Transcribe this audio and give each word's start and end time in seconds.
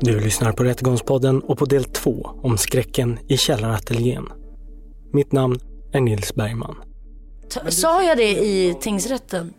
Du 0.00 0.20
lyssnar 0.20 0.52
på 0.52 0.64
Rättegångspodden 0.64 1.40
och 1.40 1.58
på 1.58 1.64
del 1.64 1.84
två 1.84 2.30
om 2.42 2.58
skräcken 2.58 3.18
i 3.28 3.36
källarateljén. 3.36 4.28
Mitt 5.12 5.32
namn 5.32 5.58
är 5.92 6.00
Nils 6.00 6.34
Bergman. 6.34 6.76
Ta- 7.50 7.70
Sa 7.70 8.02
jag 8.02 8.16
det 8.16 8.30
i 8.30 8.76
tingsrätten? 8.80 9.54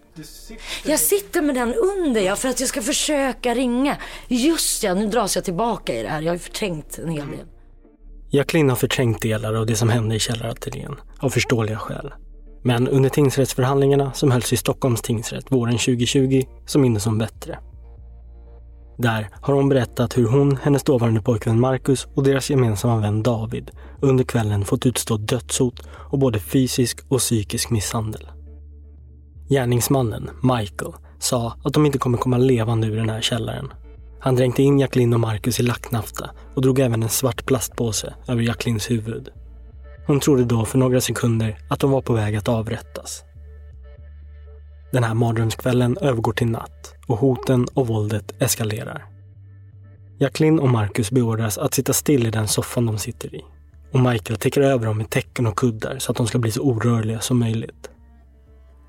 Jag 0.86 1.00
sitter 1.00 1.42
med 1.42 1.56
den 1.56 1.73
under 1.73 2.22
ja, 2.22 2.36
för 2.36 2.50
att 2.50 2.59
jag 2.59 2.70
ska 2.70 2.81
försöka 2.81 3.53
ringa. 3.56 3.98
Just 4.28 4.83
ja, 4.83 4.94
nu 4.94 5.08
dras 5.08 5.36
jag 5.36 5.45
tillbaka 5.45 5.95
i 6.00 6.03
det 6.03 6.09
här. 6.09 6.22
Jag 6.22 6.30
har 6.30 6.36
ju 6.36 6.39
förträngt 6.39 6.98
en 7.03 7.09
hel 7.09 7.28
del. 7.28 7.45
Jacqueline 8.30 8.70
har 8.70 8.76
förträngt 8.76 9.22
delar 9.22 9.53
av 9.53 9.66
det 9.66 9.76
som 9.76 9.89
hände 9.89 10.16
i 10.16 10.20
källarateljén, 10.20 10.95
av 11.20 11.30
förståeliga 11.30 11.78
skäl. 11.78 12.14
Men 12.64 12.88
under 12.88 13.09
tingsrättsförhandlingarna 13.09 14.14
som 14.14 14.31
hölls 14.31 14.53
i 14.53 14.58
Stockholms 14.58 15.02
tingsrätt 15.02 15.52
våren 15.52 15.77
2020 15.77 16.44
så 16.65 16.80
minns 16.80 17.05
hon 17.05 17.17
bättre. 17.17 17.60
Där 19.02 19.30
har 19.42 19.54
hon 19.54 19.70
berättat 19.70 20.17
hur 20.17 20.28
hon, 20.28 20.58
hennes 20.58 20.84
dåvarande 20.84 21.22
pojkvän 21.22 21.60
Marcus 21.60 22.08
och 22.16 22.23
deras 22.23 22.50
gemensamma 22.50 22.98
vän 22.98 23.23
David 23.23 23.72
under 24.02 24.23
kvällen 24.23 24.66
fått 24.66 24.86
utstå 24.86 25.17
dödshot 25.17 25.82
och 25.89 26.20
både 26.20 26.39
fysisk 26.39 27.00
och 27.08 27.20
psykisk 27.20 27.70
misshandel. 27.70 28.28
Gärningsmannen, 29.50 30.30
Michael, 30.44 30.94
sa 31.20 31.54
att 31.64 31.73
de 31.73 31.86
inte 31.86 31.98
kommer 31.98 32.17
komma 32.17 32.38
levande 32.38 32.88
ur 32.88 32.95
den 32.95 33.10
här 33.10 33.22
källaren. 33.22 33.73
Han 34.20 34.36
dränkte 34.36 34.64
in 34.64 34.80
Jacqueline 34.80 35.14
och 35.14 35.20
Marcus 35.20 35.60
i 35.60 35.64
lacknafta 35.64 36.30
och 36.56 36.62
drog 36.62 36.80
även 36.80 37.04
en 37.04 37.10
svart 37.10 37.45
plastpåse 37.45 38.14
över 38.28 38.42
Jacquelines 38.42 38.92
huvud. 38.92 39.30
Hon 40.08 40.20
trodde 40.20 40.45
då 40.45 40.66
för 40.66 40.78
några 40.78 41.02
sekunder 41.02 41.58
att 41.70 41.80
de 41.80 41.92
var 41.92 42.02
på 42.02 42.14
väg 42.14 42.36
att 42.36 42.48
avrättas. 42.48 43.23
Den 44.92 45.04
här 45.04 45.14
mardrömskvällen 45.14 45.98
övergår 46.02 46.33
till 46.33 46.48
natt 46.48 46.95
och 47.11 47.17
hoten 47.17 47.67
och 47.73 47.88
våldet 47.88 48.42
eskalerar. 48.42 49.05
Jacqueline 50.20 50.60
och 50.60 50.70
Marcus 50.70 51.11
beordras 51.11 51.58
att 51.58 51.73
sitta 51.73 51.94
still 51.94 52.27
i 52.27 52.32
den 52.32 52.48
soffan 52.48 52.86
de 52.86 52.98
sitter 52.98 53.36
i. 53.36 53.42
Och 53.92 53.99
Michael 53.99 54.39
täcker 54.39 54.61
över 54.61 54.86
dem 54.86 54.98
med 54.98 55.10
täcken 55.10 55.48
och 55.48 55.55
kuddar 55.55 56.00
så 56.00 56.11
att 56.11 56.17
de 56.17 56.27
ska 56.27 56.39
bli 56.39 56.52
så 56.52 56.61
orörliga 56.61 57.20
som 57.20 57.39
möjligt. 57.39 57.89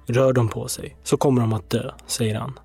Rör 0.06 0.32
de 0.32 0.48
på 0.48 0.68
sig 0.68 0.96
så 1.02 1.16
kommer 1.16 1.40
de 1.40 1.52
att 1.52 1.70
dö, 1.70 1.90
säger 2.06 2.34
han. 2.34 2.58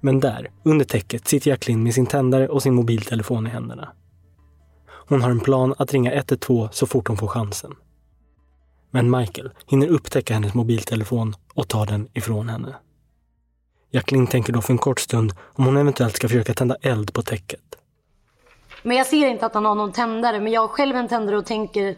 Men 0.00 0.20
där, 0.20 0.50
under 0.62 0.84
täcket, 0.84 1.28
sitter 1.28 1.50
Jacqueline 1.50 1.82
med 1.82 1.94
sin 1.94 2.06
tändare 2.06 2.48
och 2.48 2.62
sin 2.62 2.74
mobiltelefon 2.74 3.46
i 3.46 3.50
händerna. 3.50 3.92
Hon 4.88 5.22
har 5.22 5.30
en 5.30 5.40
plan 5.40 5.74
att 5.78 5.92
ringa 5.92 6.12
112 6.12 6.68
så 6.72 6.86
fort 6.86 7.08
hon 7.08 7.16
får 7.16 7.28
chansen. 7.28 7.74
Men 8.90 9.10
Michael 9.10 9.50
hinner 9.66 9.86
upptäcka 9.86 10.34
hennes 10.34 10.54
mobiltelefon 10.54 11.34
och 11.54 11.68
tar 11.68 11.86
den 11.86 12.08
ifrån 12.12 12.48
henne. 12.48 12.74
Jacqueline 13.90 14.26
tänker 14.26 14.52
då 14.52 14.60
för 14.60 14.72
en 14.72 14.78
kort 14.78 15.00
stund 15.00 15.32
om 15.52 15.64
hon 15.64 15.76
eventuellt 15.76 16.16
ska 16.16 16.28
försöka 16.28 16.54
tända 16.54 16.76
eld 16.82 17.12
på 17.12 17.22
täcket. 17.22 17.60
Men 18.82 18.96
jag 18.96 19.06
ser 19.06 19.28
inte 19.28 19.46
att 19.46 19.54
han 19.54 19.64
har 19.64 19.74
någon 19.74 19.92
tändare. 19.92 20.40
Men 20.40 20.52
jag 20.52 20.60
har 20.60 20.68
själv 20.68 20.96
en 20.96 21.08
tändare 21.08 21.38
och 21.38 21.46
tänker 21.46 21.96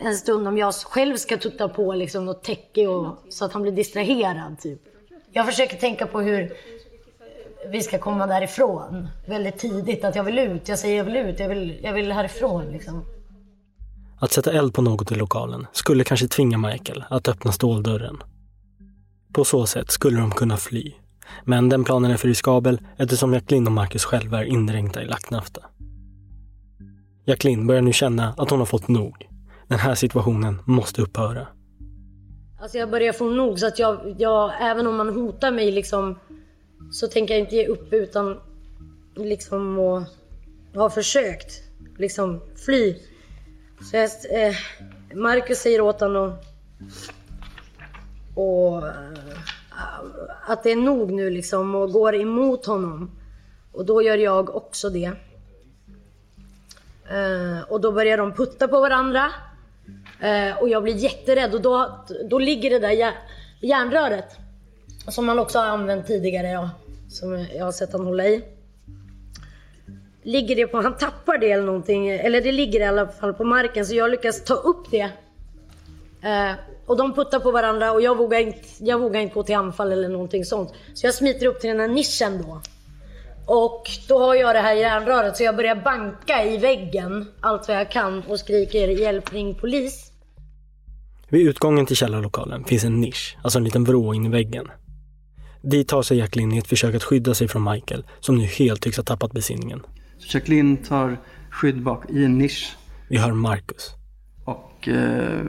en 0.00 0.14
stund 0.14 0.48
om 0.48 0.58
jag 0.58 0.74
själv 0.74 1.16
ska 1.16 1.36
tutta 1.36 1.68
på 1.68 1.94
liksom 1.94 2.24
något 2.24 2.44
täcke 2.44 2.86
och, 2.86 3.16
så 3.28 3.44
att 3.44 3.52
han 3.52 3.62
blir 3.62 3.72
distraherad. 3.72 4.60
Typ. 4.60 4.80
Jag 5.32 5.46
försöker 5.46 5.76
tänka 5.76 6.06
på 6.06 6.20
hur 6.20 6.52
vi 7.68 7.82
ska 7.82 7.98
komma 7.98 8.26
därifrån 8.26 9.08
väldigt 9.26 9.58
tidigt. 9.58 10.04
Att 10.04 10.16
jag 10.16 10.24
vill 10.24 10.38
ut. 10.38 10.68
Jag 10.68 10.78
säger 10.78 10.96
jag 10.96 11.04
vill 11.04 11.16
ut. 11.16 11.40
Jag 11.40 11.48
vill, 11.48 11.78
jag 11.82 11.92
vill 11.92 12.12
härifrån 12.12 12.64
liksom. 12.72 13.04
Att 14.20 14.32
sätta 14.32 14.52
eld 14.52 14.74
på 14.74 14.82
något 14.82 15.12
i 15.12 15.14
lokalen 15.14 15.66
skulle 15.72 16.04
kanske 16.04 16.28
tvinga 16.28 16.58
Michael 16.58 17.04
att 17.10 17.28
öppna 17.28 17.52
ståldörren. 17.52 18.22
På 19.34 19.44
så 19.44 19.66
sätt 19.66 19.90
skulle 19.90 20.20
de 20.20 20.30
kunna 20.30 20.56
fly. 20.56 20.92
Men 21.44 21.68
den 21.68 21.84
planen 21.84 22.10
är 22.10 22.16
för 22.16 22.28
riskabel 22.28 22.80
eftersom 22.96 23.34
Jacqueline 23.34 23.66
och 23.66 23.72
Marcus 23.72 24.04
själva 24.04 24.38
är 24.38 24.44
indränkta 24.44 25.02
i 25.02 25.06
lacknafta. 25.06 25.60
Jacqueline 27.24 27.66
börjar 27.66 27.82
nu 27.82 27.92
känna 27.92 28.34
att 28.36 28.50
hon 28.50 28.58
har 28.58 28.66
fått 28.66 28.88
nog. 28.88 29.28
Den 29.68 29.78
här 29.78 29.94
situationen 29.94 30.62
måste 30.64 31.02
upphöra. 31.02 31.46
Alltså 32.60 32.78
jag 32.78 32.90
börjar 32.90 33.12
få 33.12 33.30
nog 33.30 33.58
så 33.58 33.66
att 33.66 33.78
jag, 33.78 34.14
jag 34.18 34.52
även 34.60 34.86
om 34.86 34.96
man 34.96 35.08
hotar 35.08 35.52
mig 35.52 35.72
liksom 35.72 36.18
så 36.92 37.06
tänker 37.06 37.34
jag 37.34 37.40
inte 37.40 37.56
ge 37.56 37.66
upp 37.66 37.92
utan 37.92 38.40
liksom 39.16 39.78
och 39.78 40.02
har 40.74 40.90
försökt 40.90 41.62
liksom 41.98 42.40
fly. 42.66 42.96
Så 43.90 43.96
jag, 43.96 44.04
eh, 44.04 44.54
Marcus 45.14 45.58
säger 45.58 45.80
åt 45.80 46.00
honom 46.00 46.32
att 46.32 46.44
och 48.34 48.86
eh, 48.86 48.92
att 50.46 50.62
det 50.62 50.72
är 50.72 50.76
nog 50.76 51.12
nu 51.12 51.30
liksom 51.30 51.74
och 51.74 51.92
går 51.92 52.14
emot 52.14 52.66
honom. 52.66 53.10
Och 53.72 53.84
då 53.84 54.02
gör 54.02 54.16
jag 54.16 54.56
också 54.56 54.90
det. 54.90 55.12
Eh, 57.10 57.62
och 57.68 57.80
då 57.80 57.92
börjar 57.92 58.18
de 58.18 58.32
putta 58.32 58.68
på 58.68 58.80
varandra. 58.80 59.30
Eh, 60.20 60.58
och 60.58 60.68
jag 60.68 60.82
blir 60.82 60.94
jätterädd 60.94 61.54
och 61.54 61.62
då, 61.62 62.04
då 62.30 62.38
ligger 62.38 62.70
det 62.70 62.78
där 62.78 62.90
jär, 62.90 63.14
järnröret. 63.60 64.36
Som 65.08 65.26
man 65.26 65.38
också 65.38 65.58
har 65.58 65.66
använt 65.66 66.06
tidigare, 66.06 66.48
ja, 66.48 66.70
som 67.10 67.46
jag 67.54 67.64
har 67.64 67.72
sett 67.72 67.92
han 67.92 68.04
hålla 68.04 68.26
i. 68.26 68.44
Ligger 70.22 70.56
det 70.56 70.66
på, 70.66 70.80
han 70.80 70.96
tappar 70.96 71.38
det 71.38 71.50
eller 71.52 71.64
någonting, 71.64 72.08
eller 72.08 72.40
det 72.40 72.52
ligger 72.52 72.80
i 72.80 72.84
alla 72.84 73.08
fall 73.08 73.34
på 73.34 73.44
marken 73.44 73.86
så 73.86 73.94
jag 73.94 74.10
lyckas 74.10 74.44
ta 74.44 74.54
upp 74.54 74.90
det. 74.90 75.10
Och 76.86 76.96
de 76.96 77.14
puttar 77.14 77.40
på 77.40 77.50
varandra 77.50 77.92
och 77.92 78.02
jag 78.02 78.16
vågar, 78.16 78.38
inte, 78.38 78.68
jag 78.78 78.98
vågar 78.98 79.20
inte 79.20 79.34
gå 79.34 79.42
till 79.42 79.56
anfall 79.56 79.92
eller 79.92 80.08
någonting 80.08 80.44
sånt. 80.44 80.72
Så 80.94 81.06
jag 81.06 81.14
smiter 81.14 81.46
upp 81.46 81.60
till 81.60 81.70
den 81.70 81.80
här 81.80 81.88
nischen 81.88 82.42
då. 82.42 82.60
Och 83.46 83.90
då 84.08 84.18
har 84.18 84.34
jag 84.34 84.54
det 84.54 84.60
här 84.60 84.74
järnröret 84.74 85.36
så 85.36 85.42
jag 85.42 85.56
börjar 85.56 85.76
banka 85.76 86.44
i 86.44 86.58
väggen 86.58 87.26
allt 87.40 87.68
vad 87.68 87.76
jag 87.76 87.90
kan 87.90 88.22
och 88.28 88.40
skriker 88.40 88.88
hjälp 88.88 89.32
ring 89.32 89.54
polis. 89.54 90.10
Vid 91.28 91.48
utgången 91.48 91.86
till 91.86 91.96
källarlokalen 91.96 92.64
finns 92.64 92.84
en 92.84 93.00
nisch, 93.00 93.36
alltså 93.42 93.58
en 93.58 93.64
liten 93.64 93.84
vrå 93.84 94.14
in 94.14 94.26
i 94.26 94.28
väggen. 94.28 94.68
Dit 95.62 95.88
tar 95.88 96.02
sig 96.02 96.18
Jacqueline 96.18 96.52
i 96.52 96.58
ett 96.58 96.66
försök 96.66 96.94
att 96.94 97.04
skydda 97.04 97.34
sig 97.34 97.48
från 97.48 97.72
Michael, 97.72 98.04
som 98.20 98.36
nu 98.36 98.44
helt 98.44 98.82
tycks 98.82 98.96
ha 98.96 99.04
tappat 99.04 99.32
besinningen. 99.32 99.82
Så 100.18 100.38
Jacqueline 100.38 100.76
tar 100.76 101.16
skydd 101.50 101.82
bak 101.82 102.10
i 102.10 102.24
en 102.24 102.38
nisch. 102.38 102.76
Vi 103.08 103.16
hör 103.16 103.32
Marcus. 103.32 103.90
Och 104.44 104.88
eh, 104.88 105.44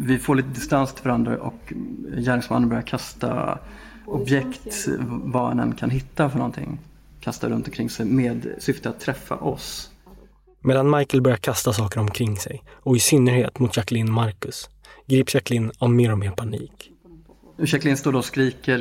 vi 0.00 0.18
får 0.18 0.34
lite 0.34 0.48
distans 0.48 0.94
till 0.94 1.04
varandra 1.04 1.38
och 1.38 1.72
gärningsmannen 2.18 2.68
börjar 2.68 2.82
kasta 2.82 3.58
objekt, 4.06 4.88
vad 5.08 5.46
han 5.46 5.60
än 5.60 5.72
kan 5.72 5.90
hitta 5.90 6.30
för 6.30 6.38
någonting. 6.38 6.78
Kasta 7.20 7.48
runt 7.48 7.66
omkring 7.66 7.90
sig 7.90 8.06
med 8.06 8.54
syfte 8.58 8.88
att 8.88 9.00
träffa 9.00 9.36
oss. 9.36 9.90
Medan 10.60 10.90
Michael 10.90 11.22
börjar 11.22 11.36
kasta 11.36 11.72
saker 11.72 12.00
omkring 12.00 12.36
sig, 12.36 12.62
och 12.70 12.96
i 12.96 13.00
synnerhet 13.00 13.58
mot 13.58 13.76
Jacqueline 13.76 14.12
Marcus, 14.12 14.70
grips 15.06 15.34
Jacqueline 15.34 15.72
av 15.78 15.90
mer 15.90 16.12
och 16.12 16.18
mer 16.18 16.30
panik. 16.30 16.90
Jacqueline 17.58 17.96
står 17.96 18.12
då 18.12 18.18
och 18.18 18.24
skriker 18.24 18.78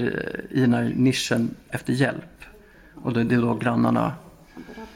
i 0.52 0.60
den 0.60 0.74
här 0.74 0.94
nischen 0.96 1.56
efter 1.70 1.94
hjälp. 1.94 2.44
Och 3.04 3.13
det 3.13 3.36
är 3.36 3.42
då 3.42 3.54
grannarna 3.54 4.13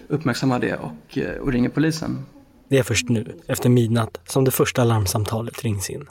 uppmärksammar 0.07 0.59
det 0.59 0.75
och, 0.75 1.17
och 1.41 1.51
ringer 1.51 1.69
polisen. 1.69 2.25
Det 2.71 2.77
är 2.77 2.83
först 2.83 3.09
nu, 3.09 3.39
efter 3.47 3.69
midnatt, 3.69 4.19
som 4.25 4.45
det 4.45 4.51
första 4.51 4.83
larmsamtalet 4.83 5.63
rings 5.63 5.89
in. 5.89 6.09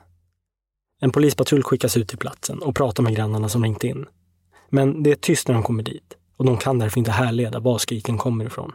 En 1.01 1.11
polispatrull 1.11 1.63
skickas 1.63 1.97
ut 1.97 2.09
till 2.09 2.19
platsen 2.19 2.63
och 2.63 2.77
pratar 2.77 3.03
med 3.03 3.17
grannarna 3.17 3.49
som 3.49 3.63
ringt 3.63 3.85
in. 3.85 4.07
Men 4.69 5.03
det 5.03 5.11
är 5.11 5.15
tyst 5.15 5.49
när 5.49 5.55
de 5.55 5.63
kommer 5.63 5.83
dit 5.83 6.17
och 6.37 6.45
de 6.45 6.57
kan 6.57 6.79
därför 6.79 6.99
inte 6.99 7.11
härleda 7.11 7.61
var 7.61 7.79
skriken 7.79 8.19
kommer 8.19 8.45
ifrån. 8.45 8.73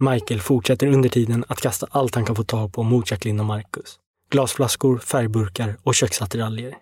Michael 0.00 0.40
fortsätter 0.40 0.86
under 0.86 1.08
tiden 1.08 1.44
att 1.48 1.60
kasta 1.60 1.86
allt 1.90 2.14
han 2.14 2.24
kan 2.24 2.36
få 2.36 2.44
tag 2.44 2.72
på 2.72 2.82
mot 2.82 3.10
Jacqueline 3.10 3.40
och 3.40 3.46
Marcus. 3.46 3.98
Glasflaskor, 4.30 4.98
färgburkar 4.98 5.76
och 5.82 5.94
köksattiraljer. 5.94 6.74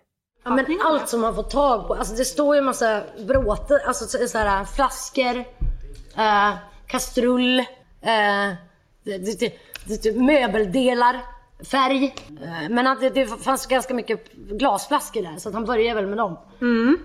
Ja, 0.44 0.50
men 0.50 0.80
allt 0.84 1.08
som 1.08 1.20
man 1.20 1.34
får 1.34 1.42
tag 1.42 1.86
på. 1.86 1.94
Alltså 1.94 2.14
det 2.14 2.24
står 2.24 2.54
ju 2.54 2.58
en 2.58 2.64
massa 2.64 3.02
bråte, 3.26 3.82
alltså 3.86 4.28
så 4.28 4.38
här, 4.38 4.64
flaskor, 4.64 5.36
eh, 6.16 6.54
kastrull, 6.86 7.58
eh, 8.02 8.65
möbeldelar, 10.14 11.20
färg. 11.64 12.14
Äh, 12.42 12.68
men 12.70 12.86
att 12.86 13.00
det, 13.00 13.10
det 13.10 13.26
fanns 13.26 13.66
ganska 13.66 13.94
mycket 13.94 14.32
glasflaskor 14.32 15.22
där 15.22 15.38
så 15.38 15.48
att 15.48 15.54
han 15.54 15.64
började 15.64 16.00
väl 16.00 16.06
med 16.06 16.18
dem. 16.18 16.38
Mm. 16.60 16.98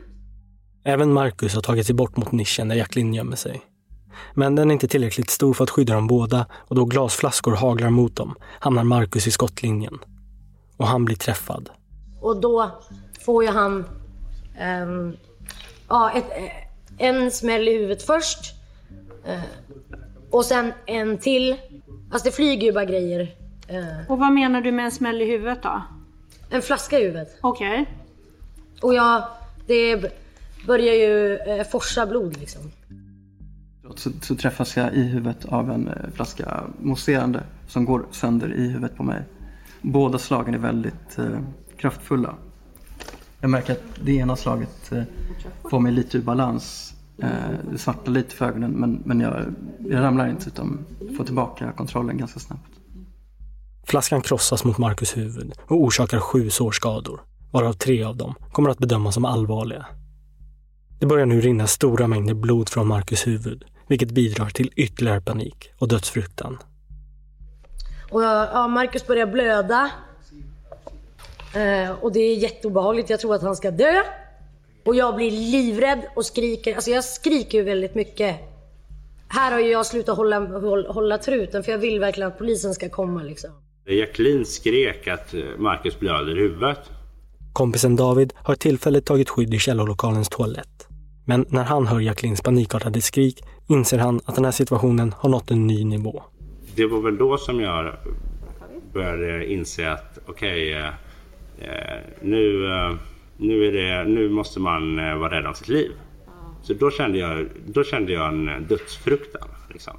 Även 0.83 1.13
Marcus 1.13 1.55
har 1.55 1.61
tagit 1.61 1.85
sig 1.85 1.95
bort 1.95 2.17
mot 2.17 2.31
nischen 2.31 2.67
där 2.67 2.75
Jacqueline 2.75 3.13
gömmer 3.13 3.35
sig. 3.35 3.61
Men 4.33 4.55
den 4.55 4.69
är 4.69 4.73
inte 4.73 4.87
tillräckligt 4.87 5.29
stor 5.29 5.53
för 5.53 5.63
att 5.63 5.69
skydda 5.69 5.93
dem 5.93 6.07
båda 6.07 6.45
och 6.53 6.75
då 6.75 6.85
glasflaskor 6.85 7.51
haglar 7.51 7.89
mot 7.89 8.15
dem 8.15 8.35
hamnar 8.59 8.83
Marcus 8.83 9.27
i 9.27 9.31
skottlinjen. 9.31 9.99
Och 10.77 10.87
han 10.87 11.05
blir 11.05 11.15
träffad. 11.15 11.69
Och 12.21 12.41
då 12.41 12.81
får 13.25 13.43
ju 13.43 13.49
han 13.49 13.85
um, 14.83 15.17
ja, 15.89 16.11
ett, 16.11 16.25
en 16.97 17.31
smäll 17.31 17.67
i 17.67 17.71
huvudet 17.71 18.03
först. 18.03 18.53
Uh, 19.27 19.41
och 20.31 20.45
sen 20.45 20.73
en 20.85 21.17
till. 21.17 21.57
Alltså 22.11 22.29
det 22.29 22.35
flyger 22.35 22.67
ju 22.67 22.73
bara 22.73 22.85
grejer. 22.85 23.21
Uh, 23.71 24.11
och 24.11 24.19
vad 24.19 24.33
menar 24.33 24.61
du 24.61 24.71
med 24.71 24.85
en 24.85 24.91
smäll 24.91 25.21
i 25.21 25.25
huvudet 25.25 25.63
då? 25.63 25.81
En 26.49 26.61
flaska 26.61 26.99
i 26.99 27.03
huvudet. 27.03 27.37
Okej. 27.41 27.81
Okay. 27.81 27.85
Och 28.81 28.93
jag, 28.93 29.23
det 29.67 30.13
börjar 30.67 30.93
ju 30.93 31.39
uh, 31.57 31.63
forsa 31.63 32.05
blod 32.05 32.37
liksom. 32.37 32.61
Så, 33.95 34.11
så, 34.21 34.35
träffas 34.35 34.77
jag 34.77 34.93
i 34.93 35.01
huvudet 35.01 35.45
av 35.45 35.71
en 35.71 35.89
flaska 36.13 36.63
mousserande 36.79 37.43
som 37.67 37.85
går 37.85 38.05
sönder 38.11 38.53
i 38.53 38.67
huvudet 38.67 38.95
på 38.95 39.03
mig. 39.03 39.23
Båda 39.81 40.17
slagen 40.17 40.53
är 40.53 40.57
väldigt 40.57 41.17
eh, 41.17 41.39
kraftfulla. 41.77 42.35
Jag 43.39 43.49
märker 43.49 43.73
att 43.73 43.83
det 44.03 44.11
ena 44.11 44.35
slaget 44.35 44.91
eh, 44.91 45.03
får 45.69 45.79
mig 45.79 45.91
lite 45.91 46.17
ur 46.17 46.21
balans. 46.21 46.90
Eh, 47.21 47.29
det 47.71 47.77
svartnar 47.77 48.13
lite 48.13 48.35
för 48.35 48.45
ögonen 48.45 48.71
men, 48.71 49.01
men 49.05 49.19
jag, 49.19 49.45
jag 49.89 50.03
ramlar 50.03 50.29
inte 50.29 50.47
utan 50.47 50.85
får 51.17 51.23
tillbaka 51.23 51.71
kontrollen 51.71 52.17
ganska 52.17 52.39
snabbt. 52.39 52.71
Flaskan 53.85 54.21
krossas 54.21 54.63
mot 54.63 54.77
Marcus 54.77 55.17
huvud 55.17 55.53
och 55.67 55.83
orsakar 55.83 56.19
sju 56.19 56.49
sårskador, 56.49 57.21
varav 57.51 57.73
tre 57.73 58.03
av 58.03 58.17
dem 58.17 58.35
kommer 58.51 58.69
att 58.69 58.77
bedömas 58.77 59.13
som 59.13 59.25
allvarliga. 59.25 59.85
Det 60.99 61.05
börjar 61.05 61.25
nu 61.25 61.41
rinna 61.41 61.67
stora 61.67 62.07
mängder 62.07 62.33
blod 62.33 62.69
från 62.69 62.87
Marcus 62.87 63.27
huvud, 63.27 63.63
vilket 63.87 64.11
bidrar 64.11 64.49
till 64.49 64.71
ytterligare 64.75 65.21
panik 65.21 65.71
och 65.79 65.87
dödsfruktan. 65.87 66.57
Och 68.11 68.23
ja, 68.23 68.67
Marcus 68.67 69.07
börjar 69.07 69.27
blöda. 69.27 69.91
Eh, 71.55 71.91
och 71.91 72.11
det 72.11 72.19
är 72.19 72.35
jätteobehagligt. 72.35 73.09
Jag 73.09 73.19
tror 73.19 73.35
att 73.35 73.41
han 73.41 73.55
ska 73.55 73.71
dö. 73.71 73.93
Och 74.83 74.95
jag 74.95 75.15
blir 75.15 75.31
livrädd 75.31 76.01
och 76.15 76.25
skriker. 76.25 76.75
Alltså 76.75 76.91
jag 76.91 77.03
skriker 77.03 77.57
ju 77.57 77.63
väldigt 77.63 77.95
mycket. 77.95 78.39
Här 79.27 79.51
har 79.51 79.59
ju 79.59 79.69
jag 79.69 79.85
slutat 79.85 80.17
hålla, 80.17 80.39
hålla, 80.39 80.91
hålla 80.91 81.17
truten 81.17 81.63
för 81.63 81.71
jag 81.71 81.79
vill 81.79 81.99
verkligen 81.99 82.31
att 82.31 82.37
polisen 82.37 82.73
ska 82.73 82.89
komma 82.89 83.23
liksom. 83.23 83.49
Jacqueline 83.85 84.45
skrek 84.45 85.07
att 85.07 85.33
Marcus 85.57 85.99
blöder 85.99 86.37
i 86.37 86.41
huvudet. 86.41 86.79
Kompisen 87.53 87.95
David 87.95 88.33
har 88.37 88.55
tillfälligt 88.55 89.05
tagit 89.05 89.29
skydd 89.29 89.53
i 89.53 89.59
källarlokalens 89.59 90.29
toalett. 90.29 90.87
Men 91.25 91.45
när 91.49 91.63
han 91.63 91.87
hör 91.87 91.99
Jacquelines 91.99 92.41
panikartade 92.41 93.01
skrik 93.01 93.43
inser 93.69 93.97
han 93.97 94.21
att 94.25 94.35
den 94.35 94.45
här 94.45 94.51
situationen 94.51 95.13
har 95.17 95.29
nått 95.29 95.51
en 95.51 95.67
ny 95.67 95.85
nivå. 95.85 96.23
Det 96.75 96.85
var 96.85 97.01
väl 97.01 97.17
då 97.17 97.37
som 97.37 97.59
jag 97.59 97.95
började 98.93 99.51
inse 99.51 99.91
att 99.91 100.19
okej, 100.25 100.75
okay, 100.75 100.91
eh, 101.67 101.99
nu, 102.21 102.65
eh, 102.65 102.95
nu, 103.41 103.67
är 103.67 103.71
det, 103.71 104.09
nu 104.09 104.29
måste 104.29 104.59
man 104.59 104.99
eh, 104.99 105.15
vara 105.15 105.37
rädd 105.37 105.45
om 105.45 105.53
sitt 105.53 105.67
liv. 105.67 105.91
Så 106.63 106.73
då 106.73 106.91
kände 106.91 107.17
jag, 107.17 107.47
då 107.65 107.83
kände 107.83 108.11
jag 108.11 108.27
en 108.27 108.65
dödsfruktan. 108.69 109.47
Liksom. 109.69 109.93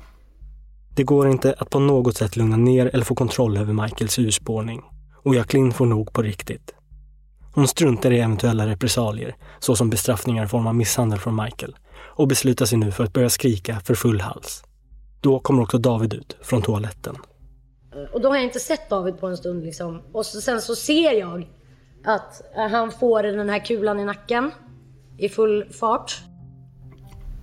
Det 0.96 1.02
går 1.02 1.28
inte 1.28 1.54
att 1.58 1.70
på 1.70 1.78
något 1.78 2.16
sätt 2.16 2.36
lugna 2.36 2.56
ner 2.56 2.90
eller 2.92 3.04
få 3.04 3.14
kontroll 3.14 3.56
över 3.56 3.72
Michaels 3.72 4.18
urspårning. 4.18 4.82
Och 5.22 5.34
Jacqueline 5.34 5.72
får 5.72 5.86
nog 5.86 6.12
på 6.12 6.22
riktigt. 6.22 6.74
Hon 7.54 7.68
struntar 7.68 8.10
i 8.10 8.18
eventuella 8.18 8.66
repressalier, 8.66 9.34
såsom 9.58 9.90
bestraffningar 9.90 10.44
i 10.44 10.48
form 10.48 10.66
av 10.66 10.74
misshandel 10.74 11.18
från 11.18 11.36
Michael, 11.44 11.76
och 12.16 12.28
beslutar 12.28 12.66
sig 12.66 12.78
nu 12.78 12.92
för 12.92 13.04
att 13.04 13.12
börja 13.12 13.30
skrika 13.30 13.80
för 13.80 13.94
full 13.94 14.20
hals. 14.20 14.64
Då 15.20 15.38
kommer 15.38 15.62
också 15.62 15.78
David 15.78 16.14
ut 16.14 16.36
från 16.42 16.62
toaletten. 16.62 17.16
Och 18.12 18.20
då 18.20 18.28
har 18.28 18.36
jag 18.36 18.44
inte 18.44 18.60
sett 18.60 18.90
David 18.90 19.20
på 19.20 19.26
en 19.26 19.36
stund 19.36 19.64
liksom. 19.64 20.02
Och 20.12 20.26
så, 20.26 20.40
sen 20.40 20.60
så 20.60 20.76
ser 20.76 21.12
jag 21.12 21.46
att 22.04 22.42
han 22.70 22.90
får 22.90 23.22
den 23.22 23.48
här 23.48 23.58
kulan 23.58 24.00
i 24.00 24.04
nacken 24.04 24.50
i 25.18 25.28
full 25.28 25.64
fart. 25.80 26.12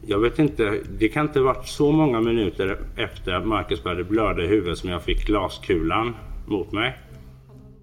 Jag 0.06 0.20
vet 0.20 0.40
inte, 0.40 0.80
det 1.00 1.10
kan 1.10 1.26
inte 1.26 1.40
ha 1.40 1.46
varit 1.46 1.68
så 1.68 1.92
många 1.92 2.22
minuter 2.22 2.80
efter 2.98 3.34
att 3.34 3.48
Marcus 3.48 3.84
började 3.84 4.04
blöda 4.04 4.44
i 4.44 4.48
huvudet 4.48 4.78
som 4.78 4.90
jag 4.90 5.02
fick 5.02 5.26
glaskulan 5.26 6.16
mot 6.48 6.72
mig. 6.72 6.98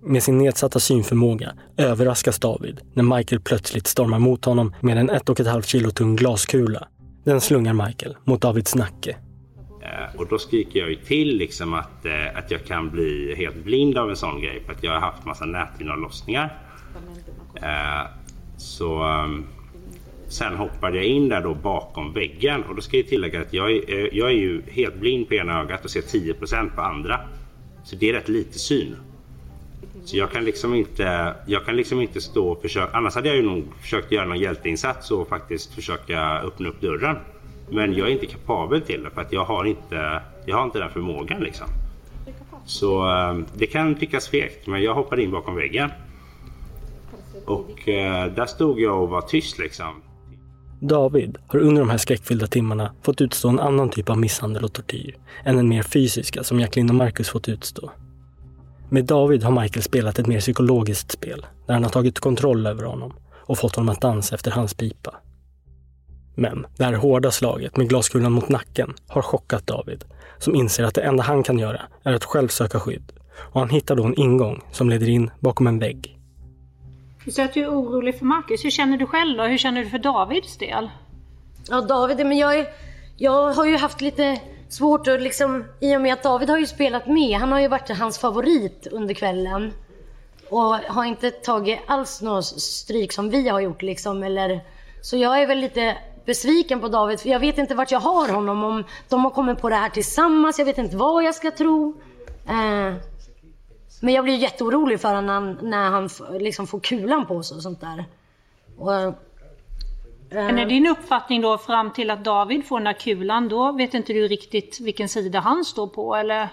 Med 0.02 0.22
sin 0.22 0.38
nedsatta 0.38 0.80
synförmåga 0.80 1.52
överraskas 1.76 2.38
David 2.38 2.80
när 2.94 3.16
Michael 3.16 3.40
plötsligt 3.40 3.86
stormar 3.86 4.18
mot 4.18 4.44
honom 4.44 4.74
med 4.80 4.98
en 4.98 5.10
ett 5.10 5.28
och 5.28 5.40
ett 5.40 5.46
halvt 5.46 5.66
kilo 5.66 5.90
tung 5.90 6.16
glaskula. 6.16 6.88
Den 7.24 7.40
slungar 7.40 7.86
Michael 7.86 8.16
mot 8.24 8.40
Davids 8.40 8.74
nacke 8.74 9.16
Eh, 9.86 10.20
och 10.20 10.26
då 10.28 10.38
skriker 10.38 10.80
jag 10.80 10.90
ju 10.90 10.96
till 10.96 11.36
liksom 11.36 11.74
att, 11.74 12.06
eh, 12.06 12.38
att 12.38 12.50
jag 12.50 12.64
kan 12.64 12.90
bli 12.90 13.34
helt 13.34 13.64
blind 13.64 13.98
av 13.98 14.10
en 14.10 14.16
sån 14.16 14.40
grej. 14.40 14.62
För 14.66 14.72
att 14.72 14.82
jag 14.82 14.92
har 14.92 15.00
haft 15.00 15.24
massa 15.24 15.44
näthinneavlossningar. 15.44 16.58
Eh, 17.62 18.06
så 18.56 19.02
ehm, 19.02 19.46
sen 20.28 20.54
hoppade 20.56 20.96
jag 20.96 21.06
in 21.06 21.28
där 21.28 21.42
då 21.42 21.54
bakom 21.54 22.12
väggen. 22.12 22.62
Och 22.62 22.74
då 22.74 22.82
ska 22.82 22.96
jag 22.96 23.08
tillägga 23.08 23.40
att 23.40 23.52
jag 23.52 23.70
är, 23.70 24.14
jag 24.14 24.28
är 24.28 24.34
ju 24.34 24.62
helt 24.70 24.96
blind 24.96 25.28
på 25.28 25.34
ena 25.34 25.60
ögat 25.60 25.84
och 25.84 25.90
ser 25.90 26.00
10% 26.00 26.74
på 26.74 26.82
andra. 26.82 27.20
Så 27.84 27.96
det 27.96 28.08
är 28.08 28.12
rätt 28.12 28.28
lite 28.28 28.58
syn. 28.58 28.96
Så 30.04 30.16
jag 30.16 30.30
kan 30.30 30.44
liksom 30.44 30.74
inte, 30.74 31.34
jag 31.46 31.64
kan 31.64 31.76
liksom 31.76 32.00
inte 32.00 32.20
stå 32.20 32.48
och 32.48 32.62
försöka, 32.62 32.96
annars 32.96 33.14
hade 33.14 33.28
jag 33.28 33.36
ju 33.36 33.42
nog 33.42 33.64
försökt 33.80 34.12
göra 34.12 34.24
någon 34.24 34.38
hjälteinsats 34.38 35.10
och 35.10 35.28
faktiskt 35.28 35.74
försöka 35.74 36.38
öppna 36.38 36.68
upp 36.68 36.80
dörren. 36.80 37.16
Men 37.70 37.94
jag 37.94 38.08
är 38.08 38.12
inte 38.12 38.26
kapabel 38.26 38.80
till 38.80 39.02
det 39.02 39.10
för 39.10 39.20
att 39.20 39.32
jag 39.32 39.44
har 39.44 39.64
inte, 39.64 40.22
jag 40.46 40.56
har 40.56 40.64
inte 40.64 40.78
den 40.78 40.90
förmågan 40.90 41.40
liksom. 41.40 41.66
Så 42.64 43.10
eh, 43.10 43.38
det 43.54 43.66
kan 43.66 43.94
tyckas 43.94 44.28
fegt 44.28 44.66
men 44.66 44.82
jag 44.82 44.94
hoppade 44.94 45.22
in 45.22 45.30
bakom 45.30 45.54
väggen. 45.54 45.90
Och 47.46 47.88
eh, 47.88 48.32
där 48.34 48.46
stod 48.46 48.80
jag 48.80 49.02
och 49.02 49.08
var 49.08 49.20
tyst 49.20 49.58
liksom. 49.58 50.02
David 50.80 51.38
har 51.46 51.58
under 51.58 51.80
de 51.80 51.90
här 51.90 51.98
skräckfyllda 51.98 52.46
timmarna 52.46 52.92
fått 53.02 53.20
utstå 53.20 53.48
en 53.48 53.60
annan 53.60 53.90
typ 53.90 54.10
av 54.10 54.18
misshandel 54.18 54.64
och 54.64 54.72
tortyr 54.72 55.16
än 55.44 55.56
den 55.56 55.68
mer 55.68 55.82
fysiska 55.82 56.44
som 56.44 56.60
Jacqueline 56.60 56.90
och 56.90 56.96
Marcus 56.96 57.28
fått 57.28 57.48
utstå. 57.48 57.90
Med 58.90 59.04
David 59.04 59.42
har 59.42 59.62
Michael 59.62 59.82
spelat 59.82 60.18
ett 60.18 60.26
mer 60.26 60.40
psykologiskt 60.40 61.12
spel 61.12 61.46
där 61.66 61.74
han 61.74 61.82
har 61.82 61.90
tagit 61.90 62.20
kontroll 62.20 62.66
över 62.66 62.84
honom 62.84 63.12
och 63.32 63.58
fått 63.58 63.76
honom 63.76 63.88
att 63.88 64.00
dansa 64.00 64.34
efter 64.34 64.50
hans 64.50 64.74
pipa. 64.74 65.14
Men 66.34 66.66
det 66.76 66.84
här 66.84 66.92
hårda 66.92 67.30
slaget 67.30 67.76
med 67.76 67.88
glaskulan 67.88 68.32
mot 68.32 68.48
nacken 68.48 68.94
har 69.08 69.22
chockat 69.22 69.66
David, 69.66 70.04
som 70.38 70.54
inser 70.54 70.84
att 70.84 70.94
det 70.94 71.02
enda 71.02 71.22
han 71.22 71.42
kan 71.42 71.58
göra 71.58 71.80
är 72.02 72.12
att 72.12 72.24
själv 72.24 72.48
söka 72.48 72.80
skydd. 72.80 73.12
Och 73.36 73.60
han 73.60 73.70
hittar 73.70 73.96
då 73.96 74.04
en 74.04 74.20
ingång 74.20 74.62
som 74.72 74.90
leder 74.90 75.08
in 75.08 75.30
bakom 75.40 75.66
en 75.66 75.78
vägg. 75.78 76.15
Du 77.26 77.32
säger 77.32 77.48
att 77.48 77.54
du 77.54 77.62
är 77.62 77.68
orolig 77.68 78.18
för 78.18 78.24
Marcus. 78.24 78.64
Hur 78.64 78.70
känner 78.70 78.98
du 78.98 79.06
själv 79.06 79.38
då? 79.38 79.44
Hur 79.44 79.58
känner 79.58 79.84
du 79.84 79.90
för 79.90 79.98
Davids 79.98 80.56
del? 80.56 80.90
Ja, 81.68 81.80
David, 81.80 82.26
men 82.26 82.38
jag, 82.38 82.58
är, 82.58 82.66
jag 83.16 83.52
har 83.52 83.66
ju 83.66 83.76
haft 83.76 84.00
lite 84.00 84.40
svårt 84.68 85.08
att 85.08 85.22
liksom, 85.22 85.64
i 85.80 85.96
och 85.96 86.00
med 86.00 86.12
att 86.12 86.22
David 86.22 86.50
har 86.50 86.58
ju 86.58 86.66
spelat 86.66 87.06
med, 87.06 87.38
han 87.38 87.52
har 87.52 87.60
ju 87.60 87.68
varit 87.68 87.98
hans 87.98 88.18
favorit 88.18 88.86
under 88.90 89.14
kvällen. 89.14 89.72
Och 90.50 90.74
har 90.74 91.04
inte 91.04 91.30
tagit 91.30 91.78
alls 91.86 92.22
något 92.22 92.44
stryk 92.44 93.12
som 93.12 93.30
vi 93.30 93.48
har 93.48 93.60
gjort 93.60 93.82
liksom, 93.82 94.22
eller... 94.22 94.60
Så 95.02 95.16
jag 95.16 95.42
är 95.42 95.46
väl 95.46 95.58
lite 95.58 95.96
besviken 96.24 96.80
på 96.80 96.88
David, 96.88 97.20
för 97.20 97.28
jag 97.28 97.40
vet 97.40 97.58
inte 97.58 97.74
vart 97.74 97.90
jag 97.90 98.00
har 98.00 98.28
honom, 98.28 98.64
om 98.64 98.84
de 99.08 99.24
har 99.24 99.30
kommit 99.30 99.60
på 99.60 99.68
det 99.68 99.76
här 99.76 99.90
tillsammans, 99.90 100.58
jag 100.58 100.66
vet 100.66 100.78
inte 100.78 100.96
vad 100.96 101.24
jag 101.24 101.34
ska 101.34 101.50
tro. 101.50 102.00
Eh, 102.48 102.94
men 104.00 104.14
jag 104.14 104.24
blir 104.24 104.36
jätteorolig 104.36 105.00
för 105.00 105.14
honom 105.14 105.58
när, 105.62 105.90
han 105.90 106.08
liksom 106.40 106.66
får 106.66 106.80
kulan 106.80 107.26
på 107.26 107.42
sig 107.42 107.56
och 107.56 107.62
sånt 107.62 107.80
där. 107.80 108.04
Och, 108.78 108.94
eh, 108.94 109.12
Men 110.30 110.58
är 110.58 110.66
din 110.66 110.86
uppfattning 110.86 111.40
då 111.42 111.58
fram 111.58 111.92
till 111.92 112.10
att 112.10 112.24
David 112.24 112.66
får 112.66 112.78
den 112.78 112.86
här 112.86 112.94
kulan, 112.94 113.48
då 113.48 113.72
vet 113.72 113.94
inte 113.94 114.12
du 114.12 114.28
riktigt 114.28 114.80
vilken 114.80 115.08
sida 115.08 115.40
han 115.40 115.64
står 115.64 115.86
på 115.86 116.16
eller? 116.16 116.48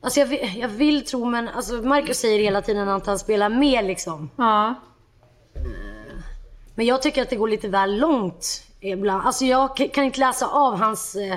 Alltså 0.00 0.20
jag, 0.20 0.26
vill- 0.26 0.52
jag 0.56 0.68
vill 0.68 1.04
tro 1.04 1.24
men 1.24 1.48
alltså 1.48 1.74
Marcus 1.74 2.18
säger 2.18 2.38
hela 2.38 2.62
tiden 2.62 2.88
att 2.88 3.06
han 3.06 3.18
spelar 3.18 3.48
med 3.48 3.84
liksom. 3.84 4.30
Ja. 4.36 4.74
Men 6.74 6.86
jag 6.86 7.02
tycker 7.02 7.22
att 7.22 7.30
det 7.30 7.36
går 7.36 7.48
lite 7.48 7.68
väl 7.68 7.98
långt 7.98 8.62
ibland. 8.80 9.26
Alltså 9.26 9.44
jag 9.44 9.76
kan 9.76 10.04
inte 10.04 10.20
läsa 10.20 10.46
av 10.46 10.76
hans... 10.76 11.14
eh, 11.16 11.36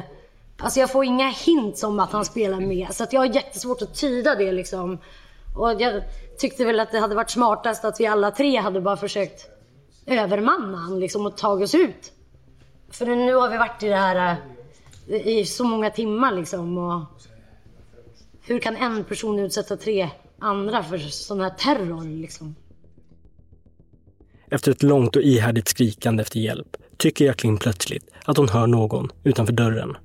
Alltså 0.60 0.80
jag 0.80 0.92
får 0.92 1.06
inga 1.06 1.28
hints 1.30 1.84
om 1.84 2.00
att 2.00 2.12
han 2.12 2.26
spelar 2.26 2.60
med. 2.60 2.88
Så 2.92 3.04
att 3.04 3.14
jag 3.14 3.22
har 3.22 3.36
jättesvårt 3.36 3.82
att 3.82 3.96
tyda 3.96 4.36
det 4.36 4.52
liksom. 4.52 4.98
Och 5.58 5.82
jag 5.82 6.04
tyckte 6.38 6.66
väl 6.66 6.80
att 6.80 6.92
det 6.92 7.00
hade 7.00 7.16
varit 7.16 7.30
smartast 7.30 7.86
att 7.86 8.00
vi 8.00 8.06
alla 8.06 8.32
tre 8.32 8.58
hade 8.58 8.82
bara 8.82 8.98
försökt 8.98 9.50
övermanna 10.06 10.78
han 10.78 11.00
liksom 11.00 11.26
och 11.26 11.38
tagit 11.38 11.66
oss 11.66 11.76
ut. 11.76 12.12
För 12.90 13.06
nu 13.06 13.34
har 13.34 13.50
vi 13.50 13.58
varit 13.58 13.84
i 13.84 13.88
det 13.88 13.96
här 13.96 14.38
eh, 15.10 15.28
i 15.28 15.46
så 15.46 15.64
många 15.64 15.90
timmar 15.90 16.32
liksom. 16.32 16.78
Och 16.78 17.04
hur 18.42 18.60
kan 18.60 18.76
en 18.76 19.04
person 19.04 19.40
utsätta 19.40 19.78
tre 19.78 20.10
andra 20.40 20.84
för 20.84 20.98
sån 20.98 21.42
här 21.42 21.50
terror 21.50 22.22
liksom? 22.22 22.56
Efter 24.50 24.72
ett 24.72 24.84
långt 24.84 25.16
och 25.16 25.22
ihärdigt 25.22 25.68
skrikande 25.68 26.22
efter 26.22 26.40
hjälp 26.40 26.78
tycker 26.98 27.26
Jacqueline 27.26 27.58
plötsligt 27.58 28.10
att 28.26 28.38
hon 28.38 28.50
hör 28.50 28.68
någon 28.68 29.10
utanför 29.24 29.54
dörren. 29.54 29.98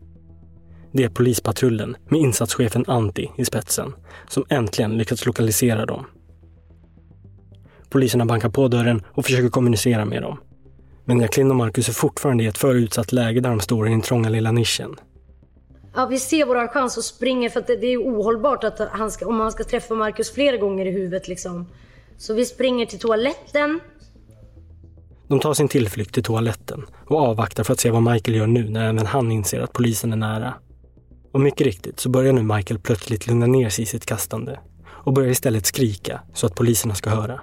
Det 0.92 1.04
är 1.04 1.08
polispatrullen 1.08 1.96
med 2.08 2.20
insatschefen 2.20 2.84
Antti 2.88 3.30
i 3.36 3.44
spetsen 3.44 3.92
som 4.28 4.44
äntligen 4.48 4.98
lyckats 4.98 5.26
lokalisera 5.26 5.86
dem. 5.86 6.06
Poliserna 7.88 8.26
bankar 8.26 8.48
på 8.48 8.68
dörren 8.68 9.02
och 9.08 9.24
försöker 9.24 9.48
kommunicera 9.48 10.04
med 10.04 10.22
dem. 10.22 10.38
Men 11.04 11.20
Jacqueline 11.20 11.50
och 11.50 11.56
Marcus 11.56 11.88
är 11.88 11.92
fortfarande 11.92 12.44
i 12.44 12.46
ett 12.46 12.58
för 12.58 12.74
utsatt 12.74 13.12
läge 13.12 13.40
där 13.40 13.50
de 13.50 13.60
står 13.60 13.86
i 13.86 13.90
den 13.90 14.00
trånga 14.00 14.28
lilla 14.28 14.52
nischen. 14.52 14.96
Ja, 15.94 16.06
vi 16.06 16.18
ser 16.18 16.46
våran 16.46 16.68
chans 16.68 16.96
och 16.96 17.04
springer 17.04 17.50
för 17.50 17.60
att 17.60 17.66
det, 17.66 17.76
det 17.76 17.86
är 17.86 17.98
ohållbart 17.98 18.64
att 18.64 18.78
han 18.92 19.10
ska, 19.10 19.26
om 19.26 19.40
han 19.40 19.52
ska 19.52 19.64
träffa 19.64 19.94
Marcus 19.94 20.32
flera 20.32 20.56
gånger 20.56 20.86
i 20.86 20.90
huvudet 20.90 21.28
liksom. 21.28 21.66
Så 22.18 22.34
vi 22.34 22.46
springer 22.46 22.86
till 22.86 22.98
toaletten. 22.98 23.80
De 25.28 25.40
tar 25.40 25.54
sin 25.54 25.68
tillflykt 25.68 26.14
till 26.14 26.22
toaletten 26.22 26.86
och 27.06 27.18
avvaktar 27.18 27.64
för 27.64 27.72
att 27.72 27.80
se 27.80 27.90
vad 27.90 28.02
Michael 28.02 28.36
gör 28.36 28.46
nu 28.46 28.70
när 28.70 28.88
även 28.88 29.06
han 29.06 29.32
inser 29.32 29.60
att 29.60 29.72
polisen 29.72 30.12
är 30.12 30.16
nära. 30.16 30.54
Och 31.32 31.40
mycket 31.40 31.66
riktigt 31.66 32.00
så 32.00 32.08
börjar 32.08 32.32
nu 32.32 32.42
Michael 32.42 32.80
plötsligt 32.80 33.26
lugna 33.26 33.46
ner 33.46 33.68
sig 33.68 33.82
i 33.82 33.86
sitt 33.86 34.06
kastande 34.06 34.60
och 34.86 35.12
börjar 35.12 35.30
istället 35.30 35.66
skrika 35.66 36.20
så 36.34 36.46
att 36.46 36.54
poliserna 36.54 36.94
ska 36.94 37.10
höra. 37.10 37.40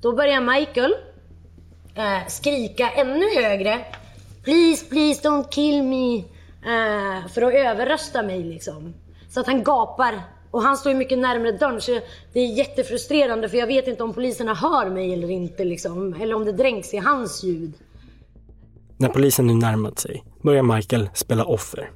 Då 0.00 0.12
börjar 0.16 0.40
Michael 0.40 0.94
eh, 1.94 2.28
skrika 2.28 2.90
ännu 2.90 3.24
högre. 3.42 3.84
Please, 4.44 4.86
please 4.86 5.28
don't 5.28 5.48
kill 5.50 5.82
me. 5.82 6.16
Eh, 6.16 7.28
för 7.34 7.42
att 7.42 7.54
överrösta 7.54 8.22
mig 8.22 8.42
liksom. 8.42 8.94
Så 9.28 9.40
att 9.40 9.46
han 9.46 9.64
gapar. 9.64 10.20
Och 10.50 10.62
han 10.62 10.76
står 10.76 10.92
ju 10.92 10.98
mycket 10.98 11.18
närmare 11.18 11.52
dörren 11.52 11.80
så 11.80 12.00
det 12.32 12.40
är 12.40 12.46
jättefrustrerande 12.46 13.48
för 13.48 13.56
jag 13.56 13.66
vet 13.66 13.88
inte 13.88 14.02
om 14.02 14.14
poliserna 14.14 14.54
hör 14.54 14.90
mig 14.90 15.12
eller 15.12 15.30
inte 15.30 15.64
liksom. 15.64 16.14
Eller 16.20 16.34
om 16.34 16.44
det 16.44 16.52
dränks 16.52 16.94
i 16.94 16.96
hans 16.96 17.44
ljud. 17.44 17.72
När 18.96 19.08
polisen 19.08 19.46
nu 19.46 19.54
närmat 19.54 19.98
sig 19.98 20.24
börjar 20.42 20.62
Michael 20.62 21.10
spela 21.14 21.44
offer. 21.44 21.90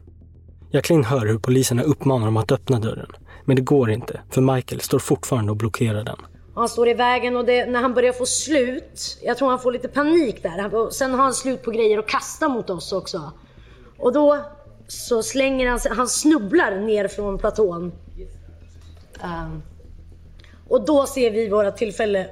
Jacqueline 0.75 1.05
hör 1.05 1.27
hur 1.27 1.39
poliserna 1.39 1.83
uppmanar 1.83 2.27
dem 2.27 2.37
att 2.37 2.53
öppna 2.53 2.79
dörren. 2.79 3.11
Men 3.45 3.57
det 3.57 3.63
går 3.63 3.91
inte, 3.91 4.21
för 4.31 4.41
Michael 4.41 4.81
står 4.81 4.99
fortfarande 4.99 5.51
och 5.51 5.57
blockerar 5.57 6.05
den. 6.05 6.17
Han 6.55 6.69
står 6.69 6.89
i 6.89 6.95
vägen 6.95 7.37
och 7.37 7.45
det, 7.45 7.67
när 7.67 7.83
han 7.83 7.95
börjar 7.95 8.13
få 8.13 8.27
slut, 8.27 9.19
jag 9.23 9.39
tror 9.39 9.51
han 9.51 9.59
får 9.59 9.73
lite 9.73 9.89
panik 9.89 10.43
där. 10.43 10.91
Sen 10.91 11.11
har 11.11 11.19
han 11.19 11.35
slut 11.35 11.63
på 11.63 11.71
grejer 11.71 11.99
att 11.99 12.07
kasta 12.07 12.49
mot 12.49 12.71
oss 12.71 12.93
också. 12.93 13.33
Och 13.99 14.13
då 14.13 14.39
så 14.89 15.23
slänger 15.23 15.69
han 15.69 15.81
sig, 15.81 15.93
han 15.95 16.09
snubblar 16.09 16.81
ner 16.81 17.09
från 17.09 17.39
platån. 17.39 17.93
Um, 19.23 19.63
och 20.69 20.85
då 20.85 21.07
ser 21.07 21.31
vi 21.31 21.49
våra 21.49 21.73
tillfälle. 21.73 22.27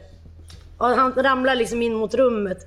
Och 0.78 0.86
han 0.86 1.12
ramlar 1.12 1.54
liksom 1.54 1.82
in 1.82 1.94
mot 1.94 2.14
rummet. 2.14 2.66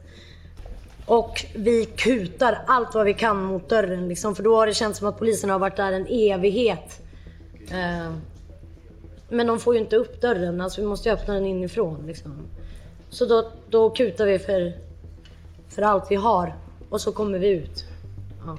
Och 1.05 1.45
vi 1.55 1.85
kutar 1.85 2.61
allt 2.67 2.95
vad 2.95 3.05
vi 3.05 3.13
kan 3.13 3.43
mot 3.43 3.69
dörren 3.69 4.07
liksom, 4.07 4.35
för 4.35 4.43
då 4.43 4.55
har 4.55 4.67
det 4.67 4.73
känts 4.73 4.99
som 4.99 5.07
att 5.07 5.19
polisen 5.19 5.49
har 5.49 5.59
varit 5.59 5.75
där 5.75 5.91
en 5.91 6.07
evighet. 6.07 7.01
Ehm, 7.71 8.21
men 9.29 9.47
de 9.47 9.59
får 9.59 9.75
ju 9.75 9.81
inte 9.81 9.95
upp 9.95 10.21
dörren, 10.21 10.61
alltså 10.61 10.81
vi 10.81 10.87
måste 10.87 11.09
ju 11.09 11.15
öppna 11.15 11.33
den 11.33 11.45
inifrån. 11.45 12.07
Liksom. 12.07 12.31
Så 13.09 13.25
då, 13.25 13.51
då 13.69 13.89
kutar 13.89 14.25
vi 14.25 14.39
för, 14.39 14.73
för 15.69 15.81
allt 15.81 16.11
vi 16.11 16.15
har 16.15 16.55
och 16.89 17.01
så 17.01 17.11
kommer 17.11 17.39
vi 17.39 17.49
ut. 17.49 17.83
Ja. 18.45 18.57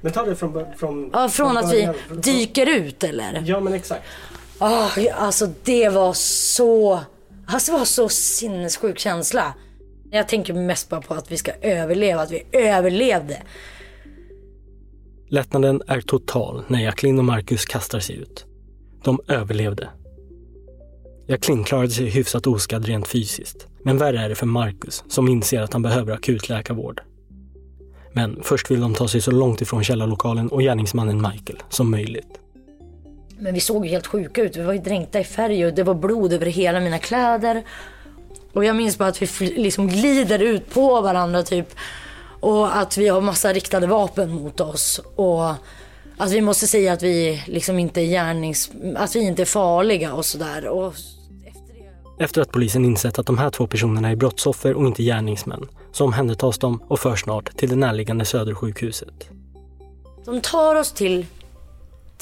Men 0.00 0.12
ta 0.12 0.24
det 0.24 0.36
från... 0.36 0.74
från 0.76 1.10
Ja, 1.12 1.28
från 1.28 1.56
att 1.56 1.72
vi 1.72 1.92
dyker 2.22 2.68
ut 2.68 3.04
eller? 3.04 3.42
Ja, 3.46 3.60
men 3.60 3.72
exakt. 3.72 4.04
Oh, 4.60 4.98
alltså 5.14 5.48
det 5.64 5.88
var 5.88 6.12
så... 6.12 7.00
Alltså 7.46 7.72
det 7.72 7.78
var 7.78 7.84
så 7.84 8.08
sinnessjuk 8.08 8.98
känsla. 8.98 9.54
Jag 10.10 10.28
tänker 10.28 10.54
mest 10.54 10.88
bara 10.88 11.00
på 11.00 11.14
att 11.14 11.32
vi 11.32 11.36
ska 11.36 11.52
överleva, 11.52 12.22
att 12.22 12.30
vi 12.30 12.46
överlevde. 12.52 13.42
Lättnaden 15.28 15.82
är 15.86 16.00
total 16.00 16.62
när 16.68 16.80
Jacqueline 16.82 17.18
och 17.18 17.24
Marcus 17.24 17.64
kastar 17.64 18.00
sig 18.00 18.16
ut. 18.16 18.44
De 19.04 19.20
överlevde. 19.28 19.88
Jacqueline 21.26 21.64
klarade 21.64 21.90
sig 21.90 22.06
hyfsat 22.06 22.46
oskadd 22.46 22.86
rent 22.86 23.08
fysiskt. 23.08 23.66
Men 23.82 23.98
värre 23.98 24.20
är 24.20 24.28
det 24.28 24.34
för 24.34 24.46
Marcus 24.46 25.04
som 25.08 25.28
inser 25.28 25.62
att 25.62 25.72
han 25.72 25.82
behöver 25.82 26.12
akutläkarvård. 26.12 27.00
Men 28.12 28.42
först 28.42 28.70
vill 28.70 28.80
de 28.80 28.94
ta 28.94 29.08
sig 29.08 29.20
så 29.20 29.30
långt 29.30 29.60
ifrån 29.60 29.84
källarlokalen 29.84 30.48
och 30.48 30.60
gärningsmannen 30.60 31.16
Michael 31.16 31.62
som 31.68 31.90
möjligt. 31.90 32.40
Men 33.38 33.54
vi 33.54 33.60
såg 33.60 33.86
ju 33.86 33.90
helt 33.90 34.06
sjuka 34.06 34.42
ut. 34.42 34.56
Vi 34.56 34.62
var 34.62 34.72
ju 34.72 34.78
dränkta 34.78 35.20
i 35.20 35.24
färg 35.24 35.66
och 35.66 35.74
det 35.74 35.82
var 35.82 35.94
blod 35.94 36.32
över 36.32 36.46
hela 36.46 36.80
mina 36.80 36.98
kläder. 36.98 37.62
Och 38.52 38.64
jag 38.64 38.76
minns 38.76 38.98
bara 38.98 39.08
att 39.08 39.22
vi 39.22 39.46
liksom 39.46 39.88
glider 39.88 40.38
ut 40.38 40.70
på 40.70 41.00
varandra 41.00 41.42
typ. 41.42 41.68
Och 42.40 42.76
att 42.76 42.96
vi 42.96 43.08
har 43.08 43.20
massa 43.20 43.52
riktade 43.52 43.86
vapen 43.86 44.30
mot 44.30 44.60
oss. 44.60 45.00
Och 45.16 45.50
att 46.16 46.32
vi 46.32 46.40
måste 46.40 46.66
säga 46.66 46.92
att 46.92 47.02
vi 47.02 47.42
liksom 47.46 47.78
inte 47.78 48.00
är 48.00 48.04
gärnings... 48.04 48.70
Att 48.96 49.16
vi 49.16 49.20
inte 49.20 49.42
är 49.42 49.46
farliga 49.46 50.14
och 50.14 50.24
sådär. 50.24 50.68
Och 50.68 50.94
Efter 52.18 52.42
att 52.42 52.52
polisen 52.52 52.84
insett 52.84 53.18
att 53.18 53.26
de 53.26 53.38
här 53.38 53.50
två 53.50 53.66
personerna 53.66 54.10
är 54.10 54.16
brottsoffer 54.16 54.74
och 54.74 54.86
inte 54.86 55.02
gärningsmän 55.02 55.68
så 55.92 56.04
omhändertas 56.04 56.58
de 56.58 56.82
och 56.88 57.00
förs 57.00 57.20
snart 57.22 57.56
till 57.56 57.68
det 57.68 57.76
närliggande 57.76 58.24
Södersjukhuset. 58.24 59.28
De 60.24 60.40
tar 60.40 60.74
oss 60.74 60.92
till, 60.92 61.26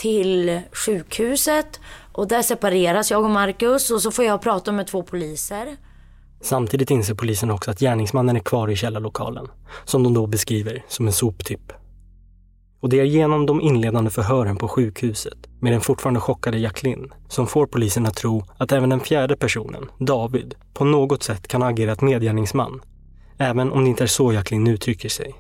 till 0.04 0.61
sjukhuset 0.73 1.80
och 2.12 2.28
där 2.28 2.42
separeras 2.42 3.11
jag 3.11 3.25
och 3.25 3.30
Marcus 3.30 3.90
och 3.90 4.02
så 4.02 4.11
får 4.11 4.25
jag 4.25 4.42
prata 4.42 4.73
med 4.73 4.87
två 4.87 5.02
poliser. 5.02 5.76
Samtidigt 6.40 6.90
inser 6.90 7.14
polisen 7.14 7.50
också 7.50 7.70
att 7.70 7.80
gärningsmannen 7.80 8.37
är 8.37 8.40
kvar 8.40 8.70
i 8.70 8.76
källarlokalen, 8.76 9.49
som 9.84 10.02
de 10.02 10.14
då 10.14 10.26
beskriver 10.26 10.84
som 10.88 11.06
en 11.06 11.12
soptipp. 11.12 11.73
Och 12.80 12.88
det 12.88 13.00
är 13.00 13.04
genom 13.04 13.46
de 13.46 13.61
inledande 13.61 14.11
förhören 14.11 14.56
på 14.56 14.68
sjukhuset 14.68 15.38
med 15.61 15.73
den 15.73 15.80
fortfarande 15.80 16.20
chockade 16.20 16.58
Jacqueline 16.58 17.12
som 17.28 17.46
får 17.46 17.66
polisen 17.66 18.06
att 18.06 18.16
tro 18.16 18.44
att 18.56 18.73
även 18.73 18.90
den 18.90 19.00
fjärde 19.00 19.37
personen, 19.37 19.90
David, 19.99 20.54
på 20.75 20.84
något 20.84 21.23
sätt 21.23 21.49
kan 21.49 21.62
ha 21.62 21.68
agerat 21.68 22.00
medgärningsman. 22.00 22.80
Även 23.38 23.73
om 23.73 23.84
det 23.84 23.90
inte 23.90 24.04
är 24.04 24.08
så 24.08 24.32
Jacqueline 24.32 24.66
uttrycker 24.66 25.08
sig. 25.08 25.34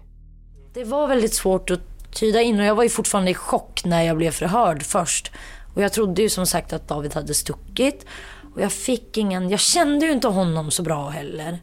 Det 0.74 0.84
var 0.84 1.08
väldigt 1.08 1.34
svårt 1.34 1.70
att 1.70 1.93
tyda 2.14 2.42
in 2.42 2.60
och 2.60 2.66
jag 2.66 2.74
var 2.74 2.82
ju 2.82 2.88
fortfarande 2.88 3.30
i 3.30 3.34
chock 3.34 3.84
när 3.84 4.02
jag 4.02 4.16
blev 4.16 4.30
förhörd 4.30 4.82
först. 4.82 5.32
Och 5.74 5.82
jag 5.82 5.92
trodde 5.92 6.22
ju 6.22 6.28
som 6.28 6.46
sagt 6.46 6.72
att 6.72 6.88
David 6.88 7.14
hade 7.14 7.34
stuckit. 7.34 8.06
Och 8.54 8.60
jag 8.60 8.72
fick 8.72 9.18
ingen, 9.18 9.50
jag 9.50 9.60
kände 9.60 10.06
ju 10.06 10.12
inte 10.12 10.28
honom 10.28 10.70
så 10.70 10.82
bra 10.82 11.08
heller. 11.08 11.58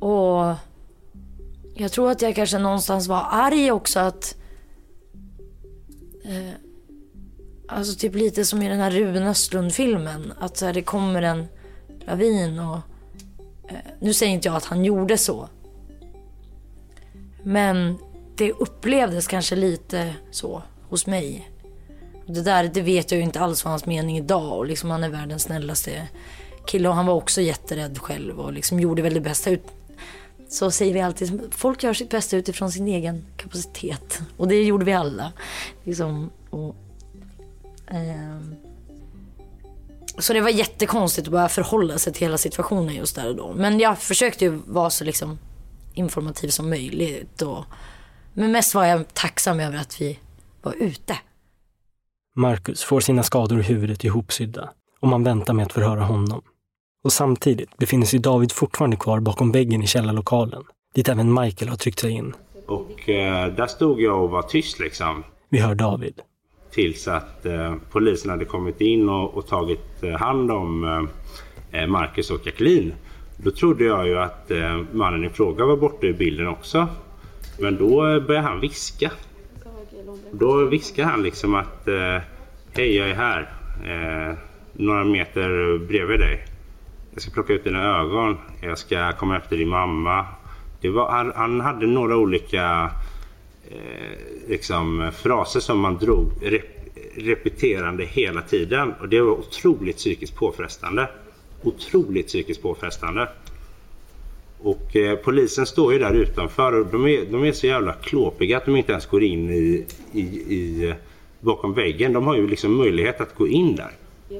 Och 0.00 0.54
jag 1.74 1.92
tror 1.92 2.10
att 2.10 2.22
jag 2.22 2.34
kanske 2.34 2.58
någonstans 2.58 3.08
var 3.08 3.26
arg 3.30 3.72
också 3.72 4.00
att... 4.00 4.34
Eh, 6.24 6.54
alltså 7.68 7.98
typ 7.98 8.14
lite 8.14 8.44
som 8.44 8.62
i 8.62 8.68
den 8.68 8.80
här 8.80 8.90
Ruben 8.90 9.22
Östlund-filmen. 9.22 10.32
Att 10.40 10.56
så 10.56 10.66
här, 10.66 10.72
det 10.72 10.82
kommer 10.82 11.22
en 11.22 11.46
lavin 12.06 12.58
och 12.58 12.78
Eh, 13.70 13.76
nu 14.00 14.14
säger 14.14 14.32
inte 14.32 14.48
jag 14.48 14.56
att 14.56 14.64
han 14.64 14.84
gjorde 14.84 15.18
så. 15.18 15.48
Men 17.42 17.98
det 18.40 18.52
upplevdes 18.52 19.26
kanske 19.26 19.56
lite 19.56 20.14
så 20.30 20.62
hos 20.88 21.06
mig. 21.06 21.50
Det 22.26 22.42
där 22.42 22.70
det 22.74 22.80
vet 22.80 23.10
jag 23.10 23.18
ju 23.18 23.24
inte 23.24 23.40
alls 23.40 23.64
var 23.64 23.70
hans 23.70 23.86
mening 23.86 24.18
idag 24.18 24.58
och 24.58 24.66
liksom 24.66 24.90
han 24.90 25.04
är 25.04 25.08
världens 25.08 25.42
snällaste 25.42 26.08
kille 26.66 26.88
och 26.88 26.94
han 26.94 27.06
var 27.06 27.14
också 27.14 27.40
jätterädd 27.40 27.98
själv 27.98 28.40
och 28.40 28.52
liksom 28.52 28.80
gjorde 28.80 29.02
väl 29.02 29.14
det 29.14 29.20
bästa 29.20 29.50
ut. 29.50 29.62
Så 30.48 30.70
säger 30.70 30.94
vi 30.94 31.00
alltid, 31.00 31.40
folk 31.50 31.82
gör 31.82 31.94
sitt 31.94 32.10
bästa 32.10 32.36
utifrån 32.36 32.72
sin 32.72 32.88
egen 32.88 33.26
kapacitet. 33.36 34.20
Och 34.36 34.48
det 34.48 34.62
gjorde 34.62 34.84
vi 34.84 34.92
alla. 34.92 35.32
Liksom, 35.84 36.30
och, 36.50 36.76
eh, 37.86 38.40
så 40.18 40.32
det 40.32 40.40
var 40.40 40.50
jättekonstigt 40.50 41.28
att 41.28 41.32
bara 41.32 41.48
förhålla 41.48 41.98
sig 41.98 42.12
till 42.12 42.22
hela 42.22 42.38
situationen 42.38 42.94
just 42.94 43.16
där 43.16 43.28
och 43.28 43.36
då. 43.36 43.52
Men 43.52 43.80
jag 43.80 43.98
försökte 43.98 44.44
ju 44.44 44.60
vara 44.66 44.90
så 44.90 45.04
liksom 45.04 45.38
informativ 45.94 46.48
som 46.48 46.70
möjligt. 46.70 47.42
Och, 47.42 47.64
men 48.34 48.52
mest 48.52 48.74
var 48.74 48.84
jag 48.84 49.14
tacksam 49.14 49.60
över 49.60 49.78
att 49.78 50.00
vi 50.00 50.18
var 50.62 50.74
ute. 50.78 51.18
Marcus 52.36 52.84
får 52.84 53.00
sina 53.00 53.22
skador 53.22 53.60
i 53.60 53.62
huvudet 53.62 54.04
ihopsydda 54.04 54.70
och 55.00 55.08
man 55.08 55.24
väntar 55.24 55.54
med 55.54 55.66
att 55.66 55.72
förhöra 55.72 56.00
honom. 56.00 56.42
Och 57.04 57.12
samtidigt 57.12 57.76
befinner 57.76 58.06
sig 58.06 58.18
David 58.18 58.52
fortfarande 58.52 58.96
kvar 58.96 59.20
bakom 59.20 59.52
väggen 59.52 59.82
i 59.82 59.86
källarlokalen, 59.86 60.62
dit 60.94 61.08
även 61.08 61.34
Michael 61.34 61.68
har 61.68 61.76
tryckt 61.76 61.98
sig 61.98 62.10
in. 62.10 62.34
Och 62.66 63.08
eh, 63.08 63.54
där 63.54 63.66
stod 63.66 64.00
jag 64.00 64.24
och 64.24 64.30
var 64.30 64.42
tyst 64.42 64.80
liksom. 64.80 65.24
Vi 65.48 65.58
hör 65.58 65.74
David. 65.74 66.20
Tills 66.70 67.08
att 67.08 67.46
eh, 67.46 67.74
polisen 67.90 68.30
hade 68.30 68.44
kommit 68.44 68.80
in 68.80 69.08
och, 69.08 69.34
och 69.34 69.46
tagit 69.46 70.02
eh, 70.02 70.10
hand 70.10 70.50
om 70.50 71.08
eh, 71.72 71.86
Marcus 71.86 72.30
och 72.30 72.46
Jacqueline. 72.46 72.94
Då 73.36 73.50
trodde 73.50 73.84
jag 73.84 74.06
ju 74.06 74.18
att 74.18 74.50
eh, 74.50 74.80
mannen 74.92 75.24
i 75.24 75.28
fråga 75.28 75.64
var 75.64 75.76
borta 75.76 76.06
ur 76.06 76.12
bilden 76.12 76.48
också. 76.48 76.88
Men 77.60 77.76
då 77.76 78.08
eh, 78.08 78.22
börjar 78.22 78.42
han 78.42 78.60
viska. 78.60 79.10
Då 80.32 80.64
viskar 80.64 81.04
han 81.04 81.22
liksom 81.22 81.54
att 81.54 81.88
eh, 81.88 82.18
Hej, 82.72 82.96
jag 82.96 83.10
är 83.10 83.14
här. 83.14 83.52
Eh, 83.84 84.36
några 84.72 85.04
meter 85.04 85.78
bredvid 85.78 86.20
dig. 86.20 86.44
Jag 87.12 87.22
ska 87.22 87.30
plocka 87.30 87.52
ut 87.52 87.64
dina 87.64 88.00
ögon. 88.00 88.38
Jag 88.62 88.78
ska 88.78 89.12
komma 89.12 89.36
efter 89.36 89.56
din 89.56 89.68
mamma. 89.68 90.26
Det 90.80 90.90
var, 90.90 91.10
han, 91.10 91.32
han 91.36 91.60
hade 91.60 91.86
några 91.86 92.16
olika 92.16 92.90
eh, 93.70 94.48
liksom, 94.48 95.10
fraser 95.14 95.60
som 95.60 95.80
man 95.80 95.98
drog 95.98 96.32
rep, 96.42 96.64
repeterande 97.16 98.04
hela 98.04 98.42
tiden. 98.42 98.94
Och 99.00 99.08
det 99.08 99.20
var 99.20 99.32
otroligt 99.32 99.96
psykiskt 99.96 100.36
påfrestande. 100.36 101.08
Otroligt 101.62 102.26
psykiskt 102.26 102.62
påfrestande. 102.62 103.28
Och 104.62 104.96
eh, 104.96 105.16
polisen 105.16 105.66
står 105.66 105.92
ju 105.92 105.98
där 105.98 106.14
utanför 106.14 106.80
och 106.80 106.86
de 106.86 107.06
är, 107.06 107.24
de 107.30 107.44
är 107.44 107.52
så 107.52 107.66
jävla 107.66 107.92
klåpiga 107.92 108.56
att 108.56 108.66
de 108.66 108.76
inte 108.76 108.92
ens 108.92 109.06
går 109.06 109.22
in 109.22 109.50
i, 109.50 109.86
i, 110.12 110.20
i, 110.54 110.88
eh, 110.88 110.94
bakom 111.40 111.74
väggen. 111.74 112.12
De 112.12 112.26
har 112.26 112.36
ju 112.36 112.48
liksom 112.48 112.76
möjlighet 112.76 113.20
att 113.20 113.34
gå 113.34 113.48
in 113.48 113.76
där. 113.76 113.90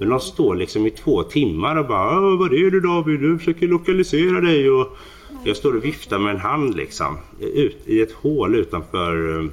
Men 0.00 0.08
de 0.08 0.20
står 0.20 0.54
liksom 0.54 0.86
i 0.86 0.90
två 0.90 1.22
timmar 1.22 1.76
och 1.76 1.86
bara 1.86 2.20
Vad 2.36 2.52
är 2.52 2.70
det 2.70 2.80
David? 2.80 3.20
Du 3.20 3.38
försöker 3.38 3.68
lokalisera 3.68 4.40
dig 4.40 4.70
och 4.70 4.96
jag 5.44 5.56
står 5.56 5.76
och 5.76 5.84
viftar 5.84 6.18
med 6.18 6.34
en 6.34 6.40
hand 6.40 6.76
liksom 6.76 7.18
ut 7.40 7.76
i 7.86 8.00
ett 8.00 8.12
hål 8.12 8.54
utanför 8.54 9.38
eh, 9.38 9.50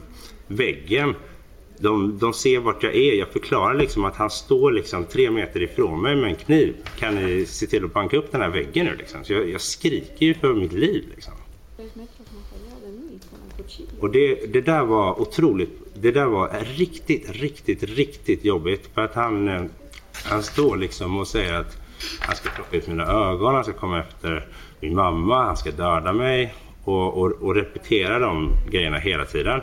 väggen. 0.48 1.14
De, 1.80 2.18
de 2.18 2.34
ser 2.34 2.60
vart 2.60 2.84
jag 2.84 2.96
är. 2.96 3.14
Jag 3.14 3.28
förklarar 3.28 3.74
liksom 3.74 4.06
att 4.06 4.16
han 4.16 4.30
står 4.30 4.72
liksom 4.72 5.06
tre 5.06 5.32
meter 5.32 5.64
ifrån 5.64 6.02
mig 6.02 6.16
med 6.16 6.30
en 6.30 6.36
kniv. 6.36 6.76
Kan 7.00 7.16
ni 7.16 7.46
se 7.46 7.68
till 7.68 7.86
att 7.86 7.94
banka 7.94 8.18
upp 8.18 8.32
den 8.32 8.42
här 8.42 8.50
väggen 8.50 8.86
nu 8.86 8.96
liksom? 8.96 9.24
Så 9.24 9.34
jag, 9.34 9.50
jag 9.50 9.62
skriker 9.62 10.26
ju 10.26 10.34
för 10.34 10.54
mitt 10.54 10.74
liv 10.74 11.04
liksom. 11.16 11.34
Och 14.00 14.10
det, 14.10 14.54
det 14.54 14.62
där 14.62 14.84
var 14.84 15.22
otroligt. 15.22 15.70
Det 15.94 16.12
där 16.12 16.26
var 16.26 16.50
riktigt, 16.78 17.30
riktigt, 17.30 17.84
riktigt 17.84 18.46
jobbigt. 18.46 18.90
För 18.94 19.02
att 19.02 19.14
han, 19.14 19.48
eh, 19.48 19.64
han 20.26 20.44
står 20.44 20.78
liksom 20.78 21.18
och 21.18 21.28
säger 21.28 21.54
att 21.54 21.78
han 22.20 22.36
ska 22.36 22.50
plocka 22.50 22.78
ut 22.78 22.88
mina 22.88 23.06
ögon, 23.06 23.56
han 23.56 23.64
ska 23.64 23.74
komma 23.74 24.00
efter 24.00 24.48
min 24.80 24.96
mamma, 24.96 25.44
han 25.44 25.58
ska 25.58 25.72
döda 25.72 26.14
mig. 26.14 26.54
Och, 26.84 27.18
och, 27.18 27.32
och 27.32 27.56
repetera 27.56 28.20
de 28.20 28.50
grejerna 28.70 28.98
hela 28.98 29.26
tiden. 29.26 29.62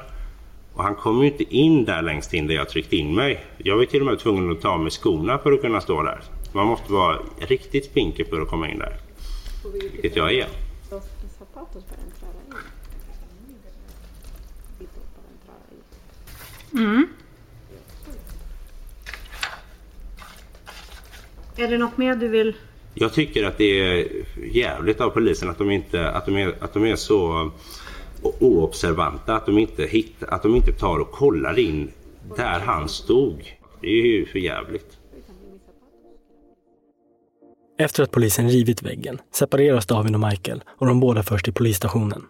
Och 0.75 0.85
han 0.85 0.95
kom 0.95 1.21
ju 1.21 1.27
inte 1.27 1.55
in 1.57 1.85
där 1.85 2.03
längst 2.03 2.35
in 2.35 2.47
där 2.47 2.55
jag 2.55 2.69
tryckt 2.69 2.93
in 2.93 3.15
mig. 3.15 3.45
Jag 3.59 3.77
var 3.77 3.85
till 3.85 4.01
och 4.01 4.07
med 4.07 4.19
tvungen 4.19 4.53
att 4.53 4.61
ta 4.61 4.69
av 4.69 4.81
mig 4.81 4.91
skorna 4.91 5.39
för 5.39 5.53
att 5.53 5.61
kunna 5.61 5.81
stå 5.81 6.03
där. 6.03 6.21
Man 6.53 6.67
måste 6.67 6.93
vara 6.93 7.19
riktigt 7.39 7.85
spinkig 7.85 8.29
för 8.29 8.41
att 8.41 8.49
komma 8.49 8.71
in 8.71 8.79
där. 8.79 8.97
Vilket 9.93 10.17
jag 10.17 10.35
är. 10.35 10.47
Mm. 16.73 17.07
Är 21.57 21.69
det 21.69 21.79
något 21.79 21.97
mer 21.97 22.15
du 22.15 22.29
vill? 22.29 22.57
Jag 22.95 23.13
tycker 23.13 23.45
att 23.45 23.59
det 23.59 23.81
är 23.81 24.09
jävligt 24.53 25.01
av 25.01 25.11
polisen 25.11 25.51
att 25.51 25.59
de, 25.59 25.71
inte, 25.71 26.11
att 26.11 26.27
de, 26.27 26.37
är, 26.37 26.55
att 26.61 26.73
de 26.73 26.85
är 26.85 26.97
så 26.97 27.51
oobservanta. 28.41 29.37
Att 29.37 29.47
de, 29.47 29.59
inte 29.59 29.83
hitt, 29.83 30.23
att 30.23 30.43
de 30.43 30.57
inte 30.57 30.73
tar 30.73 30.99
och 30.99 31.11
kollar 31.11 31.59
in 31.59 31.91
där 32.37 32.61
han 32.61 32.89
stod. 32.89 33.59
Det 33.81 33.89
är 33.89 34.07
ju 34.07 34.27
för 34.27 34.39
jävligt. 34.39 34.99
Efter 37.79 38.03
att 38.03 38.11
polisen 38.11 38.49
rivit 38.49 38.83
väggen 38.83 39.21
separeras 39.35 39.87
David 39.87 40.15
och 40.15 40.21
Michael 40.21 40.63
och 40.67 40.87
de 40.87 41.01
båda 41.01 41.23
förs 41.23 41.43
till 41.43 41.53
polisstationen. 41.53 42.27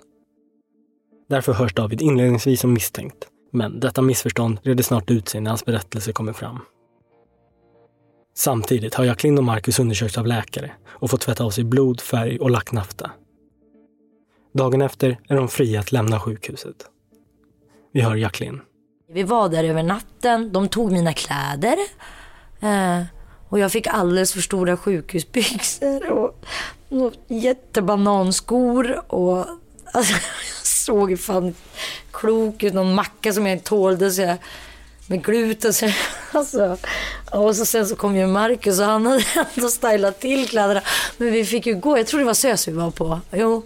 Därför 1.29 1.53
hörs 1.53 1.75
David 1.75 2.03
inledningsvis 2.03 2.61
som 2.61 2.73
misstänkt, 2.73 3.29
men 3.53 3.81
detta 3.81 4.03
missförstånd 4.03 4.59
reder 4.63 4.83
snart 4.83 5.11
ut 5.11 5.29
sig 5.29 5.41
när 5.41 5.51
hans 5.51 5.65
berättelse 5.65 6.13
kommer 6.13 6.33
fram. 6.33 6.61
Samtidigt 8.37 8.95
har 8.95 9.05
Jacqueline 9.05 9.39
och 9.39 9.45
Marcus 9.45 9.79
undersökts 9.79 10.19
av 10.19 10.27
läkare 10.27 10.73
och 10.87 11.11
fått 11.11 11.21
tvätta 11.21 11.45
av 11.45 11.51
sig 11.51 11.65
blod, 11.65 12.01
färg 12.01 12.39
och 12.39 12.51
lacknafta. 12.51 13.11
Dagen 14.55 14.83
efter 14.83 15.19
är 15.29 15.37
de 15.37 15.49
fria 15.49 15.81
att 15.81 15.93
lämna 15.93 16.21
sjukhuset. 16.21 16.77
Vi 17.93 18.01
hör 18.01 18.15
Jacqueline. 18.15 18.61
Vi 19.13 19.23
var 19.23 19.49
där 19.49 19.65
över 19.65 19.83
natten, 19.83 20.53
de 20.53 20.69
tog 20.69 20.93
mina 20.93 21.13
kläder. 21.13 21.77
Eh, 22.61 23.03
och 23.49 23.59
jag 23.59 23.73
fick 23.73 23.87
alldeles 23.87 24.33
för 24.33 24.41
stora 24.41 24.77
sjukhusbyxor 24.77 26.11
och, 26.11 26.45
och 26.89 27.13
jättebananskor. 27.29 29.13
Och, 29.15 29.47
alltså, 29.93 30.13
jag 30.59 30.67
såg 30.67 31.21
fan 31.21 31.55
klok 32.11 32.63
ut, 32.63 32.75
någon 32.75 32.95
macka 32.95 33.33
som 33.33 33.47
jag 33.47 33.57
inte 33.57 33.69
tålde. 33.69 34.11
Så 34.11 34.23
jag, 34.23 34.37
med 35.07 35.25
gluten. 35.25 35.73
Så, 35.73 35.91
alltså, 36.33 36.77
och 37.31 37.57
så 37.57 37.67
sen 37.67 37.87
så 37.87 37.97
kom 37.97 38.17
ju 38.17 38.27
Marcus 38.27 38.81
och 38.81 38.87
han 38.87 39.07
hade 39.07 39.25
ändå 39.57 39.69
stylat 39.69 40.21
till 40.21 40.49
kläderna. 40.49 40.83
Men 41.17 41.33
vi 41.33 41.45
fick 41.45 41.67
ju 41.67 41.75
gå, 41.75 41.99
jag 41.99 42.07
tror 42.07 42.21
det 42.21 42.27
var 42.27 42.35
SÖS 42.35 42.69
vi 42.69 42.73
var 42.73 42.91
på. 42.91 43.21
Jo, 43.33 43.63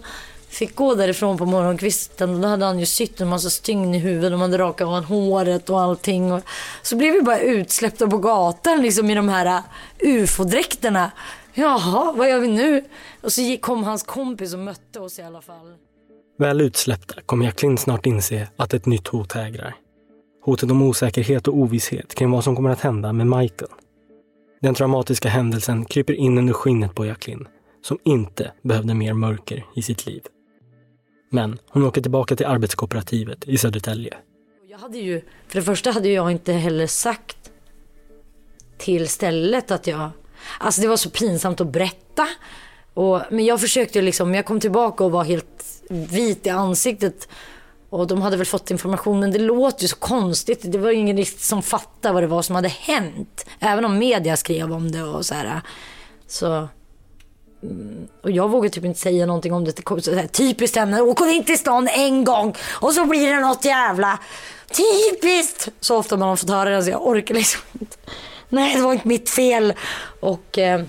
fick 0.59 0.75
gå 0.75 0.95
därifrån 0.95 1.37
på 1.37 1.45
morgonkvisten 1.45 2.35
och 2.35 2.39
då 2.39 2.47
hade 2.47 2.65
han 2.65 2.79
ju 2.79 2.85
sytt 2.85 3.21
en 3.21 3.27
massa 3.27 3.49
stygn 3.49 3.95
i 3.95 3.97
huvudet. 3.97 4.31
De 4.31 4.41
hade 4.41 4.57
rakat 4.57 4.87
av 4.87 5.03
håret 5.03 5.69
och 5.69 5.81
allting. 5.81 6.31
Och 6.31 6.41
så 6.81 6.95
blev 6.97 7.13
vi 7.13 7.21
bara 7.21 7.39
utsläppta 7.39 8.07
på 8.07 8.17
gatan 8.17 8.81
liksom 8.81 9.09
i 9.09 9.15
de 9.15 9.29
här 9.29 9.45
äh, 9.45 9.61
ufo-dräkterna. 9.99 11.11
Jaha, 11.53 12.11
vad 12.11 12.29
gör 12.29 12.39
vi 12.39 12.47
nu? 12.47 12.83
Och 13.21 13.33
så 13.33 13.57
kom 13.61 13.83
hans 13.83 14.03
kompis 14.03 14.53
och 14.53 14.59
mötte 14.59 14.99
oss 14.99 15.19
i 15.19 15.21
alla 15.21 15.41
fall. 15.41 15.73
Väl 16.39 16.61
utsläppta 16.61 17.21
kommer 17.25 17.45
Jacqueline 17.45 17.77
snart 17.77 18.05
inse 18.05 18.47
att 18.55 18.73
ett 18.73 18.85
nytt 18.85 19.07
hot 19.07 19.33
hägrar. 19.33 19.75
Hotet 20.45 20.71
om 20.71 20.81
osäkerhet 20.81 21.47
och 21.47 21.57
ovisshet 21.57 22.15
kring 22.15 22.31
vad 22.31 22.43
som 22.43 22.55
kommer 22.55 22.69
att 22.69 22.81
hända 22.81 23.13
med 23.13 23.27
Michael. 23.27 23.71
Den 24.61 24.75
traumatiska 24.75 25.29
händelsen 25.29 25.85
kryper 25.85 26.13
in 26.13 26.37
under 26.37 26.53
skinnet 26.53 26.95
på 26.95 27.05
Jacqueline, 27.05 27.47
som 27.81 27.97
inte 28.03 28.51
behövde 28.61 28.93
mer 28.93 29.13
mörker 29.13 29.65
i 29.75 29.81
sitt 29.81 30.05
liv. 30.05 30.21
Men 31.29 31.59
hon 31.69 31.83
åker 31.83 32.01
tillbaka 32.01 32.35
till 32.35 32.45
arbetskooperativet 32.45 33.47
i 33.47 33.57
Södertälje. 33.57 34.17
Jag 34.69 34.77
hade 34.77 34.97
ju, 34.97 35.21
för 35.47 35.59
det 35.59 35.63
första 35.63 35.91
hade 35.91 36.09
jag 36.09 36.31
inte 36.31 36.53
heller 36.53 36.87
sagt 36.87 37.51
till 38.77 39.07
stället 39.07 39.71
att 39.71 39.87
jag, 39.87 40.09
alltså 40.59 40.81
det 40.81 40.87
var 40.87 40.97
så 40.97 41.09
pinsamt 41.09 41.61
att 41.61 41.71
berätta. 41.71 42.27
Och, 42.93 43.21
men 43.29 43.45
jag 43.45 43.61
försökte 43.61 44.01
liksom, 44.01 44.35
jag 44.35 44.45
kom 44.45 44.59
tillbaka 44.59 45.03
och 45.03 45.11
var 45.11 45.23
helt 45.23 45.65
vit 45.89 46.47
i 46.47 46.49
ansiktet. 46.49 47.27
Och 47.89 48.07
de 48.07 48.21
hade 48.21 48.37
väl 48.37 48.45
fått 48.45 48.71
informationen. 48.71 49.31
Det 49.31 49.39
låter 49.39 49.81
ju 49.81 49.87
så 49.87 49.95
konstigt. 49.95 50.59
Det 50.63 50.77
var 50.77 50.91
ju 50.91 50.97
ingen 50.97 51.17
riktigt 51.17 51.41
som 51.41 51.61
fattade 51.61 52.13
vad 52.13 52.23
det 52.23 52.27
var 52.27 52.41
som 52.41 52.55
hade 52.55 52.67
hänt. 52.67 53.45
Även 53.59 53.85
om 53.85 53.97
media 53.97 54.37
skrev 54.37 54.73
om 54.73 54.91
det 54.91 55.03
och 55.03 55.25
så 55.25 55.33
här. 55.33 55.61
Så 56.27 56.67
Mm, 57.63 58.07
och 58.23 58.31
jag 58.31 58.49
vågar 58.49 58.69
typ 58.69 58.85
inte 58.85 58.99
säga 58.99 59.25
någonting 59.25 59.53
om 59.53 59.65
det. 59.65 60.01
Så 60.01 60.15
här, 60.15 60.27
typiskt 60.27 60.77
henne, 60.77 61.01
åk 61.01 61.21
in 61.21 61.43
till 61.43 61.57
stan 61.57 61.87
en 61.87 62.23
gång 62.23 62.55
och 62.69 62.93
så 62.93 63.05
blir 63.05 63.33
det 63.33 63.39
något 63.39 63.65
jävla 63.65 64.19
typiskt. 64.71 65.69
Så 65.79 65.97
ofta 65.97 66.17
man 66.17 66.29
har 66.29 66.35
fått 66.35 66.49
höra 66.49 66.69
det 66.69 66.83
så 66.83 66.89
jag 66.89 67.07
orkar 67.07 67.35
liksom 67.35 67.61
inte. 67.79 67.97
Nej, 68.49 68.75
det 68.75 68.81
var 68.81 68.93
inte 68.93 69.07
mitt 69.07 69.29
fel. 69.29 69.73
Och... 70.19 70.57
Eh, 70.57 70.81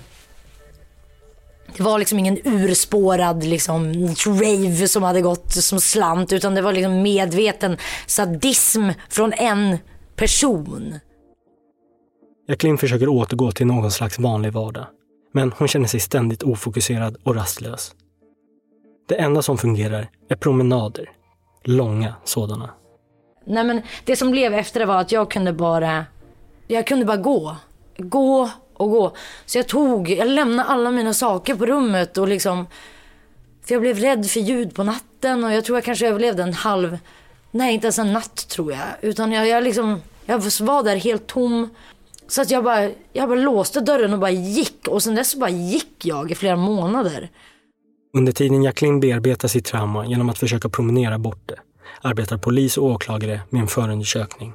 det 1.77 1.83
var 1.83 1.99
liksom 1.99 2.19
ingen 2.19 2.37
urspårad 2.43 3.43
liksom, 3.43 3.93
rave 4.25 4.87
som 4.87 5.03
hade 5.03 5.21
gått 5.21 5.53
som 5.53 5.81
slant 5.81 6.33
utan 6.33 6.55
det 6.55 6.61
var 6.61 6.73
liksom 6.73 7.01
medveten 7.01 7.77
sadism 8.07 8.89
från 9.09 9.33
en 9.33 9.77
person. 10.15 10.99
Jacqueline 12.47 12.77
försöker 12.77 13.09
återgå 13.09 13.51
till 13.51 13.67
någon 13.67 13.91
slags 13.91 14.19
vanlig 14.19 14.53
vardag. 14.53 14.85
Men 15.31 15.51
hon 15.51 15.67
känner 15.67 15.87
sig 15.87 15.99
ständigt 15.99 16.43
ofokuserad 16.43 17.17
och 17.23 17.35
rastlös. 17.35 17.95
Det 19.07 19.15
enda 19.15 19.41
som 19.41 19.57
fungerar 19.57 20.09
är 20.29 20.35
promenader. 20.35 21.09
Långa 21.63 22.15
sådana. 22.23 22.69
Nej 23.45 23.63
men 23.63 23.81
det 24.05 24.15
som 24.15 24.31
blev 24.31 24.53
efter 24.53 24.79
det 24.79 24.85
var 24.85 25.01
att 25.01 25.11
jag 25.11 25.31
kunde 25.31 25.53
bara, 25.53 26.05
jag 26.67 26.87
kunde 26.87 27.05
bara 27.05 27.17
gå. 27.17 27.55
Gå 27.97 28.49
och 28.73 28.89
gå. 28.89 29.15
Så 29.45 29.57
jag 29.57 29.67
tog, 29.67 30.09
jag 30.09 30.27
lämnade 30.27 30.69
alla 30.69 30.91
mina 30.91 31.13
saker 31.13 31.55
på 31.55 31.65
rummet 31.65 32.17
och 32.17 32.27
liksom, 32.27 32.67
för 33.65 33.75
jag 33.75 33.81
blev 33.81 33.97
rädd 33.97 34.25
för 34.25 34.39
ljud 34.39 34.75
på 34.75 34.83
natten 34.83 35.43
och 35.43 35.51
jag 35.51 35.65
tror 35.65 35.77
jag 35.77 35.83
kanske 35.83 36.07
överlevde 36.07 36.43
en 36.43 36.53
halv, 36.53 36.97
nej 37.51 37.73
inte 37.73 37.85
ens 37.85 37.99
en 37.99 38.13
natt 38.13 38.47
tror 38.47 38.71
jag. 38.71 38.81
Utan 39.01 39.31
jag, 39.31 39.47
jag 39.47 39.63
liksom, 39.63 40.01
jag 40.25 40.37
var 40.39 40.83
där 40.83 40.95
helt 40.95 41.27
tom. 41.27 41.69
Så 42.31 42.41
att 42.41 42.51
jag 42.51 42.63
bara, 42.63 42.89
jag 43.13 43.29
bara 43.29 43.39
låste 43.39 43.81
dörren 43.81 44.13
och 44.13 44.19
bara 44.19 44.31
gick 44.31 44.87
och 44.87 45.03
sen 45.03 45.15
dess 45.15 45.31
så 45.31 45.37
bara 45.37 45.49
gick 45.49 46.05
jag 46.05 46.31
i 46.31 46.35
flera 46.35 46.55
månader. 46.55 47.29
Under 48.13 48.31
tiden 48.31 48.63
Jacqueline 48.63 48.99
bearbetar 48.99 49.47
sitt 49.47 49.65
trauma 49.65 50.05
genom 50.05 50.29
att 50.29 50.37
försöka 50.37 50.69
promenera 50.69 51.19
bort 51.19 51.41
det 51.45 51.59
arbetar 52.01 52.37
polis 52.37 52.77
och 52.77 52.85
åklagare 52.85 53.41
med 53.49 53.61
en 53.61 53.67
förundersökning. 53.67 54.53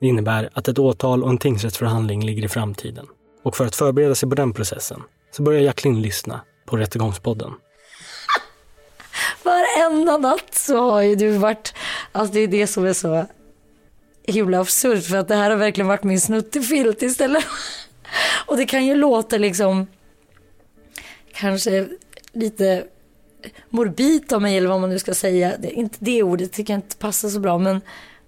Det 0.00 0.06
innebär 0.06 0.50
att 0.52 0.68
ett 0.68 0.78
åtal 0.78 1.24
och 1.24 1.30
en 1.30 1.38
tingsrättsförhandling 1.38 2.24
ligger 2.24 2.44
i 2.44 2.48
framtiden. 2.48 3.06
Och 3.42 3.56
för 3.56 3.66
att 3.66 3.76
förbereda 3.76 4.14
sig 4.14 4.28
på 4.28 4.34
den 4.34 4.52
processen 4.52 5.02
så 5.30 5.42
börjar 5.42 5.60
Jacqueline 5.60 6.02
lyssna 6.02 6.40
på 6.66 6.76
Rättegångspodden. 6.76 7.52
Varenda 9.42 10.18
natt 10.18 10.54
så 10.54 10.90
har 10.90 11.02
ju 11.02 11.16
du 11.16 11.30
varit, 11.30 11.74
alltså 12.12 12.34
det 12.34 12.40
är 12.40 12.48
det 12.48 12.66
som 12.66 12.84
är 12.84 12.92
så 12.92 13.26
himla 14.26 14.60
absurt 14.60 15.04
för 15.04 15.16
att 15.16 15.28
det 15.28 15.34
här 15.34 15.50
har 15.50 15.56
verkligen 15.56 15.88
varit 15.88 16.04
min 16.04 16.20
snuttefilt 16.20 17.02
istället. 17.02 17.44
Och 18.46 18.56
det 18.56 18.66
kan 18.66 18.86
ju 18.86 18.94
låta 18.94 19.38
liksom 19.38 19.86
kanske 21.32 21.88
lite 22.32 22.84
morbid 23.70 24.32
av 24.32 24.42
mig 24.42 24.56
eller 24.56 24.68
vad 24.68 24.80
man 24.80 24.90
nu 24.90 24.98
ska 24.98 25.14
säga. 25.14 25.52
Det, 25.58 25.70
inte 25.70 25.96
det 26.00 26.22
ordet 26.22 26.52
tycker 26.52 26.72
jag 26.72 26.78
inte 26.78 26.96
passar 26.96 27.28
så 27.28 27.40
bra 27.40 27.58
men 27.58 27.80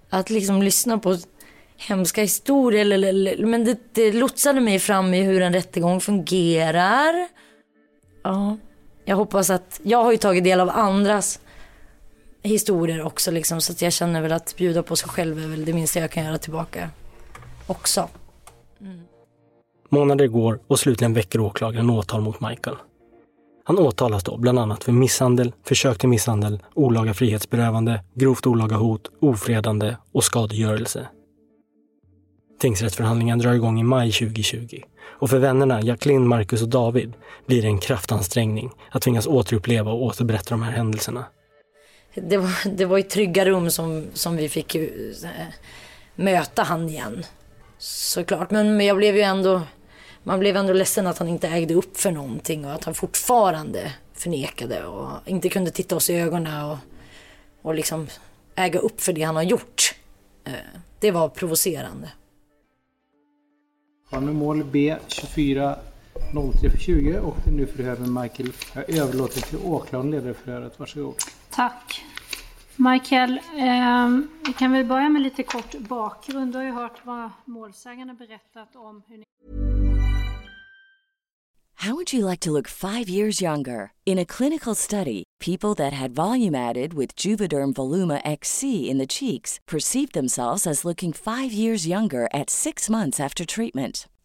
att 0.09 0.29
liksom 0.29 0.61
lyssna 0.61 0.97
på 0.97 1.17
hemska 1.77 2.21
historier. 2.21 2.81
Eller, 2.81 3.09
eller, 3.09 3.45
men 3.45 3.65
det, 3.65 3.77
det 3.93 4.11
lotsade 4.11 4.61
mig 4.61 4.79
fram 4.79 5.13
i 5.13 5.23
hur 5.23 5.41
en 5.41 5.53
rättegång 5.53 6.01
fungerar. 6.01 7.27
Ja, 8.23 8.57
jag 9.05 9.15
hoppas 9.15 9.49
att, 9.49 9.79
jag 9.83 10.03
har 10.03 10.11
ju 10.11 10.17
tagit 10.17 10.43
del 10.43 10.59
av 10.59 10.69
andras 10.69 11.39
historier 12.43 13.01
också 13.01 13.31
liksom 13.31 13.61
så 13.61 13.71
att 13.71 13.81
jag 13.81 13.93
känner 13.93 14.21
väl 14.21 14.31
att 14.31 14.55
bjuda 14.57 14.83
på 14.83 14.95
sig 14.95 15.09
själv 15.09 15.43
är 15.43 15.47
väl 15.47 15.65
det 15.65 15.73
minsta 15.73 15.99
jag 15.99 16.11
kan 16.11 16.23
göra 16.23 16.37
tillbaka 16.37 16.89
också. 17.67 18.09
Mm. 18.81 19.01
Månader 19.89 20.27
går 20.27 20.59
och 20.67 20.79
slutligen 20.79 21.13
väcker 21.13 21.39
åklagaren 21.39 21.89
åtal 21.89 22.21
mot 22.21 22.41
Michael. 22.41 22.75
Han 23.63 23.79
åtalas 23.79 24.23
då 24.23 24.37
bland 24.37 24.59
annat 24.59 24.83
för 24.83 24.91
misshandel, 24.91 25.53
försök 25.63 25.97
till 25.97 26.09
misshandel, 26.09 26.59
olaga 26.73 27.13
frihetsberövande, 27.13 28.03
grovt 28.13 28.47
olaga 28.47 28.75
hot, 28.75 29.11
ofredande 29.19 29.95
och 30.11 30.23
skadegörelse. 30.23 31.07
Tingsrättsförhandlingen 32.59 33.39
drar 33.39 33.53
igång 33.53 33.79
i 33.79 33.83
maj 33.83 34.11
2020 34.11 34.81
och 35.19 35.29
för 35.29 35.37
vännerna 35.39 35.81
Jacqueline, 35.81 36.27
Marcus 36.27 36.61
och 36.61 36.69
David 36.69 37.13
blir 37.47 37.61
det 37.61 37.67
en 37.67 37.79
kraftansträngning 37.79 38.71
att 38.91 39.01
tvingas 39.01 39.27
återuppleva 39.27 39.91
och 39.91 40.03
återberätta 40.03 40.49
de 40.49 40.63
här 40.63 40.71
händelserna. 40.71 41.25
Det 42.13 42.37
var, 42.37 42.69
det 42.69 42.85
var 42.85 42.97
i 42.97 43.03
trygga 43.03 43.45
rum 43.45 43.71
som, 43.71 44.07
som 44.13 44.35
vi 44.35 44.49
fick 44.49 44.75
äh, 44.75 44.87
möta 46.15 46.63
han 46.63 46.89
igen. 46.89 47.25
Såklart, 47.77 48.51
men, 48.51 48.77
men 48.77 48.85
jag 48.85 48.97
blev 48.97 49.15
ju 49.15 49.21
ändå 49.21 49.61
man 50.23 50.39
blev 50.39 50.55
ändå 50.55 50.73
ledsen 50.73 51.07
att 51.07 51.17
han 51.17 51.27
inte 51.27 51.47
ägde 51.47 51.73
upp 51.73 51.97
för 51.97 52.11
någonting 52.11 52.65
och 52.65 52.73
att 52.73 52.83
han 52.83 52.93
fortfarande 52.93 53.93
förnekade 54.13 54.85
och 54.85 55.09
inte 55.25 55.49
kunde 55.49 55.71
titta 55.71 55.95
oss 55.95 56.09
i 56.09 56.15
ögonen 56.15 56.65
och, 56.65 56.77
och 57.61 57.73
liksom 57.73 58.07
äga 58.55 58.79
upp 58.79 59.01
för 59.01 59.13
det 59.13 59.21
han 59.21 59.35
har 59.35 59.43
gjort. 59.43 59.95
Äh, 60.45 60.53
det 60.99 61.11
var 61.11 61.29
provocerande. 61.29 62.11
Har 64.09 64.21
nu 64.21 64.33
mål 64.33 64.63
B 64.63 64.95
24 65.07 65.75
0320 66.33 67.19
och 67.23 67.37
det 67.43 67.49
är 67.49 67.53
nu 67.53 67.67
förhör 67.67 67.97
med 67.97 68.23
Michael. 68.23 68.51
Jag 68.73 68.89
överlåter 68.89 69.41
till 69.41 69.57
åklagaren 69.57 70.11
leder 70.11 70.33
förhöret. 70.33 70.79
Varsågod. 70.79 71.15
Tack. 71.49 72.03
Michael, 72.75 73.31
eh, 73.57 74.09
vi 74.45 74.53
kan 74.53 74.71
väl 74.71 74.85
börja 74.85 75.09
med 75.09 75.21
lite 75.21 75.43
kort 75.43 75.75
bakgrund. 75.79 76.51
Du 76.51 76.57
har 76.57 76.65
ju 76.65 76.71
hört 76.71 77.01
vad 77.03 77.29
målsägarna 77.45 78.13
berättat 78.13 78.75
om 78.75 79.03
hur 79.07 79.17
ni... 79.17 79.23
How 81.81 81.95
would 81.95 82.13
you 82.13 82.29
like 82.29 82.41
to 82.41 82.51
look 82.51 82.67
five 82.67 83.07
years 83.07 83.41
younger? 83.41 83.91
In 84.05 84.19
a 84.19 84.25
clinical 84.25 84.75
study, 84.75 85.23
people 85.39 85.73
that 85.75 85.93
had 85.93 86.11
volume 86.11 86.53
added 86.53 86.93
with 86.93 87.15
Juvederm 87.15 87.73
Voluma 87.73 88.19
XC 88.25 88.63
in 88.63 88.97
the 88.97 89.07
cheeks 89.07 89.59
perceived 89.65 90.13
themselves 90.13 90.67
as 90.67 90.83
looking 90.83 91.13
five 91.13 91.53
years 91.53 91.87
younger 91.87 92.27
at 92.33 92.49
six 92.49 92.89
months 92.89 93.19
after 93.19 93.45
treatment. 93.45 94.07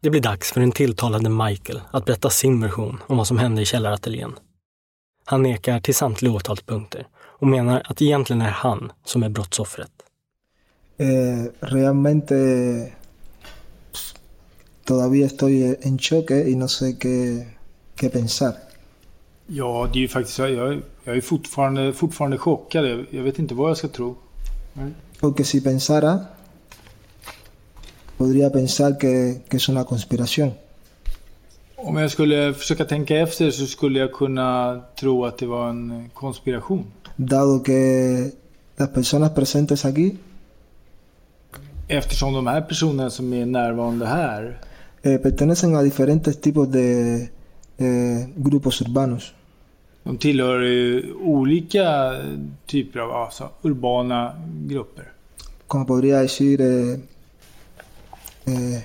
Det 0.00 0.10
blir 0.10 0.20
dags 0.20 0.52
för 0.52 0.60
den 0.60 0.72
tilltalade 0.72 1.28
Michael 1.28 1.80
att 1.90 2.04
berätta 2.04 2.30
sin 2.30 2.60
version 2.60 3.02
om 3.06 3.16
vad 3.16 3.26
som 3.26 3.38
hände 3.38 3.62
i 3.62 3.64
källarateljén. 3.64 4.34
Han 5.24 5.42
nekar 5.42 5.80
till 5.80 5.94
samtliga 5.94 6.32
åtalspunkter 6.32 7.06
och 7.14 7.46
menar 7.46 7.82
att 7.84 8.02
egentligen 8.02 8.42
är 8.42 8.50
han 8.50 8.92
som 9.04 9.22
är 9.22 9.28
brottsoffret. 9.28 9.90
Eh, 10.96 11.44
realmente 11.60 12.34
todavía 14.84 15.26
estoy 15.26 15.76
en 15.82 15.98
choque 15.98 16.48
y 16.48 16.56
no 16.56 16.68
sé 16.68 16.92
qué, 16.98 17.46
qué 17.96 18.08
pensar. 18.08 18.54
Ja, 19.46 19.88
det 19.92 19.98
är 19.98 20.00
ju 20.00 20.08
faktiskt 20.08 20.36
så. 20.36 20.42
Jag, 20.42 20.82
jag 21.04 21.16
är 21.16 21.20
fortfarande, 21.20 21.92
fortfarande 21.92 22.38
chockad. 22.38 22.86
Jag, 22.86 23.06
jag 23.10 23.22
vet 23.22 23.38
inte 23.38 23.54
vad 23.54 23.70
jag 23.70 23.76
ska 23.76 23.88
tro. 23.88 24.16
Porque 25.20 25.44
si 25.44 25.60
pensara, 25.60 26.20
podría 28.22 28.50
pensar 28.50 28.90
que, 28.98 29.14
que 29.48 29.56
es 29.56 29.68
una 29.68 29.84
conspiración. 29.92 30.48
Om 31.76 31.96
jag 31.96 32.10
skulle 32.10 32.54
försöka 32.54 32.84
tänka 32.84 33.16
efter 33.16 33.50
så 33.50 33.66
skulle 33.66 33.98
jag 33.98 34.12
kunna 34.12 34.80
tro 35.00 35.24
att 35.24 35.38
det 35.38 35.46
var 35.46 35.70
en 35.70 36.10
konspiration. 36.14 36.84
Dado 37.16 37.62
que 37.62 37.80
las 38.76 38.88
personas 38.88 39.30
presentes 39.34 39.84
aquí 39.84 40.16
Eftersom 41.88 42.32
de 42.34 42.46
här 42.46 42.60
personerna 42.60 43.10
som 43.10 43.32
är 43.32 43.46
närvarande 43.46 44.06
här 44.06 44.60
eh, 45.02 45.18
pertenecen 45.20 45.76
a 45.76 45.82
diferentes 45.82 46.40
tipos 46.40 46.68
de 46.68 46.88
eh, 47.78 48.20
grupos 48.36 48.80
urbanos. 48.80 49.34
de 50.04 50.18
tillhör 50.18 50.60
eh, 50.62 51.02
olika 51.22 52.12
typer 52.66 53.00
av 53.00 53.10
alltså, 53.10 53.50
urbana 53.62 54.34
grupper. 54.66 55.12
Como 55.66 55.86
podría 55.86 56.18
decir 56.18 56.60
eh, 56.60 56.98
eh, 58.46 58.84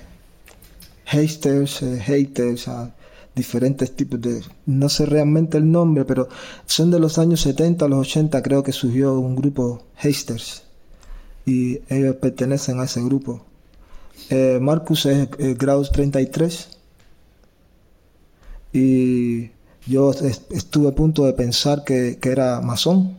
haters, 1.05 1.81
eh, 1.81 1.99
haters, 1.99 2.67
a 2.67 2.93
diferentes 3.35 3.95
tipos 3.95 4.19
de... 4.21 4.41
No 4.65 4.89
sé 4.89 5.05
realmente 5.05 5.57
el 5.57 5.71
nombre, 5.71 6.05
pero 6.05 6.27
son 6.65 6.91
de 6.91 6.99
los 6.99 7.17
años 7.17 7.41
70 7.41 7.87
los 7.87 7.99
80 8.07 8.41
creo 8.43 8.63
que 8.63 8.71
surgió 8.71 9.19
un 9.19 9.35
grupo 9.35 9.83
haters 9.95 10.63
y 11.45 11.79
ellos 11.89 12.15
pertenecen 12.17 12.79
a 12.79 12.85
ese 12.85 13.01
grupo. 13.03 13.45
Eh, 14.29 14.57
Marcus 14.61 15.05
es 15.05 15.29
eh, 15.39 15.55
grado 15.57 15.83
33 15.83 16.69
y 18.73 19.51
yo 19.85 20.11
est- 20.11 20.51
estuve 20.51 20.89
a 20.89 20.95
punto 20.95 21.25
de 21.25 21.33
pensar 21.33 21.83
que, 21.83 22.17
que 22.19 22.29
era 22.29 22.59
masón, 22.61 23.15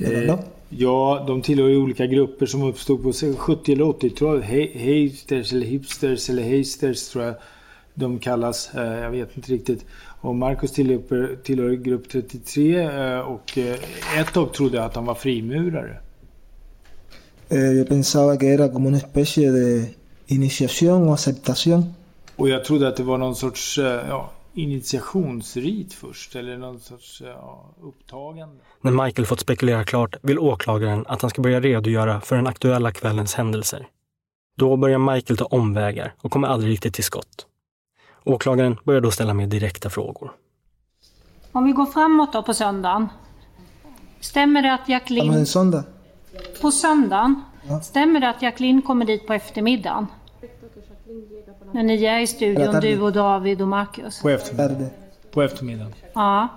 pero 0.00 0.22
no. 0.22 0.40
Ja, 0.70 1.24
de 1.26 1.42
tillhör 1.42 1.68
ju 1.68 1.76
olika 1.76 2.06
grupper 2.06 2.46
som 2.46 2.62
uppstod 2.62 3.02
på 3.02 3.12
70 3.36 3.72
eller 3.72 3.84
80-talet. 3.84 4.44
He- 4.44 4.78
Haters 4.78 5.52
eller 5.52 5.66
hipsters 5.66 6.30
eller 6.30 6.58
hasters 6.58 7.08
tror 7.08 7.24
jag 7.24 7.34
de 7.94 8.18
kallas. 8.18 8.74
Eh, 8.74 8.82
Jag 8.98 9.10
vet 9.10 9.36
inte 9.36 9.52
riktigt. 9.52 9.84
Och 10.20 10.34
Marcus 10.34 10.72
tillhör, 10.72 11.36
tillhör 11.42 11.70
grupp 11.70 12.08
33 12.08 12.78
eh, 12.80 13.18
och 13.20 13.58
eh, 13.58 14.20
ett 14.20 14.32
tag 14.32 14.52
trodde 14.52 14.76
jag 14.76 14.86
att 14.86 14.94
han 14.96 15.04
var 15.04 15.14
frimurare. 15.14 15.96
Yo 17.50 17.84
pensaba 17.86 18.36
que 18.36 18.46
era 18.46 18.68
como 18.68 18.88
una 18.88 18.96
especie 18.98 19.50
de 19.50 19.94
iniciación 20.26 21.08
o 21.08 21.12
aceptación. 21.12 21.94
Och 22.36 22.48
jag 22.48 22.64
trodde 22.64 22.88
att 22.88 22.96
det 22.96 23.02
var 23.02 23.18
någon 23.18 23.34
sorts 23.36 23.78
ja, 24.08 24.30
initiationsrit 24.58 25.92
först. 25.92 26.36
Eller 26.36 26.58
någon 26.58 26.80
sorts 26.80 27.22
ja, 27.24 27.74
upptagande. 27.80 28.56
När 28.80 29.04
Michael 29.04 29.26
fått 29.26 29.40
spekulera 29.40 29.84
klart 29.84 30.16
vill 30.22 30.38
åklagaren 30.38 31.04
att 31.08 31.22
han 31.22 31.30
ska 31.30 31.42
börja 31.42 31.60
redogöra 31.60 32.20
för 32.20 32.36
den 32.36 32.46
aktuella 32.46 32.92
kvällens 32.92 33.34
händelser. 33.34 33.88
Då 34.56 34.76
börjar 34.76 34.98
Michael 34.98 35.36
ta 35.36 35.44
omvägar 35.44 36.14
och 36.18 36.30
kommer 36.30 36.48
aldrig 36.48 36.72
riktigt 36.72 36.94
till 36.94 37.04
skott. 37.04 37.46
Åklagaren 38.24 38.76
börjar 38.84 39.00
då 39.00 39.10
ställa 39.10 39.34
mer 39.34 39.46
direkta 39.46 39.90
frågor. 39.90 40.32
Om 41.52 41.64
vi 41.64 41.72
går 41.72 41.86
framåt 41.86 42.32
då 42.32 42.42
på 42.42 42.54
söndagen. 42.54 43.08
Stämmer 44.20 44.62
det 44.62 44.74
att 44.74 44.88
Jacqueline... 44.88 45.34
en 45.34 45.46
sonda. 45.46 45.84
På 46.60 46.70
söndagen? 46.70 47.42
Ja. 47.68 47.80
Stämmer 47.80 48.20
det 48.20 48.30
att 48.30 48.42
Jacqueline 48.42 48.82
kommer 48.82 49.04
dit 49.04 49.26
på 49.26 49.32
eftermiddagen? 49.32 50.06
När 51.72 51.82
ni 51.82 52.04
är 52.04 52.18
i 52.18 52.26
studion, 52.26 52.80
du 52.80 53.00
och 53.00 53.12
David 53.12 53.62
och 53.62 53.68
Marcus? 53.68 54.22
På 54.22 54.28
eftermiddagen. 54.28 54.90
På 55.30 55.42
eftermiddagen. 55.42 55.94
Ja. 56.12 56.48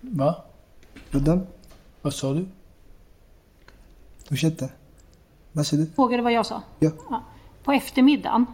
Va? 0.00 0.34
Perdón. 1.10 1.46
Vad 2.02 2.14
sa 2.14 2.32
du? 2.34 2.46
Ursäkta. 4.30 4.68
Vad 5.52 5.66
säger 5.66 5.84
du? 5.84 5.90
Frågade 5.92 6.22
vad 6.22 6.32
jag 6.32 6.46
sa? 6.46 6.62
Ja. 6.78 6.90
På 7.64 7.72
eftermiddagen, 7.72 8.46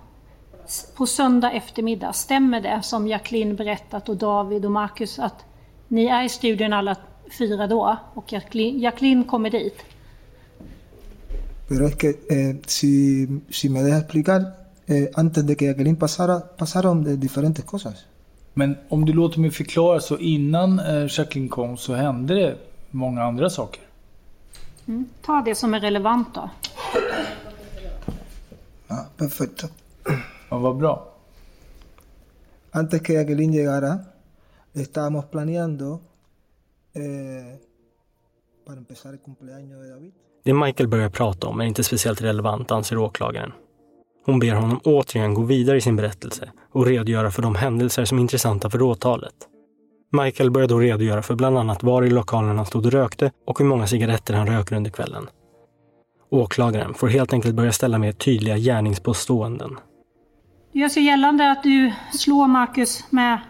på 0.97 1.07
söndag 1.07 1.51
eftermiddag, 1.51 2.13
stämmer 2.13 2.61
det 2.61 2.83
som 2.83 3.09
Jacqueline 3.09 3.57
berättat 3.57 4.09
och 4.09 4.17
David 4.17 4.65
och 4.65 4.73
Marcus 4.73 5.19
att 5.19 5.45
ni 5.89 6.05
är 6.05 6.23
i 6.23 6.29
studion 6.29 6.73
alla 6.73 6.97
fyra 7.39 7.67
då 7.67 7.97
och 8.15 8.33
Jacqueline, 8.33 8.81
Jacqueline 8.81 9.25
kommer 9.25 9.51
dit? 9.51 9.85
Pero 11.68 11.87
es 11.87 11.96
que 11.96 12.27
eh, 12.29 12.61
si, 12.66 13.27
si 13.50 13.68
me 13.68 13.83
deja 13.83 13.98
explicar, 13.98 14.70
eh, 14.87 15.11
antes 15.14 15.46
de 15.46 15.57
que 15.57 15.66
Jacqueline 15.66 15.96
pasara, 15.96 16.40
pasaron 16.57 17.05
de 17.05 17.16
diferentes 17.16 17.64
cosas. 17.64 18.07
Men 18.55 18.77
om 18.88 19.05
du 19.05 19.12
låter 19.12 19.40
mig 19.40 19.50
förklara 19.50 20.00
så 20.00 20.18
innan 20.18 20.79
eh, 20.79 21.07
Jacqueline 21.09 21.48
kom 21.48 21.77
så 21.77 21.94
hände 21.94 22.35
det 22.35 22.57
många 22.90 23.22
andra 23.22 23.50
saker. 23.50 23.83
Mm. 24.87 25.09
Ta 25.22 25.42
det 25.42 25.55
som 25.55 25.74
är 25.74 25.81
relevant 25.81 26.35
då. 26.35 26.50
Ah, 28.88 29.05
perfecto. 29.16 29.66
Ja, 30.50 30.59
vad 30.59 30.77
bra. 30.77 31.14
Antes 32.70 33.00
que 33.00 33.12
Jacqueline 33.12 33.53
llegara, 33.53 33.98
estábamos 34.72 35.24
planeando 35.24 36.00
eh, 36.92 37.59
para 38.66 38.79
empezar 38.79 39.14
el 39.14 39.20
cumpleaños 39.20 39.81
de 39.83 39.88
David. 39.88 40.12
Det 40.45 40.55
Michael 40.55 40.89
börjar 40.89 41.09
prata 41.09 41.47
om 41.47 41.61
är 41.61 41.65
inte 41.65 41.85
speciellt 41.85 42.23
relevant, 42.23 42.71
anser 42.71 42.99
åklagaren. 42.99 43.53
Hon 44.27 44.39
ber 44.39 44.55
honom 44.55 44.81
återigen 44.85 45.35
gå 45.35 45.43
vidare 45.43 45.77
i 45.77 45.81
sin 45.81 45.97
berättelse 45.97 46.53
och 46.73 46.87
redogöra 46.87 47.31
för 47.31 47.43
de 47.43 47.55
händelser 47.55 48.05
som 48.05 48.19
är 48.19 48.23
intressanta 48.23 48.71
för 48.71 48.83
åtalet. 48.83 49.35
Michael 50.13 50.51
börjar 50.51 50.69
då 50.69 50.79
redogöra 50.79 51.23
för 51.23 51.35
bland 51.35 51.59
annat 51.59 51.83
var 51.83 52.03
i 52.03 52.11
lokalen 52.11 52.57
han 52.57 52.67
stod 52.67 52.87
och 52.87 52.93
rökte 52.93 53.33
och 53.47 53.59
hur 53.59 53.67
många 53.67 53.87
cigaretter 53.87 54.35
han 54.35 54.47
röker 54.47 54.77
under 54.77 54.91
kvällen. 54.91 55.27
Åklagaren 56.31 56.95
får 56.95 57.09
helt 57.09 57.33
enkelt 57.33 57.55
börja 57.55 57.73
ställa 57.73 57.99
mer 57.99 58.13
tydliga 58.13 58.59
gärningspåståenden. 58.59 59.79
Det 60.73 60.79
görs 60.79 60.97
ju 60.97 61.01
gällande 61.01 61.51
att 61.51 61.63
du 61.63 61.93
slår 62.13 62.47
Marcus 62.47 63.05
med 63.11 63.41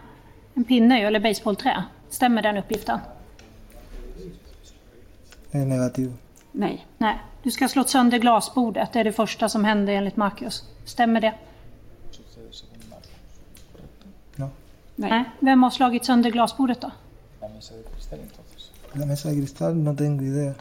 en 0.54 0.64
pinne 0.64 1.06
eller 1.06 1.20
baseballträ. 1.20 1.84
Stämmer 2.10 2.42
den 2.42 2.56
uppgiften? 2.56 2.98
Eh, 5.50 5.60
negativo. 5.60 6.12
Nej. 6.56 6.86
Nej. 6.98 7.18
Du 7.42 7.50
ska 7.50 7.68
slått 7.68 7.88
sönder 7.88 8.18
glasbordet. 8.18 8.92
Det 8.92 9.00
är 9.00 9.04
det 9.04 9.12
första 9.12 9.48
som 9.48 9.64
hände 9.64 9.92
enligt 9.92 10.16
Marcus. 10.16 10.64
Stämmer 10.84 11.20
det? 11.20 11.34
No. 14.36 14.50
Nej. 14.96 15.24
Vem 15.40 15.62
har 15.62 15.70
slagit 15.70 16.04
sönder 16.04 16.30
glasbordet 16.30 16.80
då? 16.80 16.90
La 18.92 19.06
mesa 19.06 19.28
de 19.28 19.34
cristal 19.34 19.74
no 19.74 19.96
tengo 19.96 20.24
idea. 20.24 20.54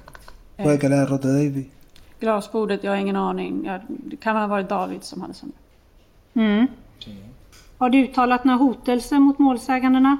Puede 0.58 0.77
que 0.77 0.89
la 0.89 0.95
haya 0.95 1.06
roto 1.06 1.27
David. 1.27 1.69
Glasbordet, 2.19 2.84
jag 2.84 2.91
har 2.91 2.97
ingen 2.97 3.15
aning. 3.15 3.65
Jag, 3.65 3.82
det 3.88 4.17
kan 4.17 4.36
ha 4.36 4.47
varit 4.47 4.69
David 4.69 5.03
som 5.03 5.21
hade 5.21 5.34
sönder. 5.34 5.58
Mm. 6.34 6.67
Har 7.77 7.89
du 7.89 7.97
uttalat 8.03 8.43
några 8.43 8.58
hotelser 8.58 9.19
mot 9.19 9.39
målsägandena? 9.39 10.17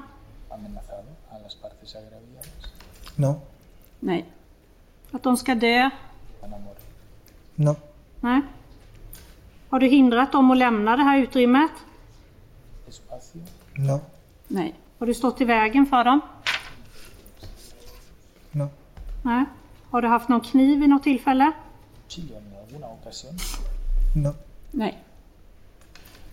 No, 3.16 3.40
Nej. 4.00 4.24
Att 5.14 5.22
de 5.22 5.36
ska 5.36 5.54
dö? 5.54 5.90
no, 7.54 7.76
Nej. 8.20 8.40
Har 9.68 9.80
du 9.80 9.86
hindrat 9.86 10.32
dem 10.32 10.50
att 10.50 10.58
lämna 10.58 10.96
det 10.96 11.02
här 11.02 11.18
utrymmet? 11.18 11.70
no, 13.74 14.00
Nej. 14.48 14.74
Har 14.98 15.06
du 15.06 15.14
stått 15.14 15.40
i 15.40 15.44
vägen 15.44 15.86
för 15.86 16.04
dem? 16.04 16.20
no, 18.50 18.68
Nej. 19.22 19.44
Har 19.90 20.02
du 20.02 20.08
haft 20.08 20.28
någon 20.28 20.40
kniv 20.40 20.80
vid 20.80 20.88
något 20.88 21.02
tillfälle? 21.02 21.52
no, 24.16 24.34
Nej. 24.70 24.98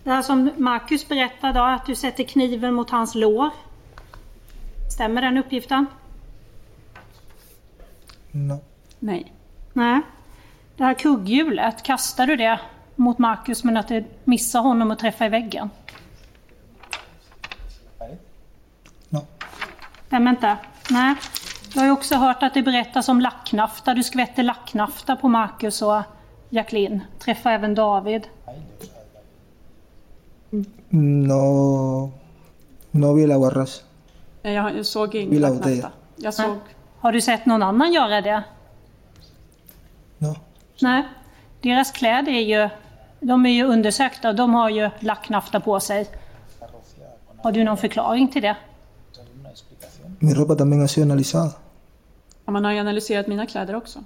Det 0.04 0.10
här 0.10 0.22
som 0.22 0.50
Marcus 0.56 1.08
berättade 1.08 1.52
då, 1.58 1.64
att 1.64 1.86
du 1.86 1.94
sätter 1.94 2.24
kniven 2.24 2.74
mot 2.74 2.90
hans 2.90 3.14
lår. 3.14 3.50
Stämmer 4.94 5.22
den 5.22 5.38
uppgiften? 5.38 5.86
no, 8.32 8.58
Nej. 9.02 9.32
Nej. 9.72 10.00
Det 10.76 10.84
här 10.84 10.94
kugghjulet, 10.94 11.82
kastar 11.82 12.26
du 12.26 12.36
det 12.36 12.60
mot 12.96 13.18
Marcus 13.18 13.64
men 13.64 13.76
att 13.76 13.88
det 13.88 14.04
missar 14.24 14.60
honom 14.60 14.90
och 14.90 14.98
träffar 14.98 15.26
i 15.26 15.28
väggen? 15.28 15.70
no, 19.08 19.20
Stämmer 20.06 20.30
inte? 20.30 20.56
Nej. 20.90 21.14
Jag 21.74 21.80
har 21.80 21.86
ju 21.86 21.92
också 21.92 22.16
hört 22.16 22.42
att 22.42 22.54
det 22.54 22.62
berättas 22.62 23.08
om 23.08 23.20
lacknafta. 23.20 23.94
Du 23.94 24.02
skvätter 24.02 24.42
lacknafta 24.42 25.16
på 25.16 25.28
Marcus 25.28 25.82
och 25.82 26.02
Jacqueline. 26.50 27.00
Träffar 27.18 27.50
även 27.52 27.74
David. 27.74 28.28
no, 30.88 32.10
no 32.90 33.14
vi. 33.14 33.26
Nej, 33.26 34.54
Jag, 34.54 34.76
jag 34.76 34.86
såg 34.86 35.14
ingen 35.14 35.40
lacknafta. 35.40 35.68
det. 35.68 35.90
Jag 36.16 36.34
såg... 36.34 36.58
Har 36.98 37.12
du 37.12 37.20
sett 37.20 37.46
någon 37.46 37.62
annan 37.62 37.92
göra 37.92 38.20
det? 38.20 38.42
Nej, 40.80 41.02
deras 41.60 41.90
kläder 41.92 42.32
är 42.32 42.40
ju, 42.40 42.68
de 43.20 43.46
är 43.46 43.50
ju 43.50 43.64
undersökta 43.64 44.28
och 44.28 44.34
de 44.34 44.54
har 44.54 44.70
ju 44.70 44.90
lacknafta 45.00 45.60
på 45.60 45.80
sig. 45.80 46.06
Har 47.36 47.52
du 47.52 47.64
någon 47.64 47.76
förklaring 47.76 48.28
till 48.28 48.42
det? 48.42 48.56
Mi 50.18 50.34
ropa 50.34 50.54
también 50.54 50.80
ha 50.80 50.88
sido 50.88 51.04
analizada. 51.04 51.52
Ja, 52.44 52.52
man 52.52 52.64
har 52.64 52.72
ju 52.72 52.78
analyserat 52.78 53.26
mina 53.26 53.46
kläder 53.46 53.74
också. 53.74 54.04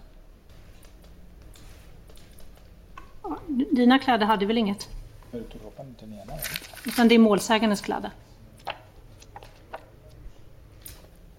Dina 3.71 3.99
kläder 3.99 4.27
hade 4.27 4.47
väl 4.47 4.59
inget? 4.59 4.89
Utan 6.87 7.09
det 7.09 7.15
är 7.15 7.19
målsägandens 7.19 7.81
kläder. 7.81 8.11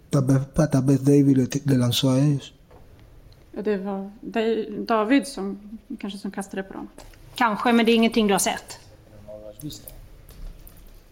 Tal 0.09 0.25
vez, 0.85 0.99
David 0.99 1.65
le 1.65 1.77
lanzó 1.77 2.09
a 2.09 2.17
ellos. 2.17 2.53
Ja, 3.57 3.63
Det 3.63 3.77
var 3.77 4.11
Da- 4.21 4.69
David 4.95 5.27
som 5.27 5.79
kanske 5.99 6.19
som 6.19 6.31
kastade 6.31 6.63
på 6.63 6.73
dem. 6.73 6.87
Kanske, 7.35 7.71
men 7.73 7.85
det 7.85 7.91
är 7.91 7.95
ingenting 7.95 8.27
du 8.27 8.33
har 8.33 8.39
sett? 8.39 8.79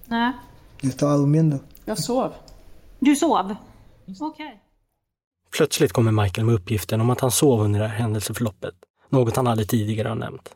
Nej. 0.05 0.31
Estaba 0.83 1.17
durmiendo. 1.17 1.59
Jag 1.85 1.99
sov. 1.99 2.33
Du 2.99 3.15
sov? 3.15 3.55
Okej. 4.19 4.61
Plötsligt 5.57 5.91
kommer 5.93 6.11
Michael 6.23 6.45
med 6.45 6.55
uppgiften 6.55 7.01
om 7.01 7.09
att 7.09 7.19
han 7.19 7.31
sov 7.31 7.61
under 7.61 7.79
det 7.79 7.87
här 7.87 7.95
händelseförloppet, 7.97 8.73
något 9.09 9.35
han 9.35 9.47
aldrig 9.47 9.69
tidigare 9.69 10.07
har 10.07 10.15
nämnt. 10.15 10.49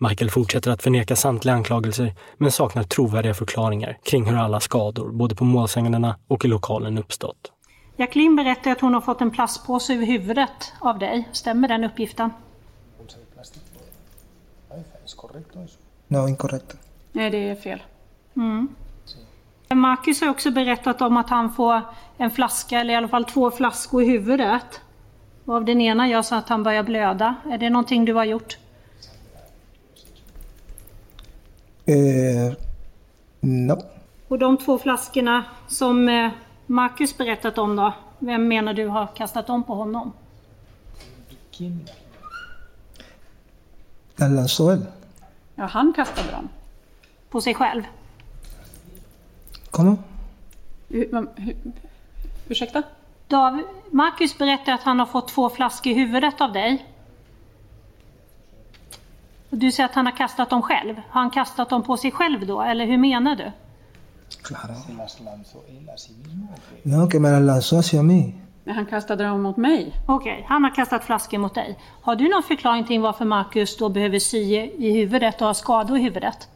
Michael 0.00 0.30
fortsätter 0.30 0.70
att 0.70 0.82
förneka 0.82 1.16
samtliga 1.16 1.54
anklagelser, 1.54 2.14
men 2.38 2.52
saknar 2.52 2.82
trovärdiga 2.82 3.34
förklaringar 3.34 3.98
kring 4.04 4.24
hur 4.26 4.36
alla 4.36 4.60
skador, 4.60 5.10
både 5.12 5.34
på 5.34 5.44
målsägandena 5.44 6.18
och 6.28 6.44
i 6.44 6.48
lokalen, 6.48 6.98
uppstått. 6.98 7.51
Jacqueline 8.02 8.36
berättar 8.36 8.70
att 8.70 8.80
hon 8.80 8.94
har 8.94 9.00
fått 9.00 9.20
en 9.20 9.30
plastpåse 9.30 9.94
över 9.94 10.06
huvudet 10.06 10.72
av 10.78 10.98
dig. 10.98 11.28
Stämmer 11.32 11.68
den 11.68 11.84
uppgiften? 11.84 12.30
No. 16.08 16.36
Nej, 17.12 17.30
det 17.30 17.48
är 17.48 17.54
fel. 17.54 17.82
Mm. 18.36 18.68
Marcus 19.68 20.20
har 20.20 20.28
också 20.28 20.50
berättat 20.50 21.00
om 21.00 21.16
att 21.16 21.30
han 21.30 21.52
får 21.52 21.80
en 22.18 22.30
flaska, 22.30 22.80
eller 22.80 22.94
i 22.94 22.96
alla 22.96 23.08
fall 23.08 23.24
två 23.24 23.50
flaskor 23.50 24.02
i 24.02 24.06
huvudet. 24.06 24.80
Och 25.44 25.54
av 25.54 25.64
den 25.64 25.80
ena 25.80 26.08
gör 26.08 26.22
så 26.22 26.34
att 26.34 26.48
han 26.48 26.62
börjar 26.62 26.82
blöda. 26.82 27.34
Är 27.50 27.58
det 27.58 27.70
någonting 27.70 28.04
du 28.04 28.14
har 28.14 28.24
gjort? 28.24 28.58
Eh, 31.86 32.52
no. 33.40 33.82
Och 34.28 34.38
de 34.38 34.56
två 34.56 34.78
flaskorna 34.78 35.44
som 35.68 36.08
eh, 36.08 36.30
Marcus 36.72 37.16
berättat 37.16 37.58
om 37.58 37.76
då? 37.76 37.92
Vem 38.18 38.48
menar 38.48 38.74
du 38.74 38.86
har 38.86 39.06
kastat 39.06 39.46
dem 39.46 39.62
på 39.62 39.74
honom? 39.74 40.12
Lanzó 44.16 44.70
él. 44.70 44.86
Ja, 45.54 45.64
han 45.64 45.92
kastade 45.92 46.30
dem. 46.30 46.48
På 47.30 47.40
sig 47.40 47.54
själv? 47.54 47.82
Hur, 50.88 51.28
ursäkta? 52.48 52.82
Dav, 53.28 53.62
Marcus 53.90 54.38
berättar 54.38 54.72
att 54.72 54.82
han 54.82 54.98
har 54.98 55.06
fått 55.06 55.28
två 55.28 55.50
flaskor 55.50 55.92
i 55.92 55.94
huvudet 55.94 56.40
av 56.40 56.52
dig. 56.52 56.86
Och 59.50 59.58
du 59.58 59.72
säger 59.72 59.88
att 59.88 59.94
han 59.94 60.06
har 60.06 60.16
kastat 60.16 60.50
dem 60.50 60.62
själv. 60.62 60.96
Har 61.08 61.20
han 61.20 61.30
kastat 61.30 61.68
dem 61.68 61.82
på 61.82 61.96
sig 61.96 62.10
själv 62.10 62.46
då, 62.46 62.62
eller 62.62 62.86
hur 62.86 62.98
menar 62.98 63.36
du? 63.36 63.52
Claro. 64.42 64.74
No, 66.82 67.08
que 67.08 67.20
me 67.20 67.30
las 67.30 67.42
lanzó 67.42 67.78
hacia 67.78 68.02
mí. 68.02 68.34
Nej, 68.64 68.76
han 68.76 68.86
kastade 68.86 69.24
dem 69.24 69.42
mot 69.42 69.56
mig. 69.56 69.92
Okej, 70.06 70.44
han 70.48 70.64
har 70.64 70.74
kastat 70.74 71.04
flaskor 71.04 71.38
mot 71.38 71.54
dig. 71.54 71.78
Har 72.02 72.16
du 72.16 72.28
någon 72.28 72.42
förklaring 72.42 72.86
till 72.86 73.00
varför 73.00 73.24
Marcus 73.24 73.76
då 73.76 73.88
behöver 73.88 74.18
sy 74.18 74.38
i 74.78 74.92
huvudet 74.92 75.40
och 75.40 75.46
har 75.46 75.54
skador 75.54 75.98
i 75.98 76.02
huvudet? 76.02 76.48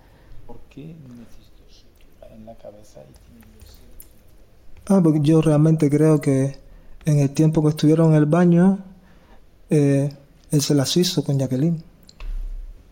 Ah, 4.88 5.01
porque 5.01 5.18
yo 5.18 5.40
realmente 5.40 5.90
creo 5.90 6.20
que 6.20 6.57
en 7.05 7.18
el 7.18 7.35
tiempo 7.35 7.62
que 7.62 7.68
estuvieron 7.68 8.11
en 8.11 8.16
el 8.16 8.27
baño, 8.27 8.79
eh, 9.68 10.12
él 10.51 10.61
se 10.61 10.75
las 10.75 10.96
hizo 10.96 11.25
con 11.25 11.38
Jacqueline. 11.38 11.83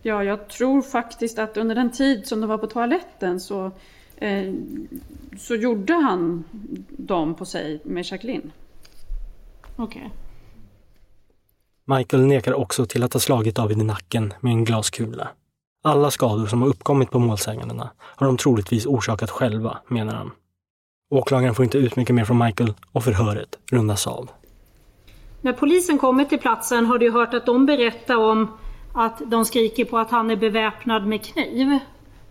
Ja, 0.03 0.23
jag 0.23 0.47
tror 0.47 0.81
faktiskt 0.81 1.39
att 1.39 1.57
under 1.57 1.75
den 1.75 1.91
tid 1.91 2.27
som 2.27 2.41
de 2.41 2.47
var 2.47 2.57
på 2.57 2.67
toaletten 2.67 3.39
så, 3.39 3.71
så 5.37 5.55
gjorde 5.55 5.93
han 5.93 6.43
dem 6.89 7.35
på 7.35 7.45
sig 7.45 7.81
med 7.83 8.05
Jacqueline. 8.05 8.51
Okej. 9.75 10.11
Michael 11.85 12.25
nekar 12.25 12.53
också 12.53 12.85
till 12.85 13.03
att 13.03 13.13
ha 13.13 13.19
slagit 13.19 13.55
David 13.55 13.79
i 13.79 13.83
nacken 13.83 14.33
med 14.39 14.51
en 14.51 14.65
glaskula. 14.65 15.27
Alla 15.83 16.11
skador 16.11 16.47
som 16.47 16.61
har 16.61 16.69
uppkommit 16.69 17.11
på 17.11 17.19
målsägandena 17.19 17.89
har 17.99 18.27
de 18.27 18.37
troligtvis 18.37 18.85
orsakat 18.85 19.29
själva, 19.29 19.77
menar 19.87 20.13
han. 20.15 20.31
Åklagaren 21.09 21.55
får 21.55 21.65
inte 21.65 21.77
ut 21.77 21.95
mycket 21.95 22.15
mer 22.15 22.25
från 22.25 22.37
Michael 22.37 22.73
och 22.91 23.03
förhöret 23.03 23.59
rundas 23.71 24.07
av. 24.07 24.29
När 25.41 25.53
polisen 25.53 25.97
kommer 25.97 26.25
till 26.25 26.39
platsen 26.39 26.85
har 26.85 26.99
du 26.99 27.11
hört 27.11 27.33
att 27.33 27.45
de 27.45 27.65
berättar 27.65 28.15
om 28.15 28.57
att 28.93 29.21
de 29.25 29.45
skriker 29.45 29.85
på 29.85 29.97
att 29.97 30.11
han 30.11 30.31
är 30.31 30.35
beväpnad 30.35 31.07
med 31.07 31.23
kniv. 31.23 31.79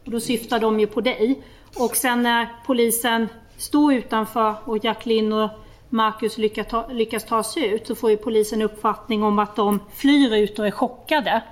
Och 0.05 0.11
då 0.11 0.21
syftar 0.21 0.61
de 0.61 0.81
ju 0.81 0.87
på 0.87 1.01
dig. 1.01 1.43
Och 1.77 1.97
sen 1.97 2.23
när 2.23 2.49
polisen 2.67 3.29
står 3.57 3.95
utanför 3.95 4.55
och 4.65 4.85
Jacqueline 4.85 5.33
och 5.33 5.51
Marcus 5.89 6.39
lyckas 6.39 6.67
ta, 6.67 6.87
lyckas 6.89 7.25
ta 7.25 7.43
sig 7.43 7.67
ut 7.67 7.87
så 7.87 7.95
får 7.95 8.11
ju 8.11 8.17
polisen 8.17 8.63
uppfattning 8.63 9.23
om 9.23 9.39
att 9.39 9.57
de 9.57 9.81
flyr 9.95 10.35
ut 10.35 10.59
och 10.59 10.67
är 10.67 10.71
chockade. 10.71 11.43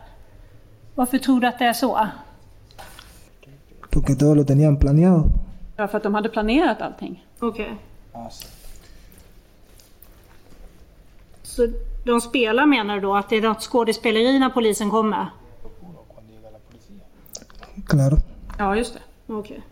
Varför 0.94 1.18
tror 1.18 1.40
du 1.40 1.46
att 1.46 1.58
det 1.58 1.64
är 1.64 1.72
så? 1.72 2.08
Porque 3.90 4.14
todo 4.14 4.34
lo 4.34 4.44
tenían 4.44 4.76
planeado. 4.78 5.24
Ja, 5.76 5.88
för 5.88 5.96
att 5.96 6.02
de 6.02 6.14
hade 6.14 6.28
planerat 6.28 6.82
allting. 6.82 7.26
Okej. 7.40 7.76
Så 11.42 11.68
de 12.04 12.20
spelar 12.20 12.66
menar 12.66 12.94
du 12.94 13.00
då 13.00 13.16
att 13.16 13.28
det 13.28 13.36
är 13.36 13.42
något 13.42 13.62
skådespeleri 13.62 14.38
när 14.38 14.50
polisen 14.50 14.90
kommer? 14.90 15.26
Claro. 17.86 18.16
Ja, 18.58 18.76
just 18.76 18.94
det. 18.94 19.00
Okej. 19.26 19.62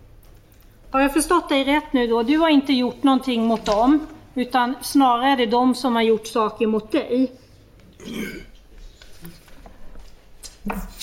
Har 0.91 1.01
jag 1.01 1.13
förstått 1.13 1.49
dig 1.49 1.65
rätt 1.65 1.93
nu 1.93 2.07
då? 2.07 2.23
Du 2.23 2.37
har 2.39 2.49
inte 2.49 2.73
gjort 2.73 3.03
någonting 3.03 3.45
mot 3.47 3.65
dem. 3.67 4.07
Utan 4.35 4.75
snarare 4.83 5.29
är 5.33 5.37
det 5.37 5.47
de 5.47 5.75
som 5.75 5.95
har 5.95 6.03
gjort 6.03 6.27
saker 6.27 6.67
mot 6.67 6.93
dig. 6.93 7.33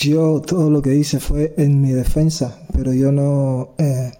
Yo 0.04 0.40
todo 0.40 0.70
lo 0.70 0.82
que 0.82 0.90
hice 0.90 1.20
fue 1.20 1.52
en 1.56 1.80
mi 1.82 1.92
defensa, 1.92 2.52
pero 2.72 2.92
yo 2.92 3.10
no 3.10 3.62
eh, 3.78 4.12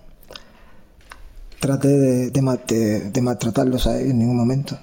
traté 1.60 1.88
de, 1.88 2.30
de, 2.30 2.58
de- 2.68 3.10
de 3.14 3.20
maltratarlos 3.22 3.86
en 3.86 4.18
ningún 4.18 4.36
momento. 4.36 4.74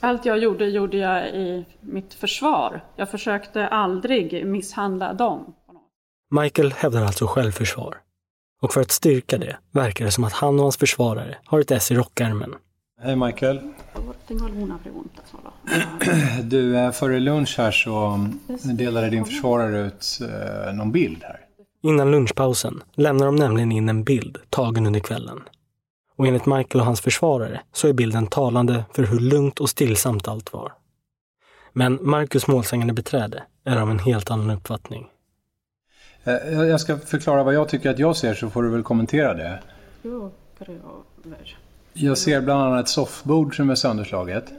Allt 0.00 0.24
jag 0.26 0.38
gjorde, 0.38 0.66
gjorde 0.68 0.96
jag 0.96 1.28
i 1.28 1.64
mitt 1.80 2.14
försvar. 2.14 2.84
Jag 2.96 3.10
försökte 3.10 3.66
aldrig 3.68 4.46
misshandla 4.46 5.12
dem. 5.14 5.54
Michael 6.30 6.72
hävdar 6.72 7.02
alltså 7.02 7.26
självförsvar. 7.26 7.96
Och 8.66 8.72
för 8.72 8.80
att 8.80 8.90
styrka 8.90 9.38
det 9.38 9.56
verkar 9.70 10.04
det 10.04 10.10
som 10.10 10.24
att 10.24 10.32
han 10.32 10.58
och 10.58 10.62
hans 10.62 10.76
försvarare 10.76 11.36
har 11.44 11.60
ett 11.60 11.70
S 11.70 11.90
i 11.90 11.94
rockärmen. 11.94 12.54
Hej 13.02 13.16
Michael. 13.16 13.60
Du, 16.42 16.78
eh, 16.78 16.90
före 16.90 17.20
lunch 17.20 17.54
här 17.58 17.70
så 17.70 18.26
delade 18.74 19.10
din 19.10 19.24
försvarare 19.24 19.86
ut 19.86 20.18
eh, 20.20 20.74
någon 20.74 20.92
bild 20.92 21.22
här. 21.22 21.40
Innan 21.82 22.10
lunchpausen 22.10 22.82
lämnar 22.94 23.26
de 23.26 23.36
nämligen 23.36 23.72
in 23.72 23.88
en 23.88 24.04
bild 24.04 24.38
tagen 24.50 24.86
under 24.86 25.00
kvällen. 25.00 25.40
Och 26.16 26.26
enligt 26.26 26.46
Michael 26.46 26.80
och 26.80 26.86
hans 26.86 27.00
försvarare 27.00 27.60
så 27.72 27.88
är 27.88 27.92
bilden 27.92 28.26
talande 28.26 28.84
för 28.92 29.02
hur 29.02 29.20
lugnt 29.20 29.60
och 29.60 29.70
stillsamt 29.70 30.28
allt 30.28 30.52
var. 30.52 30.72
Men 31.72 31.98
Marcus 32.02 32.46
målsägande 32.46 32.92
beträde 32.92 33.42
är 33.64 33.76
av 33.76 33.90
en 33.90 33.98
helt 33.98 34.30
annan 34.30 34.50
uppfattning. 34.50 35.06
Eh, 36.26 36.52
Jag 36.52 36.80
ska 36.80 36.98
förklara 36.98 37.42
vad 37.42 37.54
jag 37.54 37.68
tycker 37.68 37.90
att 37.90 37.98
jag 37.98 38.16
ser 38.16 38.34
så 38.34 38.50
får 38.50 38.62
du 38.62 38.70
väl 38.70 38.82
kommentera 38.82 39.34
det. 39.34 39.58
Jag 41.92 42.18
ser 42.18 42.40
bland 42.40 42.62
annat 42.62 42.80
ett 42.84 42.88
soffbord 42.88 43.56
som 43.56 43.70
är 43.70 43.74
sönderslaget. 43.74 44.52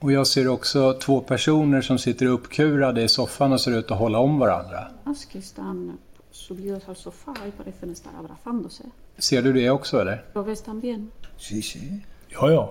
Och 0.00 0.12
jag 0.12 0.26
ser 0.26 0.48
också 0.48 0.92
två 0.92 1.20
personer 1.20 1.80
som 1.80 1.98
sitter 1.98 2.26
uppkurade 2.26 3.02
i 3.02 3.08
soffan 3.08 3.52
och 3.52 3.60
ser 3.60 3.78
ut 3.78 3.90
att 3.90 3.98
hålla 3.98 4.18
om 4.18 4.38
varandra. 4.38 4.88
Más 5.04 5.24
que 5.32 5.38
están 5.38 5.98
subidos 6.30 6.88
al 6.88 6.96
sofá 6.96 7.34
y 7.48 7.50
parecen 7.50 7.90
estar 7.90 8.10
abrazándose. 8.20 8.82
Ser 9.18 9.42
du 9.42 9.52
det 9.52 9.70
också 9.70 10.00
eller? 10.00 10.24
¿Lo 10.34 10.42
ves 10.42 10.62
también? 10.62 11.10
Sí, 11.38 11.62
sí. 11.62 12.00
Ja, 12.28 12.50
ja. 12.50 12.70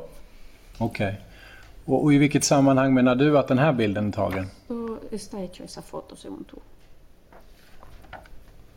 Okej. 0.78 1.22
Och, 1.86 2.04
och 2.04 2.14
i 2.14 2.18
vilket 2.18 2.44
sammanhang 2.44 2.94
menar 2.94 3.16
du 3.16 3.38
att 3.38 3.48
den 3.48 3.58
här 3.58 3.74
bilden 3.74 4.08
är 4.08 4.12
tagen? 4.12 4.46
¿Cómo 4.68 4.98
está 5.12 5.38
hecho 5.38 5.64
esa 5.64 5.82
foto 5.82 6.16
según 6.16 6.44
tú? 6.44 6.58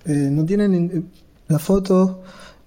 Eh, 0.04 0.30
no 0.32 0.46
tienen 0.46 0.72
nin- 0.74 1.08
la 1.46 1.58
foto. 1.58 2.14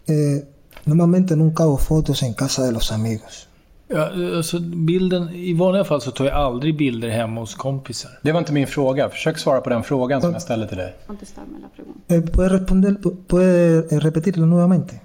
eh, 0.07 0.43
normalmente 0.83 1.35
nunca 1.35 1.63
hago 1.63 1.77
fotos 1.77 2.23
en 2.23 2.33
casa 2.33 2.63
de 2.65 2.71
los 2.71 2.91
amigos. 2.91 3.47
Ja, 3.87 4.09
alltså 4.37 4.59
bilden, 4.59 5.29
I 5.35 5.53
vanliga 5.53 5.83
fall 5.83 6.01
så 6.01 6.11
tar 6.11 6.25
jag 6.25 6.33
aldrig 6.35 6.77
bilder 6.77 7.09
hemma 7.09 7.41
hos 7.41 7.55
kompisar. 7.55 8.11
Det 8.23 8.31
var 8.31 8.39
inte 8.39 8.53
min 8.53 8.67
fråga. 8.67 9.09
Försök 9.09 9.37
svara 9.37 9.61
på 9.61 9.69
den 9.69 9.83
frågan 9.83 10.21
som 10.21 10.31
jag 10.33 10.41
ställde 10.41 10.67
till 10.67 10.77
dig. 10.77 10.95
Eh, 12.07 12.21
¿Puede, 12.21 12.49
responder, 12.49 12.95
puede 13.27 13.99
repetirlo 13.99 14.45
nuevamente? 14.45 14.99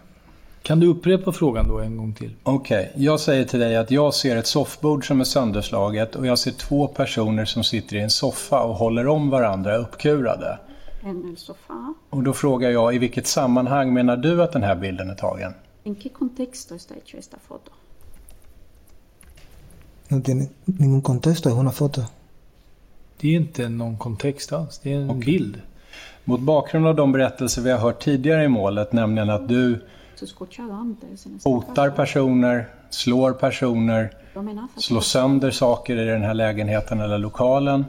Kan 0.66 0.80
du 0.80 0.86
upprepa 0.86 1.32
frågan 1.32 1.68
då 1.68 1.78
en 1.78 1.96
gång 1.96 2.14
till? 2.14 2.34
Okej, 2.42 2.90
okay. 2.90 3.04
jag 3.04 3.20
säger 3.20 3.44
till 3.44 3.60
dig 3.60 3.76
att 3.76 3.90
jag 3.90 4.14
ser 4.14 4.36
ett 4.36 4.46
soffbord 4.46 5.06
som 5.06 5.20
är 5.20 5.24
sönderslaget 5.24 6.16
och 6.16 6.26
jag 6.26 6.38
ser 6.38 6.50
två 6.50 6.86
personer 6.88 7.44
som 7.44 7.64
sitter 7.64 7.96
i 7.96 8.00
en 8.00 8.10
soffa 8.10 8.62
och 8.62 8.74
håller 8.74 9.06
om 9.06 9.30
varandra 9.30 9.76
uppkurade. 9.76 10.58
En 11.02 11.36
soffa. 11.36 11.94
Och 12.10 12.22
då 12.22 12.32
frågar 12.32 12.70
jag, 12.70 12.94
i 12.94 12.98
vilket 12.98 13.26
sammanhang 13.26 13.94
menar 13.94 14.16
du 14.16 14.42
att 14.42 14.52
den 14.52 14.62
här 14.62 14.74
bilden 14.74 15.10
är 15.10 15.14
tagen? 15.14 15.54
¿En 15.84 15.94
qué 15.94 16.08
contexto 16.08 16.74
está 16.74 16.94
hecho 16.94 17.18
esta 17.18 17.36
foto? 17.48 17.70
No 20.08 20.22
tiene 20.22 20.48
ningún 20.64 21.02
contexto, 21.02 21.48
es 21.48 21.54
una 21.54 21.72
foto. 21.72 22.02
Det 23.20 23.28
är 23.28 23.36
inte 23.36 23.68
någon 23.68 23.98
kontext 23.98 24.52
alls, 24.52 24.78
det 24.78 24.92
är 24.92 24.96
en 24.96 25.10
okay. 25.10 25.24
bild. 25.24 25.60
Mot 26.24 26.40
bakgrund 26.40 26.86
av 26.86 26.94
de 26.94 27.12
berättelser 27.12 27.62
vi 27.62 27.70
har 27.70 27.78
hört 27.78 28.02
tidigare 28.02 28.44
i 28.44 28.48
målet, 28.48 28.92
nämligen 28.92 29.30
att 29.30 29.48
du 29.48 29.80
hotar 31.44 31.90
personer, 31.90 32.68
slår 32.90 33.32
personer, 33.32 34.10
slår 34.76 35.00
sönder 35.00 35.50
saker 35.50 35.96
i 35.96 36.04
den 36.04 36.22
här 36.22 36.34
lägenheten 36.34 37.00
eller 37.00 37.18
lokalen. 37.18 37.84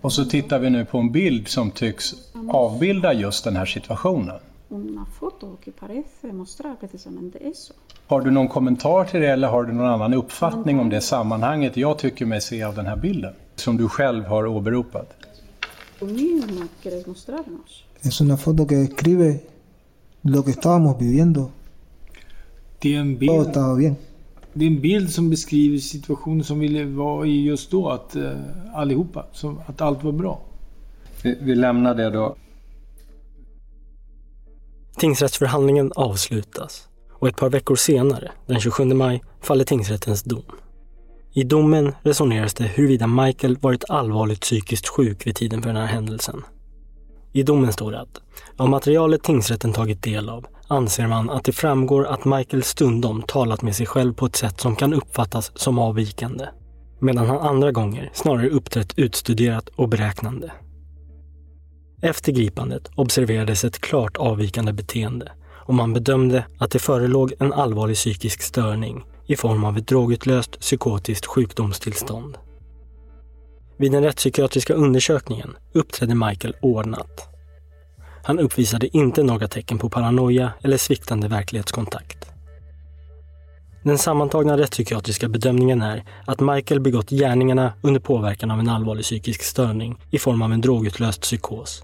Och 0.00 0.12
så 0.12 0.24
tittar 0.24 0.58
vi 0.58 0.70
nu 0.70 0.84
på 0.84 0.98
en 0.98 1.12
bild 1.12 1.48
som 1.48 1.70
tycks 1.70 2.14
avbilda 2.48 3.12
just 3.12 3.44
den 3.44 3.56
här 3.56 3.66
situationen. 3.66 4.36
Har 8.06 8.20
du 8.20 8.30
någon 8.30 8.48
kommentar 8.48 9.04
till 9.04 9.20
det 9.20 9.26
eller 9.26 9.48
har 9.48 9.64
du 9.64 9.72
någon 9.72 9.86
annan 9.86 10.14
uppfattning 10.14 10.80
om 10.80 10.90
det 10.90 11.00
sammanhanget 11.00 11.76
jag 11.76 11.98
tycker 11.98 12.26
mig 12.26 12.40
se 12.40 12.62
av 12.62 12.74
den 12.74 12.86
här 12.86 12.96
bilden? 12.96 13.34
Som 13.56 13.76
du 13.76 13.88
själv 13.88 14.24
har 14.24 14.46
åberopat. 14.46 15.24
Es 18.00 18.20
una 18.20 18.36
foto 18.36 18.66
que 18.66 18.76
describe 18.76 19.40
lo 20.24 20.42
que 20.42 20.50
estábamos 20.50 20.98
viviendo. 20.98 21.50
Det 22.78 22.94
är 22.94 23.00
en 23.00 23.18
bild, 23.18 23.32
Todo 23.32 23.42
estaba 23.42 23.74
bien. 23.74 23.96
Det 24.52 24.64
är 24.64 24.68
en 24.68 24.80
bild 24.80 25.10
som 25.10 25.30
beskriver 25.30 25.78
situationen 25.78 26.44
som 26.44 26.58
vi 26.58 26.84
var 26.84 27.24
i 27.24 27.44
just 27.44 27.70
då. 27.70 27.90
Att 27.90 28.16
uh, 28.16 28.30
allihopa, 28.74 29.26
som, 29.32 29.60
att 29.66 29.80
allt 29.80 30.04
var 30.04 30.12
bra. 30.12 30.40
Vi, 31.22 31.38
vi 31.40 31.54
lämnar 31.54 31.94
det 31.94 32.10
då. 32.10 32.36
Tingsrättsförhandlingen 34.96 35.92
avslutas 35.96 36.88
och 37.12 37.28
ett 37.28 37.36
par 37.36 37.50
veckor 37.50 37.76
senare, 37.76 38.32
den 38.46 38.60
27 38.60 38.84
maj, 38.84 39.22
faller 39.40 39.64
tingsrättens 39.64 40.22
dom. 40.22 40.42
I 41.32 41.44
domen 41.44 41.92
resoneras 42.02 42.54
det 42.54 42.64
huruvida 42.64 43.06
Michael 43.06 43.56
varit 43.56 43.90
allvarligt 43.90 44.40
psykiskt 44.40 44.88
sjuk 44.88 45.26
vid 45.26 45.34
tiden 45.34 45.62
för 45.62 45.68
den 45.68 45.76
här 45.76 45.86
händelsen. 45.86 46.42
I 47.36 47.42
domen 47.42 47.72
står 47.72 47.92
det 47.92 48.00
att 48.00 48.20
av 48.56 48.68
materialet 48.68 49.22
tingsrätten 49.22 49.72
tagit 49.72 50.02
del 50.02 50.28
av 50.28 50.46
anser 50.68 51.06
man 51.06 51.30
att 51.30 51.44
det 51.44 51.52
framgår 51.52 52.06
att 52.06 52.24
Michael 52.24 52.62
stundom 52.62 53.22
talat 53.22 53.62
med 53.62 53.76
sig 53.76 53.86
själv 53.86 54.14
på 54.14 54.26
ett 54.26 54.36
sätt 54.36 54.60
som 54.60 54.76
kan 54.76 54.94
uppfattas 54.94 55.52
som 55.54 55.78
avvikande. 55.78 56.46
Medan 56.98 57.26
han 57.26 57.38
andra 57.38 57.72
gånger 57.72 58.10
snarare 58.12 58.48
uppträtt 58.48 58.98
utstuderat 58.98 59.68
och 59.68 59.88
beräknande. 59.88 60.52
Efter 62.02 62.32
gripandet 62.32 62.90
observerades 62.94 63.64
ett 63.64 63.80
klart 63.80 64.16
avvikande 64.16 64.72
beteende 64.72 65.32
och 65.66 65.74
man 65.74 65.92
bedömde 65.92 66.46
att 66.58 66.70
det 66.70 66.78
förelåg 66.78 67.32
en 67.38 67.52
allvarlig 67.52 67.96
psykisk 67.96 68.42
störning 68.42 69.04
i 69.26 69.36
form 69.36 69.64
av 69.64 69.76
ett 69.78 69.88
drogutlöst 69.88 70.60
psykotiskt 70.60 71.26
sjukdomstillstånd. 71.26 72.38
Vid 73.76 73.92
den 73.92 74.04
rättspsykiatriska 74.04 74.74
undersökningen 74.74 75.56
uppträdde 75.72 76.14
Michael 76.14 76.54
ordnat. 76.62 77.28
Han 78.24 78.38
uppvisade 78.38 78.96
inte 78.96 79.22
några 79.22 79.48
tecken 79.48 79.78
på 79.78 79.90
paranoia 79.90 80.52
eller 80.62 80.76
sviktande 80.76 81.28
verklighetskontakt. 81.28 82.30
Den 83.82 83.98
sammantagna 83.98 84.58
rättspsykiatriska 84.58 85.28
bedömningen 85.28 85.82
är 85.82 86.04
att 86.26 86.40
Michael 86.40 86.80
begått 86.80 87.10
gärningarna 87.10 87.72
under 87.82 88.00
påverkan 88.00 88.50
av 88.50 88.58
en 88.58 88.68
allvarlig 88.68 89.04
psykisk 89.04 89.42
störning 89.42 89.98
i 90.10 90.18
form 90.18 90.42
av 90.42 90.52
en 90.52 90.60
drogutlöst 90.60 91.20
psykos. 91.20 91.82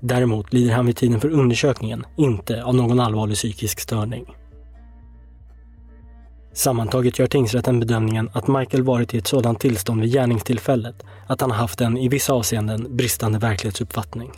Däremot 0.00 0.52
lider 0.52 0.74
han 0.74 0.86
vid 0.86 0.96
tiden 0.96 1.20
för 1.20 1.28
undersökningen 1.28 2.04
inte 2.16 2.64
av 2.64 2.74
någon 2.74 3.00
allvarlig 3.00 3.36
psykisk 3.36 3.80
störning. 3.80 4.34
Sammantaget 6.56 7.18
gör 7.18 7.26
tingsrätten 7.26 7.80
bedömningen 7.80 8.30
att 8.32 8.48
Michael 8.48 8.82
varit 8.82 9.14
i 9.14 9.18
ett 9.18 9.26
sådant 9.26 9.60
tillstånd 9.60 10.00
vid 10.00 10.12
gärningstillfället 10.12 11.02
att 11.26 11.40
han 11.40 11.50
haft 11.50 11.80
en 11.80 11.98
i 11.98 12.08
vissa 12.08 12.32
avseenden 12.32 12.96
bristande 12.96 13.38
verklighetsuppfattning. 13.38 14.32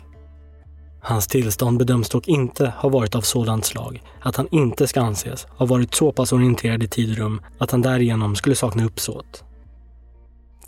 Hans 1.01 1.27
tillstånd 1.27 1.77
bedöms 1.77 2.09
dock 2.09 2.27
inte 2.27 2.73
ha 2.77 2.89
varit 2.89 3.15
av 3.15 3.21
sådant 3.21 3.65
slag 3.65 4.03
att 4.21 4.35
han 4.35 4.47
inte 4.51 4.87
ska 4.87 5.01
anses 5.01 5.47
ha 5.49 5.65
varit 5.65 5.95
så 5.95 6.11
pass 6.11 6.33
orienterad 6.33 6.83
i 6.83 6.87
tid 6.87 7.11
och 7.11 7.17
rum 7.17 7.41
att 7.57 7.71
han 7.71 7.81
därigenom 7.81 8.35
skulle 8.35 8.55
sakna 8.55 8.85
uppsåt. 8.85 9.43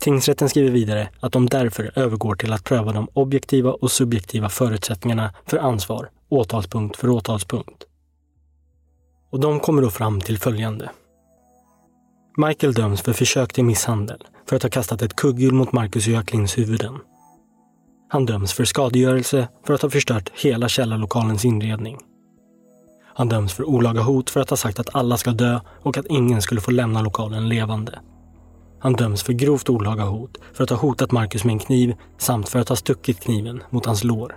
Tingsrätten 0.00 0.48
skriver 0.48 0.70
vidare 0.70 1.08
att 1.20 1.32
de 1.32 1.46
därför 1.46 1.98
övergår 1.98 2.34
till 2.34 2.52
att 2.52 2.64
pröva 2.64 2.92
de 2.92 3.08
objektiva 3.12 3.72
och 3.72 3.90
subjektiva 3.90 4.48
förutsättningarna 4.48 5.34
för 5.46 5.58
ansvar, 5.58 6.10
åtalspunkt 6.28 6.96
för 6.96 7.08
åtalspunkt. 7.08 7.84
Och 9.30 9.40
de 9.40 9.60
kommer 9.60 9.82
då 9.82 9.90
fram 9.90 10.20
till 10.20 10.38
följande. 10.38 10.90
Michael 12.36 12.72
döms 12.72 13.02
för 13.02 13.12
försök 13.12 13.52
till 13.52 13.64
misshandel 13.64 14.24
för 14.48 14.56
att 14.56 14.62
ha 14.62 14.70
kastat 14.70 15.02
ett 15.02 15.16
kugghjul 15.16 15.54
mot 15.54 15.72
Marcus 15.72 16.06
och 16.06 16.12
Jacquelines 16.12 16.58
huvuden. 16.58 16.98
Han 18.08 18.26
döms 18.26 18.52
för 18.52 18.64
skadegörelse 18.64 19.48
för 19.66 19.74
att 19.74 19.82
ha 19.82 19.90
förstört 19.90 20.30
hela 20.34 20.68
källarlokalens 20.68 21.44
inredning. 21.44 21.98
Han 23.14 23.28
döms 23.28 23.52
för 23.52 23.64
olaga 23.64 24.02
hot 24.02 24.30
för 24.30 24.40
att 24.40 24.50
ha 24.50 24.56
sagt 24.56 24.78
att 24.78 24.94
alla 24.94 25.16
ska 25.16 25.30
dö 25.30 25.60
och 25.82 25.96
att 25.96 26.06
ingen 26.06 26.42
skulle 26.42 26.60
få 26.60 26.70
lämna 26.70 27.02
lokalen 27.02 27.48
levande. 27.48 27.98
Han 28.80 28.92
döms 28.92 29.22
för 29.22 29.32
grovt 29.32 29.68
olaga 29.68 30.04
hot 30.04 30.38
för 30.52 30.64
att 30.64 30.70
ha 30.70 30.76
hotat 30.76 31.12
Marcus 31.12 31.44
med 31.44 31.52
en 31.52 31.58
kniv 31.58 31.94
samt 32.18 32.48
för 32.48 32.58
att 32.58 32.68
ha 32.68 32.76
stuckit 32.76 33.20
kniven 33.20 33.62
mot 33.70 33.86
hans 33.86 34.04
lår. 34.04 34.36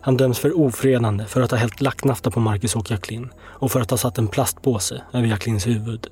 Han 0.00 0.16
döms 0.16 0.38
för 0.38 0.58
ofredande 0.58 1.24
för 1.24 1.40
att 1.40 1.50
ha 1.50 1.58
hällt 1.58 1.80
lacknafta 1.80 2.30
på 2.30 2.40
Marcus 2.40 2.76
och 2.76 2.90
Jacqueline 2.90 3.30
och 3.42 3.72
för 3.72 3.80
att 3.80 3.90
ha 3.90 3.98
satt 3.98 4.18
en 4.18 4.28
plastpåse 4.28 5.02
över 5.12 5.26
Jacquelines 5.26 5.66
huvud. 5.66 6.08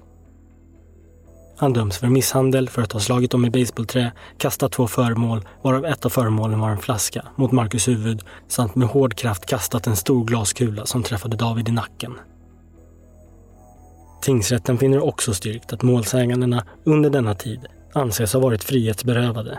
Han 1.63 1.73
döms 1.73 1.99
för 1.99 2.07
misshandel 2.07 2.69
för 2.69 2.83
att 2.83 2.93
ha 2.93 3.01
slagit 3.01 3.31
dem 3.31 3.45
i 3.45 3.51
baseballträ, 3.51 4.13
kastat 4.39 4.73
två 4.73 4.87
föremål, 4.87 5.45
varav 5.63 5.85
ett 5.85 6.05
av 6.05 6.11
föremålen 6.11 6.61
var 6.61 6.71
en 6.71 6.79
flaska, 6.79 7.27
mot 7.37 7.53
Marcus 7.53 7.89
huvud 7.89 8.23
samt 8.49 8.75
med 8.75 8.89
hård 8.89 9.15
kraft 9.15 9.47
kastat 9.47 9.87
en 9.87 9.97
stor 9.97 10.25
glaskula 10.25 10.87
som 10.87 11.03
träffade 11.03 11.37
David 11.37 11.69
i 11.69 11.73
nacken. 11.73 12.15
Tingsrätten 14.23 14.79
finner 14.79 15.05
också 15.05 15.35
styrkt 15.35 15.73
att 15.73 15.83
målsägandena 15.83 16.65
under 16.85 17.11
denna 17.11 17.35
tid 17.35 17.61
anses 17.93 18.33
ha 18.33 18.41
varit 18.41 18.65
frihetsberövade. 18.65 19.59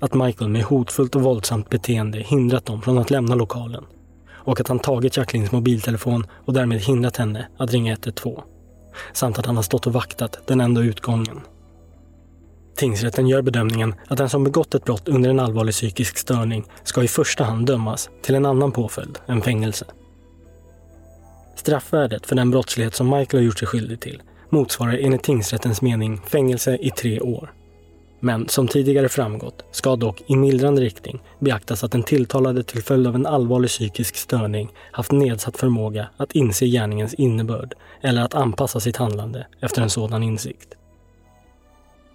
Att 0.00 0.14
Michael 0.14 0.50
med 0.50 0.62
hotfullt 0.62 1.16
och 1.16 1.22
våldsamt 1.22 1.70
beteende 1.70 2.18
hindrat 2.18 2.66
dem 2.66 2.82
från 2.82 2.98
att 2.98 3.10
lämna 3.10 3.34
lokalen 3.34 3.84
och 4.30 4.60
att 4.60 4.68
han 4.68 4.78
tagit 4.78 5.16
Jacquelines 5.16 5.52
mobiltelefon 5.52 6.26
och 6.44 6.52
därmed 6.52 6.80
hindrat 6.80 7.16
henne 7.16 7.48
att 7.58 7.70
ringa 7.70 7.92
112 7.92 8.40
samt 9.12 9.38
att 9.38 9.46
han 9.46 9.56
har 9.56 9.62
stått 9.62 9.86
och 9.86 9.92
vaktat 9.92 10.38
den 10.46 10.60
enda 10.60 10.80
utgången. 10.80 11.40
Tingsrätten 12.76 13.28
gör 13.28 13.42
bedömningen 13.42 13.94
att 14.08 14.18
den 14.18 14.28
som 14.28 14.44
begått 14.44 14.74
ett 14.74 14.84
brott 14.84 15.08
under 15.08 15.30
en 15.30 15.40
allvarlig 15.40 15.74
psykisk 15.74 16.18
störning 16.18 16.64
ska 16.82 17.02
i 17.02 17.08
första 17.08 17.44
hand 17.44 17.66
dömas 17.66 18.10
till 18.22 18.34
en 18.34 18.46
annan 18.46 18.72
påföljd 18.72 19.18
än 19.26 19.42
fängelse. 19.42 19.84
Straffvärdet 21.56 22.26
för 22.26 22.36
den 22.36 22.50
brottslighet 22.50 22.94
som 22.94 23.10
Michael 23.10 23.42
har 23.42 23.46
gjort 23.46 23.58
sig 23.58 23.68
skyldig 23.68 24.00
till 24.00 24.22
motsvarar 24.50 24.98
enligt 25.00 25.22
tingsrättens 25.22 25.82
mening 25.82 26.20
fängelse 26.26 26.76
i 26.76 26.90
tre 26.90 27.20
år. 27.20 27.52
Men 28.20 28.48
som 28.48 28.68
tidigare 28.68 29.08
framgått 29.08 29.64
ska 29.70 29.96
dock 29.96 30.22
i 30.26 30.36
mildrande 30.36 30.82
riktning 30.82 31.22
beaktas 31.38 31.84
att 31.84 31.92
den 31.92 32.02
tilltalade 32.02 32.62
till 32.62 32.82
följd 32.82 33.06
av 33.06 33.14
en 33.14 33.26
allvarlig 33.26 33.70
psykisk 33.70 34.16
störning 34.16 34.68
haft 34.92 35.12
nedsatt 35.12 35.56
förmåga 35.56 36.08
att 36.16 36.32
inse 36.32 36.66
gärningens 36.66 37.14
innebörd 37.14 37.74
eller 38.02 38.22
att 38.22 38.34
anpassa 38.34 38.80
sitt 38.80 38.96
handlande 38.96 39.46
efter 39.60 39.82
en 39.82 39.90
sådan 39.90 40.22
insikt. 40.22 40.68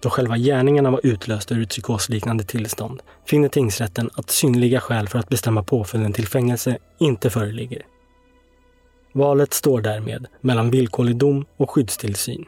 Då 0.02 0.10
själva 0.10 0.36
gärningarna 0.36 0.90
var 0.90 1.00
utlösta 1.02 1.54
ur 1.54 1.62
ett 1.62 1.68
psykosliknande 1.68 2.44
tillstånd 2.44 3.02
finner 3.24 3.48
tingsrätten 3.48 4.10
att 4.14 4.30
synliga 4.30 4.80
skäl 4.80 5.08
för 5.08 5.18
att 5.18 5.28
bestämma 5.28 5.62
påföljden 5.62 6.12
till 6.12 6.28
fängelse 6.28 6.78
inte 6.98 7.30
föreligger. 7.30 7.82
Valet 9.12 9.54
står 9.54 9.80
därmed 9.80 10.26
mellan 10.40 10.70
villkorlig 10.70 11.16
dom 11.16 11.44
och 11.56 11.70
skyddstillsyn. 11.70 12.44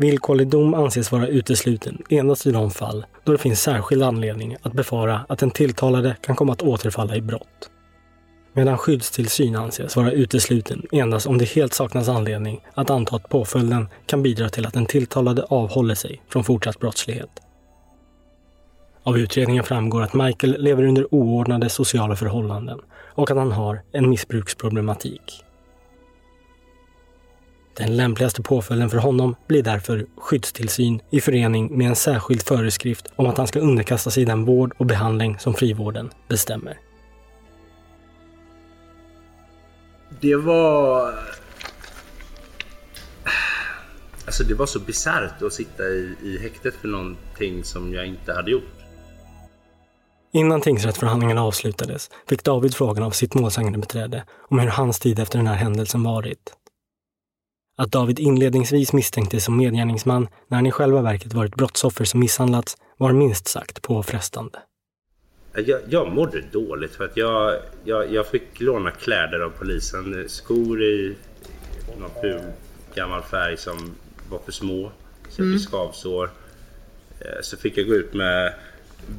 Villkorlig 0.00 0.48
dom 0.48 0.74
anses 0.74 1.12
vara 1.12 1.26
utesluten 1.26 2.02
endast 2.08 2.46
i 2.46 2.50
de 2.50 2.70
fall 2.70 3.04
då 3.24 3.32
det 3.32 3.38
finns 3.38 3.62
särskild 3.62 4.02
anledning 4.02 4.56
att 4.62 4.72
befara 4.72 5.20
att 5.28 5.38
den 5.38 5.50
tilltalade 5.50 6.16
kan 6.20 6.36
komma 6.36 6.52
att 6.52 6.62
återfalla 6.62 7.16
i 7.16 7.20
brott. 7.20 7.70
medan 8.52 8.78
skyddstillsyn 8.78 9.56
anses 9.56 9.96
vara 9.96 10.12
utesluten 10.12 10.86
endast 10.92 11.26
om 11.26 11.38
det 11.38 11.44
helt 11.44 11.74
saknas 11.74 12.08
anledning 12.08 12.60
att 12.74 12.90
anta 12.90 13.16
att 13.16 13.28
påföljden 13.28 13.88
kan 14.06 14.22
bidra 14.22 14.48
till 14.48 14.66
att 14.66 14.74
den 14.74 14.86
tilltalade 14.86 15.42
avhåller 15.42 15.94
sig 15.94 16.22
från 16.28 16.44
fortsatt 16.44 16.78
brottslighet. 16.78 17.30
Av 19.02 19.18
utredningen 19.18 19.64
framgår 19.64 20.02
att 20.02 20.14
Michael 20.14 20.56
lever 20.62 20.84
under 20.84 21.14
oordnade 21.14 21.68
sociala 21.68 22.16
förhållanden 22.16 22.80
och 23.14 23.30
att 23.30 23.36
han 23.36 23.52
har 23.52 23.80
en 23.92 24.10
missbruksproblematik. 24.10 25.44
Den 27.76 27.96
lämpligaste 27.96 28.42
påföljden 28.42 28.90
för 28.90 28.98
honom 28.98 29.36
blir 29.46 29.62
därför 29.62 30.06
skyddstillsyn 30.16 31.00
i 31.10 31.20
förening 31.20 31.78
med 31.78 31.88
en 31.88 31.96
särskild 31.96 32.42
föreskrift 32.42 33.08
om 33.16 33.26
att 33.26 33.38
han 33.38 33.46
ska 33.46 33.60
underkasta 33.60 34.10
sig 34.10 34.24
den 34.24 34.44
vård 34.44 34.74
och 34.76 34.86
behandling 34.86 35.38
som 35.38 35.54
frivården 35.54 36.10
bestämmer. 36.28 36.78
Det 40.20 40.36
var... 40.36 41.14
Alltså 44.26 44.44
det 44.44 44.54
var 44.54 44.66
så 44.66 44.80
bisarrt 44.80 45.42
att 45.42 45.52
sitta 45.52 45.82
i, 45.82 46.14
i 46.22 46.38
häktet 46.42 46.74
för 46.74 46.88
någonting 46.88 47.64
som 47.64 47.94
jag 47.94 48.06
inte 48.06 48.32
hade 48.32 48.50
gjort. 48.50 48.80
Innan 50.32 50.60
tingsrättsförhandlingarna 50.60 51.42
avslutades 51.42 52.10
fick 52.28 52.44
David 52.44 52.74
frågan 52.74 53.04
av 53.04 53.10
sitt 53.10 53.34
målsägandebiträde 53.34 54.24
om 54.48 54.58
hur 54.58 54.68
hans 54.68 54.98
tid 54.98 55.18
efter 55.18 55.38
den 55.38 55.46
här 55.46 55.54
händelsen 55.54 56.02
varit. 56.02 56.59
Att 57.80 57.92
David 57.92 58.18
inledningsvis 58.18 58.92
misstänktes 58.92 59.44
som 59.44 59.56
medgärningsman 59.56 60.28
när 60.48 60.56
han 60.56 60.66
i 60.66 60.70
själva 60.70 61.02
verket 61.02 61.34
varit 61.34 61.54
brottsoffer 61.54 62.04
som 62.04 62.20
misshandlats 62.20 62.76
var 62.96 63.12
minst 63.12 63.48
sagt 63.48 63.82
påfrestande. 63.82 64.58
Jag, 65.54 65.80
jag 65.88 66.12
mådde 66.12 66.42
dåligt 66.52 66.94
för 66.94 67.04
att 67.04 67.16
jag, 67.16 67.56
jag, 67.84 68.12
jag 68.12 68.26
fick 68.26 68.60
låna 68.60 68.90
kläder 68.90 69.40
av 69.40 69.50
polisen. 69.50 70.24
Skor 70.28 70.82
i 70.82 71.14
någon 71.98 72.10
ful 72.22 72.40
gammal 72.94 73.22
färg 73.22 73.56
som 73.56 73.94
var 74.30 74.38
för 74.38 74.52
små. 74.52 74.90
Så 75.28 75.40
jag 75.40 75.46
Mm. 75.46 75.58
fick 75.58 75.68
skavsår. 75.68 76.30
Eh, 77.20 77.40
Så 77.42 77.56
fick 77.56 77.78
jag 77.78 77.86
gå 77.86 77.94
ut 77.94 78.14
med 78.14 78.54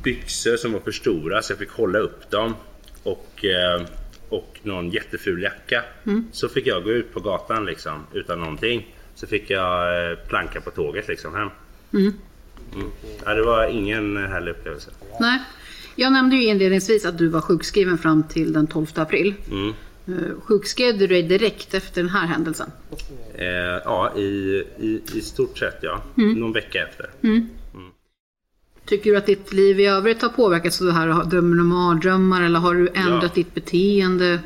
byxor 0.04 0.58
som 0.58 0.74
var 0.74 0.80
för 0.80 0.92
stora 0.92 1.42
så 1.42 1.52
jag 1.52 1.60
fick 1.60 1.72
hålla 1.72 2.00
upp 2.00 2.30
dem. 2.32 2.56
Och, 3.04 3.46
eh, 3.46 3.82
och 4.32 4.60
någon 4.64 4.90
jätteful 4.90 5.42
jacka. 5.42 5.84
Mm. 6.06 6.28
Så 6.32 6.50
fick 6.50 6.68
jag 6.68 6.84
gå 6.84 6.92
ut 6.92 7.14
på 7.14 7.20
gatan 7.20 7.66
liksom 7.66 8.06
utan 8.14 8.40
någonting. 8.40 8.96
Så 9.16 9.28
fick 9.28 9.50
jag 9.50 10.12
eh, 10.12 10.18
planka 10.18 10.62
på 10.62 10.72
tåget 10.72 11.08
liksom 11.08 11.36
hem. 11.36 11.50
Mm. 11.94 12.14
Mm. 12.76 12.88
Ja, 13.26 13.34
det 13.34 13.44
var 13.44 13.68
ingen 13.68 14.18
härlig 14.18 14.52
upplevelse. 14.52 14.92
Nej. 15.20 15.40
Jag 15.96 16.14
nämnde 16.14 16.36
ju 16.36 16.46
inledningsvis 16.46 17.06
att 17.06 17.18
du 17.18 17.28
var 17.28 17.42
sjukskriven 17.42 17.98
fram 17.98 18.24
till 18.24 18.54
den 18.54 18.68
12 18.68 18.88
april. 18.96 19.34
Mm. 19.52 19.74
Eh, 20.08 20.42
Sjukskrev 20.44 20.98
du 20.98 21.08
dig 21.08 21.24
direkt 21.24 21.74
efter 21.74 22.02
den 22.02 22.10
här 22.10 22.28
händelsen? 22.28 22.72
Eh, 23.36 23.46
ja, 23.86 24.14
i, 24.18 24.64
i, 24.80 25.02
i 25.14 25.22
stort 25.22 25.58
sett 25.58 25.78
ja. 25.82 26.02
Mm. 26.18 26.34
Någon 26.40 26.54
vecka 26.54 26.88
efter. 26.88 27.10
Mm. 27.24 27.50
Tycker 28.92 29.12
du 29.12 29.18
att 29.18 29.26
ditt 29.26 29.54
liv 29.54 29.80
i 29.80 29.86
övrigt 29.86 30.22
har 30.22 30.30
påverkats 30.30 30.82
av 30.82 30.88
det 30.88 30.94
här? 30.94 31.24
Drömmer 31.24 31.56
du 31.58 31.64
mardrömmar 31.64 32.42
eller 32.42 32.60
har 32.60 32.74
du 32.76 32.88
ändrat 32.94 33.24
Ja. 33.24 33.30
ditt 33.36 33.54
beteende 33.54 34.40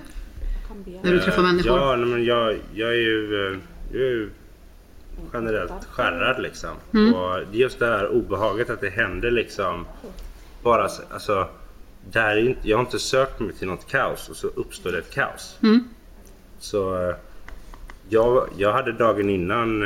när 1.03 1.11
du 1.11 1.19
träffar 1.19 1.37
Eh, 1.41 1.43
människor? 1.47 1.77
Ja, 1.77 1.95
men 1.97 2.23
jag, 2.25 2.57
jag 2.73 2.89
är 2.89 2.93
ju, 2.95 3.47
eh, 3.47 3.57
jag 3.91 4.01
är 4.01 4.05
ju 4.09 4.29
generellt 5.33 5.85
skärrad 5.91 6.41
liksom. 6.41 6.69
Mm. 6.93 7.13
Och 7.13 7.39
just 7.51 7.79
det 7.79 7.85
här 7.85 8.07
obehaget 8.07 8.69
att 8.69 8.81
det 8.81 8.89
händer 8.89 9.31
liksom 9.31 9.85
bara 10.63 10.89
så- 10.89 11.03
alltså 11.13 11.47
det 12.11 12.19
här 12.19 12.35
är 12.37 12.41
inte, 12.49 12.69
jag 12.69 12.77
har 12.77 12.83
inte 12.85 12.99
sökt 12.99 13.39
mig 13.39 13.53
till 13.53 13.67
något 13.67 13.87
kaos 13.87 14.29
och 14.29 14.35
så 14.35 14.47
uppstår 14.47 14.91
det 14.91 14.97
ett 14.97 15.13
kaos. 15.13 15.57
Mm. 15.63 15.83
Så 16.59 16.95
eh, 17.09 17.15
jag, 18.09 18.47
jag 18.57 18.73
hade 18.73 18.91
dagen 18.91 19.29
innan 19.29 19.83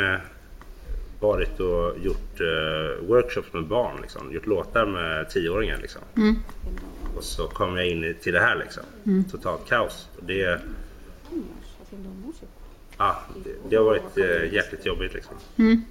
varit 1.19 1.59
och 1.59 1.99
gjort 2.03 2.39
eh, 2.41 3.07
workshops 3.07 3.53
med 3.53 3.67
barn. 3.67 4.01
Liksom. 4.01 4.31
Gjort 4.33 4.45
låtar 4.47 4.85
med 4.85 5.29
tioåringar. 5.29 5.77
Liksom. 5.77 6.01
Mm. 6.17 6.35
Och 7.17 7.23
så 7.23 7.47
kom 7.47 7.77
jag 7.77 7.87
in 7.87 8.03
i- 8.03 8.13
till 8.13 8.33
det 8.33 8.39
här 8.39 8.55
liksom. 8.55 8.83
Mm. 9.05 9.23
Totalt 9.23 9.69
kaos. 9.69 10.09
Och 10.17 10.23
det, 10.25 10.59
ja, 12.97 13.15
det, 13.43 13.69
det 13.69 13.75
har 13.75 13.83
varit 13.83 14.17
eh, 14.17 14.53
jäkligt 14.53 14.85
jobbigt 14.85 15.13
liksom. 15.13 15.35
Mm. 15.57 15.81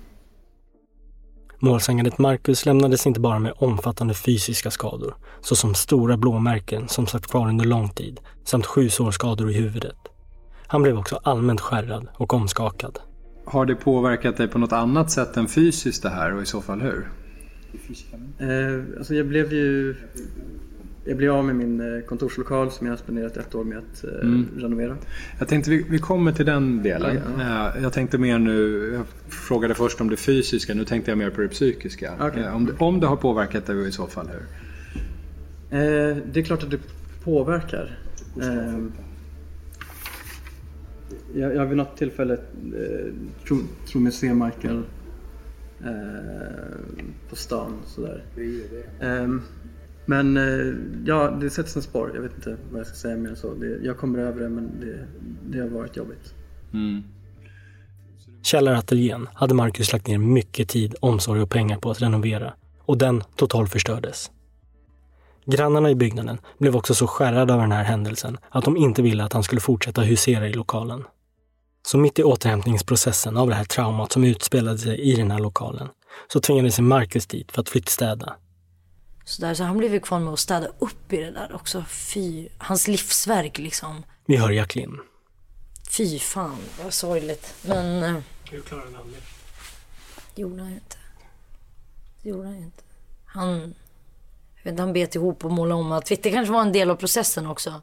Målsägandet 1.60 2.18
Marcus 2.18 2.66
lämnades 2.66 3.06
inte 3.06 3.20
bara 3.20 3.38
med 3.38 3.52
omfattande 3.56 4.14
fysiska 4.14 4.70
skador, 4.70 5.14
såsom 5.40 5.74
stora 5.74 6.16
blåmärken 6.16 6.88
som 6.88 7.06
satt 7.06 7.26
kvar 7.26 7.48
under 7.48 7.64
lång 7.64 7.88
tid, 7.88 8.20
samt 8.44 8.66
sju 8.66 8.88
sårskador 8.90 9.50
i 9.50 9.54
huvudet. 9.54 9.96
Han 10.66 10.82
blev 10.82 10.98
också 10.98 11.20
allmänt 11.22 11.60
skärrad 11.60 12.08
och 12.14 12.34
omskakad. 12.34 12.98
Har 13.50 13.66
det 13.66 13.74
påverkat 13.74 14.36
dig 14.36 14.48
på 14.48 14.58
något 14.58 14.72
annat 14.72 15.10
sätt 15.10 15.36
än 15.36 15.48
fysiskt 15.48 16.02
det 16.02 16.08
här 16.08 16.34
och 16.34 16.42
i 16.42 16.46
så 16.46 16.60
fall 16.60 16.80
hur? 16.80 17.08
Eh, 18.38 18.98
alltså 18.98 19.14
jag 19.14 19.26
blev 19.26 19.52
ju... 19.52 19.94
Jag 21.04 21.16
blev 21.16 21.32
av 21.32 21.44
med 21.44 21.56
min 21.56 21.80
eh, 21.96 22.00
kontorslokal 22.04 22.70
som 22.70 22.86
jag 22.86 22.92
har 22.92 22.98
spenderat 22.98 23.36
ett 23.36 23.54
år 23.54 23.64
med 23.64 23.78
att 23.78 24.04
eh, 24.04 24.10
Mm. 24.10 24.46
renovera. 24.56 24.96
Jag 25.38 25.48
tänkte 25.48 25.70
vi, 25.70 25.86
vi 25.90 25.98
kommer 25.98 26.32
till 26.32 26.46
den 26.46 26.82
delen. 26.82 27.18
Ja, 27.38 27.72
Eh, 27.76 27.82
Jag 27.82 27.92
tänkte 27.92 28.18
mer 28.18 28.38
nu, 28.38 28.90
jag 28.94 29.06
frågade 29.32 29.74
först 29.74 30.00
om 30.00 30.10
det 30.10 30.16
fysiska, 30.16 30.74
nu 30.74 30.84
tänkte 30.84 31.10
jag 31.10 31.18
mer 31.18 31.30
på 31.30 31.40
det 31.40 31.48
psykiska. 31.48 32.12
Eh, 32.36 32.56
Om, 32.56 32.66
det, 32.66 32.72
om 32.78 33.00
det 33.00 33.06
har 33.06 33.16
påverkat 33.16 33.66
dig 33.66 33.76
och 33.80 33.86
i 33.86 33.92
så 33.92 34.06
fall 34.06 34.28
hur? 34.28 34.42
Eh, 35.80 36.16
det 36.32 36.40
är 36.40 36.44
klart 36.44 36.62
att 36.62 36.70
det 36.70 36.78
påverkar. 37.24 37.98
Eh, 38.42 38.74
jag, 41.34 41.54
jag 41.54 41.58
har 41.58 41.66
vid 41.66 41.76
något 41.76 41.96
tillfälle 41.96 42.34
eh, 42.34 43.12
tror, 43.46 43.60
tror 43.86 44.02
mig 44.02 44.12
se 44.12 44.34
Michael 44.34 44.82
eh, 45.84 45.90
på 47.30 47.36
stan 47.36 47.72
sådär. 47.86 48.24
Eh, 49.00 49.28
men 50.06 50.36
eh, 50.36 50.74
ja, 51.06 51.30
det 51.40 51.50
sätts 51.50 51.76
en 51.76 51.82
spår. 51.82 52.10
Jag 52.14 52.22
vet 52.22 52.34
inte 52.34 52.56
vad 52.70 52.80
jag 52.80 52.86
ska 52.86 52.96
säga 52.96 53.16
mer 53.16 53.30
än 53.30 53.36
så. 53.36 53.54
Det, 53.54 53.78
jag 53.82 53.96
kommer 53.96 54.18
över 54.18 54.40
det 54.40 54.48
men 54.48 54.70
det, 54.80 55.06
det 55.50 55.60
har 55.60 55.68
varit 55.68 55.96
jobbigt. 55.96 56.34
Källarateljén 58.42 59.28
hade 59.34 59.54
Marcus 59.54 59.92
lagt 59.92 60.06
ner 60.06 60.18
mycket 60.18 60.68
tid, 60.68 60.94
omsorg 61.00 61.42
och 61.42 61.50
pengar 61.50 61.78
på 61.78 61.90
att 61.90 62.02
renovera 62.02 62.52
och 62.80 62.98
den 62.98 63.22
totalförstördes. 63.36 64.30
Grannarna 65.44 65.90
i 65.90 65.94
byggnaden 65.94 66.38
blev 66.58 66.76
också 66.76 66.94
så 66.94 67.06
skärrade 67.06 67.54
av 67.54 67.60
den 67.60 67.72
här 67.72 67.84
händelsen 67.84 68.38
att 68.50 68.64
de 68.64 68.76
inte 68.76 69.02
ville 69.02 69.24
att 69.24 69.32
han 69.32 69.42
skulle 69.42 69.60
fortsätta 69.60 70.00
husera 70.00 70.48
i 70.48 70.52
lokalen. 70.52 71.04
Så 71.90 71.98
mitt 71.98 72.18
i 72.18 72.22
återhämtningsprocessen 72.22 73.36
av 73.36 73.48
det 73.48 73.54
här 73.54 73.64
traumat 73.64 74.12
som 74.12 74.24
utspelade 74.24 74.78
sig 74.78 75.00
i 75.00 75.16
den 75.16 75.30
här 75.30 75.38
lokalen 75.38 75.88
så 76.32 76.40
tvingade 76.40 76.70
sig 76.70 76.84
Marcus 76.84 77.26
dit 77.26 77.52
för 77.52 77.60
att 77.60 77.68
flyttstäda. 77.68 78.36
Så, 79.24 79.42
där, 79.42 79.54
så 79.54 79.64
han 79.64 79.78
blev 79.78 79.92
ju 79.92 80.00
kvar 80.00 80.18
med 80.20 80.32
att 80.32 80.38
städa 80.38 80.66
upp 80.78 81.12
i 81.12 81.16
det 81.16 81.30
där 81.30 81.54
också. 81.54 81.84
Fy, 81.88 82.48
hans 82.58 82.88
livsverk 82.88 83.58
liksom. 83.58 84.04
Vi 84.26 84.36
hör 84.36 84.50
Jacqueline. 84.50 85.00
Fy 85.96 86.18
fan 86.18 86.56
vad 86.82 86.92
sorgligt. 86.92 87.54
Men... 87.62 88.02
eh, 88.02 88.22
Hur 88.50 88.60
klarade 88.60 88.96
han 88.96 89.06
det? 89.12 89.18
Det 90.34 90.42
gjorde 90.42 90.62
han 90.62 90.70
ju 90.70 90.74
inte. 90.74 90.96
Det 92.22 92.28
gjorde 92.28 92.44
han 92.46 92.56
ju 92.56 92.64
inte. 92.64 92.82
Han... 93.24 93.74
Jag 94.56 94.64
vet 94.64 94.70
inte, 94.70 94.82
han 94.82 94.92
bet 94.92 95.14
ihop 95.14 95.44
och 95.44 95.52
målade 95.52 95.80
om 95.80 95.92
att 95.92 96.06
det 96.06 96.16
kanske 96.16 96.52
var 96.52 96.62
en 96.62 96.72
del 96.72 96.90
av 96.90 96.96
processen 96.96 97.46
också. 97.46 97.82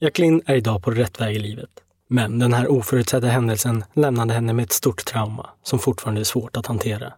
Jacqueline 0.00 0.42
är 0.46 0.54
idag 0.54 0.82
på 0.82 0.90
rätt 0.90 1.20
väg 1.20 1.36
i 1.36 1.38
livet. 1.38 1.70
Men 2.12 2.38
den 2.38 2.52
här 2.52 2.68
oförutsedda 2.68 3.28
händelsen 3.28 3.84
lämnade 3.92 4.34
henne 4.34 4.52
med 4.52 4.62
ett 4.62 4.72
stort 4.72 5.04
trauma 5.04 5.50
som 5.62 5.78
fortfarande 5.78 6.20
är 6.20 6.24
svårt 6.24 6.56
att 6.56 6.66
hantera. 6.66 7.12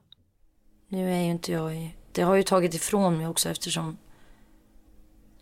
Nu 0.89 1.13
är 1.13 1.23
ju 1.23 1.31
inte 1.31 1.53
jag 1.53 1.77
i... 1.77 1.95
Det 2.13 2.23
har 2.23 2.35
ju 2.35 2.43
tagit 2.43 2.75
ifrån 2.75 3.17
mig 3.17 3.27
också 3.27 3.49
eftersom... 3.49 3.97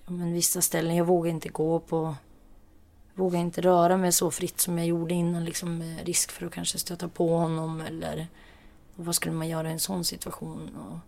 Ja, 0.04 0.12
men 0.12 0.32
vissa 0.32 0.60
ställen, 0.60 0.96
jag 0.96 1.04
vågar 1.04 1.30
inte 1.30 1.48
gå 1.48 1.80
på... 1.80 2.14
Jag 3.14 3.24
vågar 3.24 3.40
inte 3.40 3.60
röra 3.60 3.96
mig 3.96 4.12
så 4.12 4.30
fritt 4.30 4.60
som 4.60 4.78
jag 4.78 4.86
gjorde 4.86 5.14
innan 5.14 5.44
liksom 5.44 5.78
med 5.78 6.06
risk 6.06 6.32
för 6.32 6.46
att 6.46 6.52
kanske 6.52 6.78
stöta 6.78 7.08
på 7.08 7.36
honom 7.36 7.80
eller... 7.80 8.26
Vad 8.96 9.14
skulle 9.14 9.34
man 9.34 9.48
göra 9.48 9.68
i 9.68 9.72
en 9.72 9.80
sån 9.80 10.04
situation? 10.04 10.76
Och, 10.76 10.98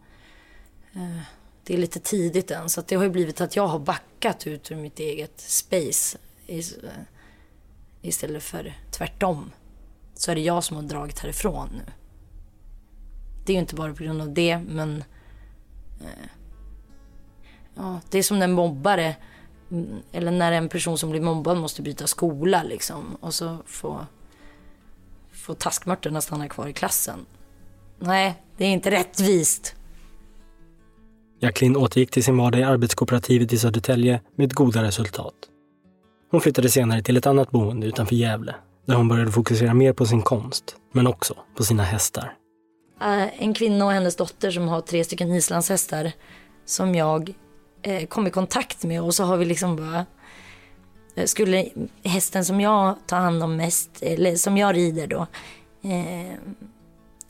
eh, 1.00 1.20
det 1.64 1.74
är 1.74 1.78
lite 1.78 2.00
tidigt 2.00 2.50
än 2.50 2.70
så 2.70 2.80
att 2.80 2.88
det 2.88 2.96
har 2.96 3.04
ju 3.04 3.10
blivit 3.10 3.40
att 3.40 3.56
jag 3.56 3.66
har 3.66 3.78
backat 3.78 4.46
ut 4.46 4.70
ur 4.70 4.76
mitt 4.76 4.98
eget 4.98 5.40
space 5.40 6.18
I, 6.46 6.62
istället 8.04 8.42
för 8.42 8.74
tvärtom. 8.90 9.50
Så 10.14 10.30
är 10.30 10.34
det 10.34 10.40
jag 10.40 10.64
som 10.64 10.76
har 10.76 10.84
dragit 10.84 11.18
härifrån 11.18 11.68
nu. 11.72 11.92
Det 13.46 13.52
är 13.52 13.54
ju 13.54 13.60
inte 13.60 13.74
bara 13.74 13.94
på 13.94 14.04
grund 14.04 14.20
av 14.22 14.34
det, 14.34 14.58
men... 14.58 15.04
Eh, 16.00 16.28
ja, 17.74 18.00
det 18.10 18.18
är 18.18 18.22
som 18.22 18.38
när 18.38 18.44
en 18.44 18.52
mobbare, 18.52 19.16
mm, 19.70 20.02
eller 20.12 20.30
när 20.30 20.52
en 20.52 20.68
person 20.68 20.98
som 20.98 21.10
blir 21.10 21.20
mobbad 21.20 21.56
måste 21.56 21.82
byta 21.82 22.06
skola 22.06 22.62
liksom. 22.62 23.16
Och 23.20 23.34
så 23.34 23.58
får, 23.66 24.06
får 25.32 25.54
taskmörtarna 25.54 26.20
stanna 26.20 26.48
kvar 26.48 26.66
i 26.68 26.72
klassen. 26.72 27.26
Nej, 27.98 28.42
det 28.56 28.64
är 28.64 28.68
inte 28.68 28.90
rättvist. 28.90 29.74
Jacqueline 31.40 31.76
återgick 31.76 32.10
till 32.10 32.24
sin 32.24 32.36
vardag 32.36 32.60
i 32.60 32.64
arbetskooperativet 32.64 33.52
i 33.52 33.58
Södertälje 33.58 34.20
med 34.34 34.54
goda 34.54 34.82
resultat. 34.82 35.34
Hon 36.34 36.40
flyttade 36.40 36.68
senare 36.68 37.02
till 37.02 37.16
ett 37.16 37.26
annat 37.26 37.50
boende 37.50 37.86
utanför 37.86 38.14
Gävle 38.14 38.54
där 38.86 38.94
hon 38.94 39.08
började 39.08 39.30
fokusera 39.30 39.74
mer 39.74 39.92
på 39.92 40.06
sin 40.06 40.22
konst, 40.22 40.76
men 40.92 41.06
också 41.06 41.34
på 41.56 41.64
sina 41.64 41.82
hästar. 41.82 42.32
Eh, 43.00 43.42
en 43.42 43.54
kvinna 43.54 43.84
och 43.84 43.92
hennes 43.92 44.16
dotter 44.16 44.50
som 44.50 44.68
har 44.68 44.80
tre 44.80 45.04
stycken 45.04 45.34
islandshästar 45.34 46.12
som 46.64 46.94
jag 46.94 47.34
eh, 47.82 48.06
kom 48.06 48.26
i 48.26 48.30
kontakt 48.30 48.84
med 48.84 49.02
och 49.02 49.14
så 49.14 49.24
har 49.24 49.36
vi 49.36 49.44
liksom 49.44 49.76
bara 49.76 50.06
eh, 51.14 51.24
skulle 51.24 51.68
hästen 52.04 52.44
som 52.44 52.60
jag 52.60 52.94
tar 53.06 53.18
hand 53.18 53.42
om 53.42 53.56
mest, 53.56 53.90
eller 54.00 54.36
som 54.36 54.56
jag 54.56 54.76
rider 54.76 55.06
då, 55.06 55.26
eh, 55.82 56.38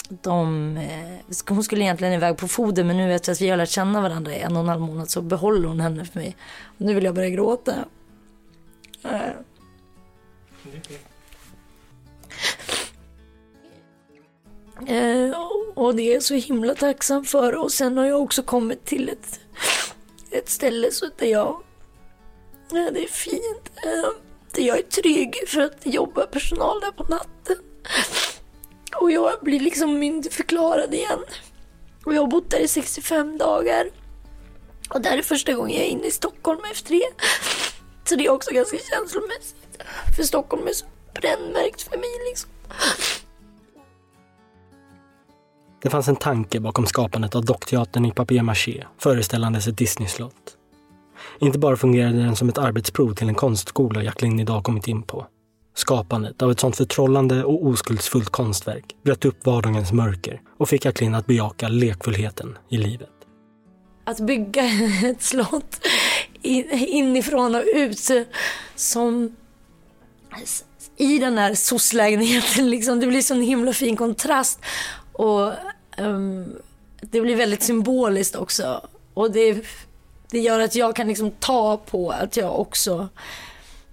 de, 0.09 0.77
eh, 0.77 1.37
hon 1.49 1.65
skulle 1.65 1.85
egentligen 1.85 2.15
iväg 2.15 2.37
på 2.37 2.49
foder 2.49 2.85
men 2.85 2.97
nu 2.97 3.15
efter 3.15 3.33
att 3.33 3.41
vi 3.41 3.49
har 3.49 3.57
lärt 3.57 3.71
känna 3.71 4.01
varandra 4.01 4.35
i 4.35 4.41
en 4.41 4.57
och 4.57 4.63
en 4.63 4.69
halv 4.69 4.81
månad 4.81 5.11
så 5.11 5.23
behåller 5.23 5.69
hon 5.69 5.81
henne 5.81 6.05
för 6.05 6.21
mig. 6.21 6.37
Och 6.65 6.81
nu 6.81 6.95
vill 6.95 7.05
jag 7.05 7.15
börja 7.15 7.31
gråta. 7.31 7.75
Eh. 9.05 9.31
Eh, 14.87 15.31
och 15.75 15.95
det 15.95 16.03
är 16.03 16.15
jag 16.15 16.23
så 16.23 16.35
himla 16.35 16.75
tacksam 16.75 17.25
för. 17.25 17.55
Och 17.57 17.73
sen 17.73 17.99
har 17.99 18.05
jag 18.05 18.23
också 18.23 18.43
kommit 18.43 18.85
till 18.85 19.09
ett, 19.09 19.41
ett 20.31 20.49
ställe 20.49 20.91
så 20.91 21.07
där 21.17 21.27
jag... 21.27 21.49
Eh, 22.73 22.93
det 22.93 23.05
är 23.05 23.09
fint. 23.09 23.71
Eh, 23.85 24.11
där 24.53 24.63
jag 24.63 24.79
är 24.79 24.83
trygg 24.83 25.35
för 25.49 25.61
att 25.61 25.79
jobba 25.83 26.27
personal 26.27 26.81
där 26.81 26.91
på 26.91 27.05
natten. 27.05 27.57
Och 29.01 29.11
jag 29.11 29.33
blir 29.43 29.61
liksom 29.61 29.99
myndigförklarad 29.99 30.95
igen. 30.95 31.19
Och 32.05 32.15
jag 32.15 32.21
har 32.21 32.27
bott 32.27 32.51
där 32.51 32.59
i 32.61 32.69
65 32.69 33.39
dagar. 33.39 33.91
Och 34.91 35.01
det 35.01 35.09
här 35.09 35.19
är 35.19 35.23
första 35.23 35.53
gången 35.53 35.77
jag 35.77 35.85
är 35.85 35.91
inne 35.91 36.07
i 36.07 36.11
Stockholm 36.11 36.61
efter 36.71 36.91
det. 36.91 37.09
Så 38.15 38.19
det 38.19 38.27
är 38.27 38.31
också 38.31 38.51
ganska 38.55 38.77
känslomässigt. 38.79 39.83
För 40.17 40.23
Stockholm 40.23 40.67
är 40.67 40.73
så 40.73 40.87
brännmärkt 41.15 41.83
för 41.83 41.97
mig 41.97 42.11
liksom. 42.31 42.51
Det 45.83 45.91
fanns 45.91 46.09
en 46.09 46.17
tanke 46.17 46.61
bakom 46.61 46.87
skapandet 46.87 47.35
av 47.35 47.45
dockteatern 47.45 48.05
i 48.05 48.13
papier-maché, 48.13 48.85
föreställandes 48.99 49.67
ett 49.67 49.79
Disney-slott. 49.79 50.57
Inte 51.39 51.59
bara 51.59 51.77
fungerade 51.77 52.23
den 52.23 52.37
som 52.37 52.49
ett 52.49 52.59
arbetsprov 52.59 53.15
till 53.15 53.29
en 53.29 53.35
konstskola 53.35 54.03
Jacqueline 54.03 54.41
idag 54.41 54.65
kommit 54.65 54.89
in 54.89 55.03
på. 55.03 55.27
Skapandet 55.75 56.43
av 56.43 56.51
ett 56.51 56.61
sånt 56.61 56.77
förtrollande 56.77 57.45
och 57.45 57.67
oskuldsfullt 57.67 58.31
konstverk 58.31 58.97
bröt 59.03 59.25
upp 59.25 59.47
vardagens 59.47 59.93
mörker 59.93 60.41
och 60.59 60.69
fick 60.69 60.85
Jacqueline 60.85 61.15
att 61.15 61.27
bejaka 61.27 61.69
lekfullheten 61.69 62.59
i 62.69 62.77
livet. 62.77 63.11
Att 64.05 64.21
bygga 64.21 64.63
ett 65.05 65.23
slott 65.23 65.81
inifrån 66.45 67.55
och 67.55 67.65
ut 67.75 68.11
som 68.75 69.37
i 70.97 71.19
den 71.19 71.39
här 71.39 71.55
soc-lägenheten 71.55 72.71
liksom. 72.71 73.01
Det 73.01 73.07
blir 73.07 73.23
sån 73.23 73.41
himla 73.41 73.73
fin 73.73 73.97
kontrast. 73.97 74.61
Och 75.13 75.53
um, 75.99 76.57
det 77.01 77.21
blir 77.21 77.37
väldigt 77.37 77.63
symboliskt 77.63 78.37
också. 78.37 78.89
Och 79.15 79.31
det, 79.31 79.67
det 80.31 80.41
gör 80.41 80.61
att 80.61 80.75
jag 80.75 80.97
kan 80.97 81.09
liksom 81.09 81.31
ta 81.31 81.77
på 81.77 82.11
att 82.11 82.37
jag 82.37 82.61
också 82.61 83.09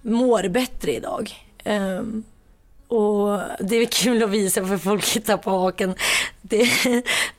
mår 0.02 0.48
bättre 0.48 0.92
idag. 0.92 1.34
Um, 1.64 2.24
och 2.88 3.40
det 3.60 3.76
är 3.76 3.84
kul 3.84 4.22
att 4.22 4.30
visa 4.30 4.66
för 4.66 4.78
folk 4.78 5.08
hittar 5.08 5.36
på 5.36 5.50
haken. 5.50 5.94
Det, 6.42 6.68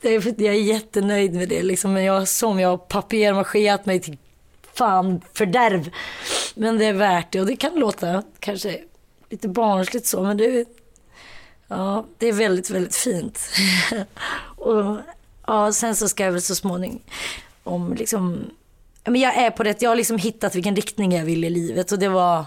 det, 0.00 0.40
jag 0.40 0.54
är 0.54 0.62
jättenöjd 0.62 1.34
med 1.34 1.48
det 1.48 1.62
liksom. 1.62 1.92
Men 1.92 2.04
jag 2.04 2.28
som 2.28 2.60
jag 2.60 2.68
har 2.68 2.76
papier-machéat 2.76 3.86
mig 3.86 4.00
till 4.00 4.18
fan 4.74 5.20
fördärv. 5.32 5.90
Men 6.54 6.78
det 6.78 6.84
är 6.84 6.92
värt 6.92 7.32
det 7.32 7.40
och 7.40 7.46
det 7.46 7.56
kan 7.56 7.74
låta 7.74 8.22
kanske 8.38 8.80
lite 9.30 9.48
barnsligt 9.48 10.06
så 10.06 10.22
men 10.22 10.36
det, 10.36 10.68
ja, 11.68 12.06
det 12.18 12.26
är 12.26 12.32
väldigt, 12.32 12.70
väldigt 12.70 12.96
fint. 12.96 13.40
och 14.56 14.96
ja, 15.46 15.72
sen 15.72 15.96
så 15.96 16.08
ska 16.08 16.24
jag 16.24 16.32
väl 16.32 16.42
så 16.42 16.54
småningom 16.54 17.00
om 17.62 17.94
liksom, 17.94 18.50
men 19.04 19.20
jag 19.20 19.36
är 19.36 19.50
på 19.50 19.62
det, 19.62 19.82
jag 19.82 19.90
har 19.90 19.96
liksom 19.96 20.18
hittat 20.18 20.54
vilken 20.54 20.76
riktning 20.76 21.12
jag 21.12 21.24
vill 21.24 21.44
i 21.44 21.50
livet 21.50 21.92
och 21.92 21.98
det 21.98 22.08
var 22.08 22.44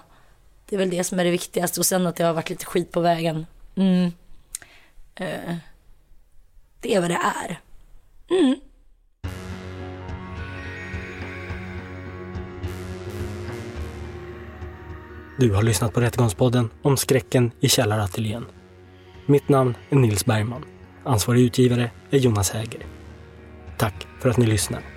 det 0.70 0.76
är 0.76 0.78
väl 0.78 0.90
det 0.90 1.04
som 1.04 1.20
är 1.20 1.24
det 1.24 1.32
viktigaste 1.32 1.80
och 1.80 1.86
sen 1.86 2.08
att 2.08 2.16
det 2.16 2.24
har 2.24 2.34
varit 2.34 2.50
lite 2.50 2.66
skit 2.66 2.92
på 2.92 3.00
vägen. 3.00 3.46
Mm. 3.76 4.12
Eh, 5.16 5.56
det 6.82 6.96
är 6.96 7.02
vad 7.02 7.10
det 7.10 7.20
är. 7.44 7.60
Mm. 8.30 8.56
Du 15.40 15.54
har 15.54 15.64
lyssnat 15.64 15.94
på 15.94 16.02
Rättegångspodden 16.02 16.70
om 16.82 16.98
skräcken 16.98 17.52
i 17.60 17.70
källarateljén. 17.70 18.46
Mitt 19.26 19.50
namn 19.50 19.76
är 19.90 19.96
Nils 19.96 20.26
Bergman. 20.26 20.66
Ansvarig 21.04 21.42
utgivare 21.42 21.92
är 22.10 22.18
Jonas 22.18 22.50
Häger. 22.50 22.86
Tack 23.78 24.08
för 24.20 24.30
att 24.30 24.38
ni 24.38 24.46
lyssnar. 24.46 24.97